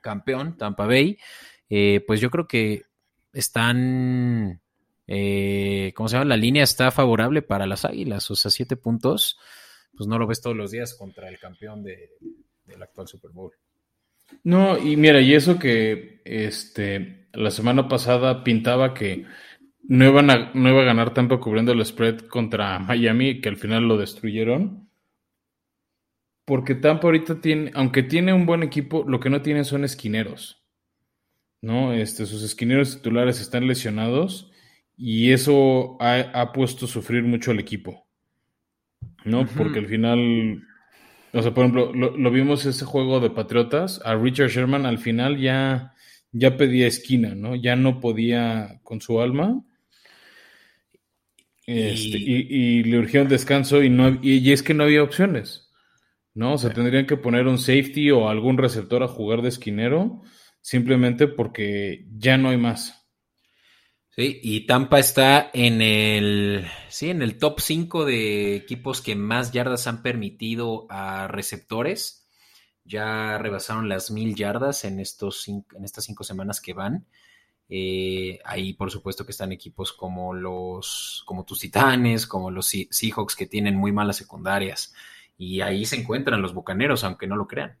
campeón, 0.00 0.56
Tampa 0.56 0.86
Bay, 0.86 1.18
eh, 1.68 2.02
pues 2.06 2.20
yo 2.20 2.30
creo 2.30 2.46
que 2.46 2.84
están, 3.32 4.60
eh, 5.06 5.92
¿cómo 5.94 6.08
se 6.08 6.16
llama? 6.16 6.26
La 6.26 6.36
línea 6.36 6.62
está 6.62 6.90
favorable 6.90 7.42
para 7.42 7.66
las 7.66 7.84
Águilas, 7.84 8.30
o 8.30 8.36
sea, 8.36 8.50
siete 8.50 8.76
puntos, 8.76 9.38
pues 9.96 10.06
no 10.06 10.18
lo 10.18 10.26
ves 10.26 10.40
todos 10.40 10.56
los 10.56 10.70
días 10.70 10.94
contra 10.94 11.28
el 11.28 11.38
campeón 11.38 11.82
de, 11.82 12.10
del 12.66 12.82
actual 12.82 13.08
Super 13.08 13.30
Bowl. 13.32 13.52
No, 14.42 14.78
y 14.78 14.96
mira, 14.96 15.20
y 15.20 15.34
eso 15.34 15.58
que 15.58 16.20
este 16.24 17.24
la 17.34 17.50
semana 17.50 17.88
pasada 17.88 18.44
pintaba 18.44 18.94
que 18.94 19.24
no, 19.86 20.04
iban 20.06 20.30
a, 20.30 20.50
no 20.54 20.68
iba 20.70 20.80
a 20.80 20.84
ganar 20.84 21.12
tanto 21.12 21.40
cubriendo 21.40 21.72
el 21.72 21.84
spread 21.84 22.20
contra 22.20 22.78
Miami, 22.78 23.40
que 23.40 23.48
al 23.48 23.56
final 23.56 23.86
lo 23.86 23.98
destruyeron. 23.98 24.88
Porque 26.46 26.74
Tampa 26.74 27.06
ahorita 27.06 27.40
tiene, 27.40 27.70
aunque 27.74 28.02
tiene 28.02 28.32
un 28.32 28.46
buen 28.46 28.62
equipo, 28.62 29.04
lo 29.06 29.20
que 29.20 29.30
no 29.30 29.42
tiene 29.42 29.64
son 29.64 29.84
esquineros. 29.84 30.62
¿No? 31.60 31.92
Este, 31.92 32.26
sus 32.26 32.42
esquineros 32.42 32.96
titulares 32.96 33.40
están 33.40 33.66
lesionados 33.66 34.50
y 34.96 35.32
eso 35.32 35.96
ha, 36.00 36.52
puesto 36.52 36.84
a 36.84 36.88
sufrir 36.88 37.22
mucho 37.22 37.50
al 37.50 37.58
equipo. 37.58 38.06
¿No? 39.24 39.46
Porque 39.46 39.78
al 39.78 39.86
final, 39.86 40.62
o 41.32 41.42
sea, 41.42 41.54
por 41.54 41.64
ejemplo, 41.64 41.92
lo, 41.94 42.30
vimos 42.30 42.66
ese 42.66 42.84
juego 42.84 43.20
de 43.20 43.30
Patriotas, 43.30 44.02
a 44.04 44.14
Richard 44.14 44.50
Sherman 44.50 44.84
al 44.84 44.98
final 44.98 45.38
ya, 45.38 45.94
ya 46.32 46.58
pedía 46.58 46.86
esquina, 46.86 47.34
¿no? 47.34 47.54
Ya 47.54 47.76
no 47.76 48.00
podía 48.00 48.80
con 48.82 49.00
su 49.00 49.22
alma 49.22 49.64
este, 51.66 52.18
y, 52.18 52.82
le 52.84 52.98
urgieron 52.98 53.28
descanso 53.28 53.82
y, 53.82 53.88
no, 53.88 54.18
y, 54.22 54.52
es 54.52 54.62
que 54.62 54.74
no 54.74 54.84
había 54.84 55.02
opciones. 55.02 55.70
¿no? 56.34 56.54
O 56.54 56.58
sea, 56.58 56.70
tendrían 56.70 57.06
que 57.06 57.16
poner 57.16 57.46
un 57.46 57.58
safety 57.58 58.10
o 58.10 58.28
algún 58.28 58.58
receptor 58.58 59.02
a 59.02 59.08
jugar 59.08 59.42
de 59.42 59.48
esquinero 59.48 60.22
simplemente 60.60 61.28
porque 61.28 62.06
ya 62.16 62.36
no 62.36 62.48
hay 62.48 62.56
más. 62.56 63.06
Sí, 64.16 64.40
y 64.42 64.66
Tampa 64.66 65.00
está 65.00 65.50
en 65.52 65.82
el, 65.82 66.66
sí, 66.88 67.10
en 67.10 67.20
el 67.20 67.36
top 67.36 67.60
5 67.60 68.04
de 68.04 68.54
equipos 68.56 69.02
que 69.02 69.16
más 69.16 69.52
yardas 69.52 69.86
han 69.86 70.02
permitido 70.02 70.86
a 70.88 71.26
receptores. 71.26 72.28
Ya 72.84 73.38
rebasaron 73.38 73.88
las 73.88 74.10
mil 74.10 74.34
yardas 74.34 74.84
en, 74.84 75.00
estos 75.00 75.48
en 75.48 75.84
estas 75.84 76.04
cinco 76.04 76.22
semanas 76.22 76.60
que 76.60 76.74
van. 76.74 77.06
Eh, 77.68 78.38
ahí, 78.44 78.74
por 78.74 78.90
supuesto, 78.90 79.24
que 79.24 79.32
están 79.32 79.52
equipos 79.52 79.92
como 79.92 80.34
los, 80.34 81.22
como 81.26 81.44
tus 81.44 81.60
Titanes, 81.60 82.26
como 82.26 82.50
los 82.50 82.68
Seahawks, 82.68 83.36
que 83.36 83.46
tienen 83.46 83.76
muy 83.76 83.92
malas 83.92 84.16
secundarias. 84.16 84.94
Y 85.36 85.60
ahí 85.60 85.84
se 85.84 85.96
encuentran 85.96 86.42
los 86.42 86.54
Bucaneros, 86.54 87.04
aunque 87.04 87.26
no 87.26 87.36
lo 87.36 87.46
crean. 87.46 87.76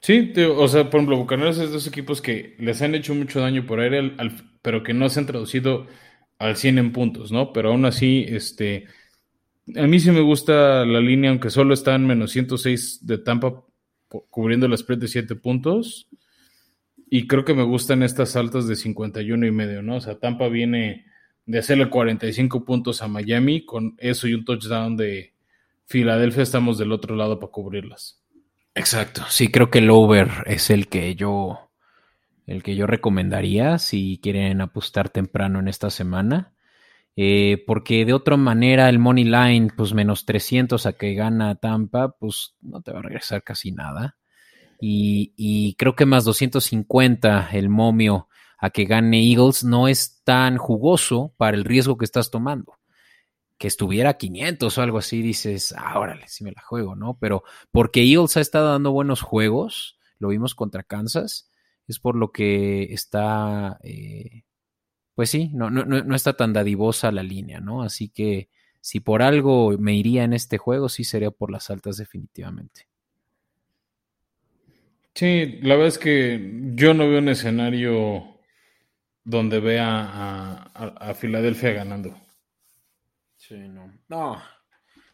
Sí, 0.00 0.32
o 0.36 0.68
sea, 0.68 0.90
por 0.90 1.00
ejemplo, 1.00 1.16
Bucaneros 1.16 1.56
es 1.56 1.70
de 1.70 1.76
esos 1.76 1.86
equipos 1.86 2.20
que 2.20 2.56
les 2.58 2.82
han 2.82 2.94
hecho 2.94 3.14
mucho 3.14 3.40
daño 3.40 3.64
por 3.64 3.80
aire, 3.80 4.14
pero 4.60 4.82
que 4.82 4.92
no 4.92 5.08
se 5.08 5.20
han 5.20 5.26
traducido 5.26 5.86
al 6.38 6.56
100 6.56 6.78
en 6.78 6.92
puntos, 6.92 7.32
¿no? 7.32 7.54
Pero 7.54 7.70
aún 7.70 7.86
así, 7.86 8.26
este, 8.28 8.84
a 9.74 9.86
mí 9.86 9.98
sí 10.00 10.10
me 10.10 10.20
gusta 10.20 10.84
la 10.84 11.00
línea, 11.00 11.30
aunque 11.30 11.48
solo 11.48 11.72
están 11.72 12.06
menos 12.06 12.32
106 12.32 13.06
de 13.06 13.18
Tampa 13.18 13.64
cubriendo 14.28 14.68
la 14.68 14.76
spread 14.76 14.98
de 14.98 15.08
7 15.08 15.36
puntos. 15.36 16.06
Y 17.08 17.26
creo 17.26 17.44
que 17.44 17.54
me 17.54 17.62
gustan 17.62 18.02
estas 18.02 18.36
altas 18.36 18.66
de 18.66 18.76
51 18.76 19.46
y 19.46 19.50
medio, 19.50 19.82
¿no? 19.82 19.96
O 19.96 20.00
sea, 20.00 20.18
Tampa 20.18 20.48
viene 20.48 21.06
de 21.46 21.58
hacerle 21.58 21.90
45 21.90 22.64
puntos 22.64 23.02
a 23.02 23.08
Miami, 23.08 23.64
con 23.64 23.94
eso 23.98 24.26
y 24.26 24.34
un 24.34 24.44
touchdown 24.44 24.96
de 24.96 25.34
Filadelfia 25.84 26.42
estamos 26.42 26.78
del 26.78 26.92
otro 26.92 27.14
lado 27.14 27.38
para 27.38 27.52
cubrirlas. 27.52 28.22
Exacto, 28.74 29.22
sí, 29.28 29.48
creo 29.48 29.70
que 29.70 29.78
el 29.78 29.90
over 29.90 30.28
es 30.46 30.70
el 30.70 30.88
que 30.88 31.14
yo, 31.14 31.70
el 32.46 32.62
que 32.62 32.74
yo 32.74 32.86
recomendaría 32.86 33.78
si 33.78 34.18
quieren 34.22 34.60
apostar 34.60 35.10
temprano 35.10 35.60
en 35.60 35.68
esta 35.68 35.90
semana. 35.90 36.52
Eh, 37.16 37.62
porque 37.68 38.04
de 38.04 38.12
otra 38.12 38.36
manera 38.36 38.88
el 38.88 38.98
money 38.98 39.24
line, 39.24 39.68
pues 39.76 39.94
menos 39.94 40.26
300 40.26 40.84
a 40.86 40.94
que 40.94 41.14
gana 41.14 41.54
Tampa, 41.54 42.16
pues 42.18 42.56
no 42.60 42.82
te 42.82 42.90
va 42.90 42.98
a 42.98 43.02
regresar 43.02 43.44
casi 43.44 43.70
nada. 43.70 44.16
Y, 44.86 45.74
creo 45.78 45.96
que 45.96 46.04
más 46.04 46.24
250 46.24 47.48
el 47.52 47.70
momio 47.70 48.28
a 48.58 48.68
que 48.70 48.84
gane 48.84 49.22
Eagles 49.30 49.64
no 49.64 49.88
es 49.88 50.22
tan 50.24 50.58
jugoso 50.58 51.34
para 51.38 51.56
el 51.56 51.64
riesgo 51.64 51.96
que 51.96 52.04
estás 52.04 52.30
tomando. 52.30 52.78
Que 53.56 53.66
estuviera 53.66 54.18
500 54.18 54.76
o 54.76 54.82
algo 54.82 54.98
así, 54.98 55.22
dices, 55.22 55.74
ah, 55.76 55.98
órale, 55.98 56.28
sí 56.28 56.44
me 56.44 56.52
la 56.52 56.60
juego, 56.60 56.96
¿no? 56.96 57.16
Pero 57.18 57.44
porque 57.70 58.02
Eagles 58.02 58.36
ha 58.36 58.40
estado 58.40 58.72
dando 58.72 58.92
buenos 58.92 59.22
juegos, 59.22 59.98
lo 60.18 60.28
vimos 60.28 60.54
contra 60.54 60.82
Kansas, 60.82 61.50
es 61.86 61.98
por 61.98 62.16
lo 62.16 62.30
que 62.30 62.92
está, 62.92 63.78
eh, 63.82 64.44
pues 65.14 65.30
sí, 65.30 65.50
no, 65.54 65.70
no, 65.70 65.84
no 65.84 66.14
está 66.14 66.34
tan 66.34 66.52
dadivosa 66.52 67.10
la 67.10 67.22
línea, 67.22 67.60
¿no? 67.60 67.82
Así 67.82 68.10
que 68.10 68.50
si 68.82 69.00
por 69.00 69.22
algo 69.22 69.76
me 69.78 69.94
iría 69.94 70.24
en 70.24 70.34
este 70.34 70.58
juego, 70.58 70.90
sí 70.90 71.04
sería 71.04 71.30
por 71.30 71.50
las 71.50 71.70
altas 71.70 71.96
definitivamente. 71.96 72.88
Sí, 75.14 75.60
la 75.62 75.74
verdad 75.76 75.88
es 75.88 75.98
que 75.98 76.72
yo 76.74 76.92
no 76.92 77.08
veo 77.08 77.20
un 77.20 77.28
escenario 77.28 78.34
donde 79.22 79.60
vea 79.60 80.70
a, 80.74 81.14
Filadelfia 81.14 81.72
ganando. 81.72 82.14
Sí, 83.36 83.56
no. 83.56 83.92
No. 84.08 84.42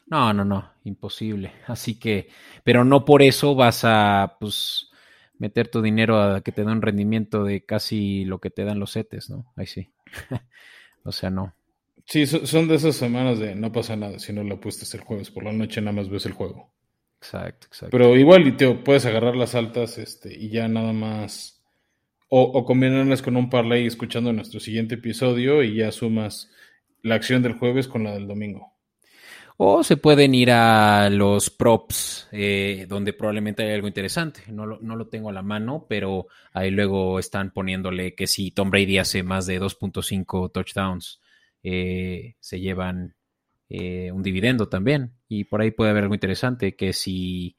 No, 0.07 0.33
no, 0.33 0.45
no, 0.45 0.73
imposible. 0.85 1.53
Así 1.67 1.99
que, 1.99 2.29
pero 2.65 2.85
no 2.85 3.05
por 3.05 3.23
eso 3.23 3.55
vas 3.55 3.83
a, 3.85 4.37
pues, 4.41 4.91
meter 5.39 5.69
tu 5.69 5.83
dinero 5.83 6.21
a 6.21 6.41
que 6.41 6.53
te 6.53 6.65
dé 6.65 6.73
un 6.73 6.83
rendimiento 6.83 7.45
de 7.45 7.65
casi 7.65 8.25
lo 8.25 8.41
que 8.41 8.51
te 8.51 8.65
dan 8.65 8.81
los 8.81 8.93
setes, 8.93 9.31
¿no? 9.31 9.53
Ahí 9.55 9.67
sí. 9.67 9.93
o 11.05 11.13
sea, 11.13 11.31
no. 11.31 11.55
Sí, 12.07 12.27
son 12.27 12.67
de 12.67 12.75
esas 12.75 12.97
semanas 12.97 13.39
de 13.39 13.55
no 13.55 13.71
pasa 13.71 13.95
nada 13.95 14.19
si 14.19 14.33
no 14.33 14.43
lo 14.43 14.57
apuestas 14.57 14.93
el 14.95 15.03
jueves 15.03 15.31
por 15.31 15.45
la 15.45 15.53
noche, 15.53 15.81
nada 15.81 15.93
más 15.93 16.09
ves 16.09 16.27
el 16.27 16.33
juego. 16.33 16.73
Exacto, 17.21 17.66
exacto. 17.66 17.91
Pero 17.91 18.16
igual, 18.16 18.47
y 18.47 18.53
te 18.53 18.75
puedes 18.75 19.05
agarrar 19.07 19.37
las 19.37 19.55
altas 19.55 19.99
este, 19.99 20.35
y 20.35 20.49
ya 20.49 20.68
nada 20.68 20.93
más. 20.93 21.57
O, 22.33 22.43
o 22.43 22.64
combinarlas 22.64 23.23
con 23.23 23.37
un 23.37 23.51
parlay 23.51 23.87
escuchando 23.87 24.33
nuestro 24.33 24.61
siguiente 24.61 24.95
episodio 24.95 25.64
y 25.64 25.75
ya 25.75 25.91
sumas 25.91 26.49
la 27.03 27.16
acción 27.16 27.43
del 27.43 27.55
jueves 27.55 27.89
con 27.89 28.05
la 28.05 28.12
del 28.12 28.29
domingo. 28.29 28.73
O 29.62 29.85
se 29.85 29.99
pueden 29.99 30.35
ir 30.35 30.53
a 30.53 31.11
los 31.11 31.51
props, 31.51 32.29
eh, 32.33 32.87
donde 32.89 33.12
probablemente 33.12 33.62
hay 33.62 33.75
algo 33.75 33.89
interesante. 33.89 34.41
No 34.49 34.64
lo, 34.64 34.79
no 34.81 34.97
lo, 34.97 35.09
tengo 35.09 35.29
a 35.29 35.35
la 35.35 35.43
mano, 35.43 35.85
pero 35.87 36.29
ahí 36.55 36.71
luego 36.71 37.18
están 37.18 37.51
poniéndole 37.51 38.14
que 38.14 38.27
si 38.27 38.53
Tom 38.53 38.71
Brady 38.71 38.97
hace 38.97 39.23
más 39.23 39.45
de 39.45 39.61
2.5 39.61 40.51
touchdowns, 40.51 41.21
eh, 41.62 42.37
se 42.41 42.59
llevan 42.59 43.16
eh, 43.71 44.11
un 44.11 44.23
dividendo 44.23 44.68
también. 44.68 45.12
Y 45.29 45.45
por 45.45 45.61
ahí 45.61 45.71
puede 45.71 45.93
haber 45.93 46.03
algo 46.03 46.14
interesante, 46.14 46.75
que 46.75 46.93
si, 46.93 47.57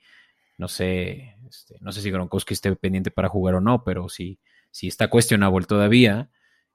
no 0.58 0.68
sé, 0.68 1.38
este, 1.50 1.78
no 1.80 1.92
sé 1.92 2.02
si 2.02 2.12
Gronkowski 2.12 2.54
esté 2.54 2.76
pendiente 2.76 3.12
para 3.12 3.30
jugar 3.30 3.56
o 3.56 3.62
no, 3.62 3.84
pero 3.84 4.10
si, 4.10 4.38
si 4.70 4.88
está 4.88 5.08
cuestionable 5.08 5.66
todavía, 5.66 6.30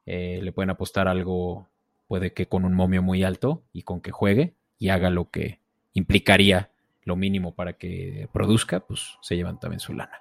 eh, 0.07 0.41
le 0.43 0.53
pueden 0.53 0.70
apostar 0.70 1.07
algo, 1.07 1.68
puede 2.09 2.32
que 2.32 2.47
con 2.47 2.64
un 2.64 2.72
momio 2.72 3.03
muy 3.03 3.22
alto 3.24 3.62
y 3.72 3.82
con 3.82 4.01
que 4.01 4.11
juegue 4.11 4.55
y 4.78 4.89
haga 4.89 5.11
lo 5.11 5.30
que 5.30 5.61
implicaría 5.93 6.70
lo 7.05 7.14
mínimo 7.14 7.55
para 7.55 7.74
que 7.74 8.28
produzca, 8.32 8.80
pues 8.80 9.18
se 9.20 9.37
llevan 9.37 9.61
también 9.61 9.80
su 9.80 9.93
lana. 9.93 10.18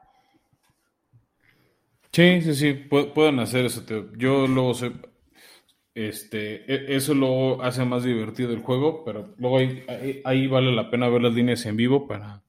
Sí, 2.12 2.42
sí, 2.42 2.54
sí, 2.54 2.74
pueden 2.74 3.40
hacer 3.40 3.66
eso. 3.66 3.84
Yo 4.16 4.48
luego 4.48 4.74
sé, 4.74 4.92
este, 5.96 6.72
e, 6.72 6.96
eso 6.96 7.14
lo 7.14 7.64
hace 7.64 7.86
más 7.86 8.04
divertido 8.04 8.52
el 8.52 8.62
juego, 8.62 9.04
pero 9.06 9.34
luego 9.38 9.58
ahí, 9.58 10.48
vale 10.48 10.76
la 10.76 10.92
pena 10.92 11.08
ver 11.08 11.22
las 11.22 11.34
líneas 11.34 11.66
en 11.66 11.78
vivo 11.78 12.06
para, 12.06 12.44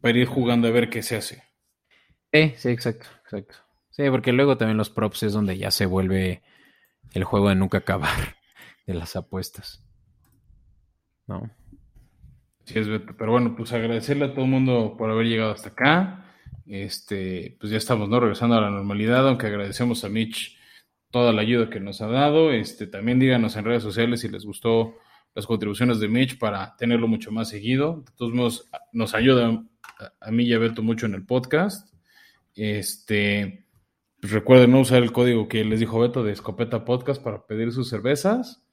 para, 0.00 0.18
ir 0.18 0.26
jugando 0.26 0.68
a 0.68 0.70
ver 0.70 0.88
qué 0.88 1.02
se 1.02 1.16
hace. 1.16 1.42
Sí, 2.32 2.54
sí, 2.56 2.68
exacto, 2.68 3.08
exacto. 3.24 3.56
Sí, 3.90 4.04
porque 4.10 4.32
luego 4.32 4.56
también 4.56 4.78
los 4.78 4.90
props 4.90 5.24
es 5.24 5.32
donde 5.32 5.58
ya 5.58 5.72
se 5.72 5.86
vuelve 5.86 6.42
el 7.12 7.24
juego 7.24 7.48
de 7.48 7.56
nunca 7.56 7.78
acabar 7.78 8.36
de 8.86 8.94
las 8.94 9.16
apuestas. 9.16 9.84
¿No? 11.26 11.50
Sí, 12.64 12.78
es 12.78 12.86
Pero 12.86 13.32
bueno, 13.32 13.56
pues 13.56 13.72
agradecerle 13.72 14.26
a 14.26 14.32
todo 14.32 14.44
el 14.44 14.50
mundo 14.50 14.94
por 14.96 15.10
haber 15.10 15.26
llegado 15.26 15.52
hasta 15.52 15.70
acá. 15.70 16.24
Este, 16.66 17.56
pues 17.58 17.72
ya 17.72 17.78
estamos, 17.78 18.08
¿no? 18.08 18.20
Regresando 18.20 18.56
a 18.56 18.60
la 18.60 18.70
normalidad, 18.70 19.26
aunque 19.26 19.46
agradecemos 19.46 20.04
a 20.04 20.08
Mitch 20.08 20.57
toda 21.10 21.32
la 21.32 21.42
ayuda 21.42 21.70
que 21.70 21.80
nos 21.80 22.00
ha 22.00 22.06
dado. 22.06 22.52
Este, 22.52 22.86
también 22.86 23.18
díganos 23.18 23.56
en 23.56 23.64
redes 23.64 23.82
sociales 23.82 24.20
si 24.20 24.28
les 24.28 24.44
gustó 24.44 24.94
las 25.34 25.46
contribuciones 25.46 26.00
de 26.00 26.08
Mitch 26.08 26.38
para 26.38 26.76
tenerlo 26.76 27.08
mucho 27.08 27.30
más 27.30 27.48
seguido. 27.48 28.02
De 28.06 28.12
todos 28.16 28.32
modos, 28.32 28.70
nos 28.92 29.14
ayuda 29.14 29.62
a, 30.20 30.30
mí 30.30 30.44
y 30.44 30.52
a 30.52 30.58
Beto 30.58 30.82
mucho 30.82 31.06
en 31.06 31.14
el 31.14 31.24
podcast. 31.24 31.94
Este, 32.54 33.66
pues 34.20 34.32
recuerden 34.32 34.72
no 34.72 34.80
usar 34.80 35.02
el 35.02 35.12
código 35.12 35.48
que 35.48 35.64
les 35.64 35.80
dijo 35.80 36.00
Beto 36.00 36.24
de 36.24 36.32
Escopeta 36.32 36.84
Podcast 36.84 37.22
para 37.22 37.46
pedir 37.46 37.72
sus 37.72 37.88
cervezas. 37.88 38.64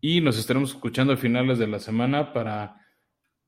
Y 0.00 0.20
nos 0.20 0.38
estaremos 0.38 0.70
escuchando 0.70 1.12
a 1.12 1.16
finales 1.16 1.58
de 1.58 1.68
la 1.68 1.78
semana 1.78 2.32
para 2.32 2.76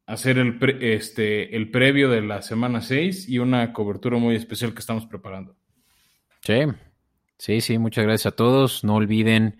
hacer 0.06 0.38
el, 0.38 0.58
este, 0.82 1.56
el 1.56 1.70
previo 1.70 2.10
de 2.10 2.20
la 2.20 2.42
semana 2.42 2.80
6 2.80 3.28
y 3.28 3.38
una 3.38 3.72
cobertura 3.72 4.18
muy 4.18 4.36
especial 4.36 4.72
que 4.72 4.80
estamos 4.80 5.06
preparando. 5.06 5.56
Sí, 6.42 6.60
Sí, 7.44 7.60
sí, 7.60 7.76
muchas 7.76 8.06
gracias 8.06 8.32
a 8.32 8.36
todos. 8.36 8.84
No 8.84 8.94
olviden 8.94 9.58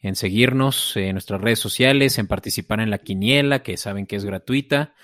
en 0.00 0.16
seguirnos 0.16 0.96
en 0.96 1.12
nuestras 1.12 1.38
redes 1.38 1.58
sociales, 1.58 2.16
en 2.16 2.28
participar 2.28 2.80
en 2.80 2.88
la 2.88 2.96
quiniela, 2.96 3.62
que 3.62 3.76
saben 3.76 4.06
que 4.06 4.16
es 4.16 4.24
gratuita. 4.24 4.94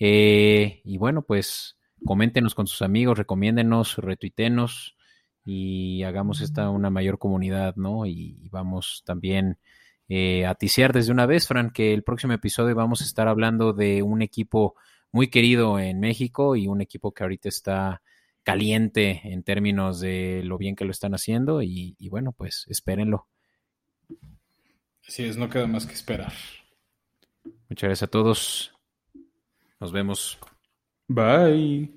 Eh, 0.00 0.80
y 0.82 0.98
bueno, 0.98 1.22
pues 1.22 1.78
coméntenos 2.04 2.56
con 2.56 2.66
sus 2.66 2.82
amigos, 2.82 3.16
recomiéndenos, 3.16 3.98
retuitenos 3.98 4.96
y 5.44 6.02
hagamos 6.02 6.40
esta 6.40 6.70
una 6.70 6.90
mayor 6.90 7.20
comunidad, 7.20 7.76
¿no? 7.76 8.04
Y, 8.04 8.48
vamos 8.50 9.04
también 9.06 9.60
eh, 10.08 10.44
a 10.44 10.56
ticiar 10.56 10.92
desde 10.92 11.12
una 11.12 11.26
vez, 11.26 11.46
Fran, 11.46 11.70
que 11.70 11.94
el 11.94 12.02
próximo 12.02 12.32
episodio 12.32 12.74
vamos 12.74 13.00
a 13.00 13.04
estar 13.04 13.28
hablando 13.28 13.72
de 13.72 14.02
un 14.02 14.22
equipo 14.22 14.74
muy 15.12 15.28
querido 15.28 15.78
en 15.78 16.00
México 16.00 16.56
y 16.56 16.66
un 16.66 16.80
equipo 16.80 17.14
que 17.14 17.22
ahorita 17.22 17.48
está 17.48 18.02
caliente 18.46 19.22
en 19.24 19.42
términos 19.42 19.98
de 19.98 20.42
lo 20.44 20.56
bien 20.56 20.76
que 20.76 20.84
lo 20.84 20.92
están 20.92 21.14
haciendo 21.14 21.62
y, 21.62 21.96
bueno, 22.08 22.30
pues 22.30 22.64
espérenlo. 22.68 23.26
Así 25.04 25.24
es, 25.24 25.36
no 25.36 25.50
queda 25.50 25.66
más 25.66 25.84
que 25.84 25.94
esperar. 25.94 26.32
Muchas 27.68 27.88
gracias 27.88 28.02
a 28.04 28.06
todos. 28.06 28.72
Nos 29.80 29.90
vemos. 29.90 30.38
Bye. 31.08 31.90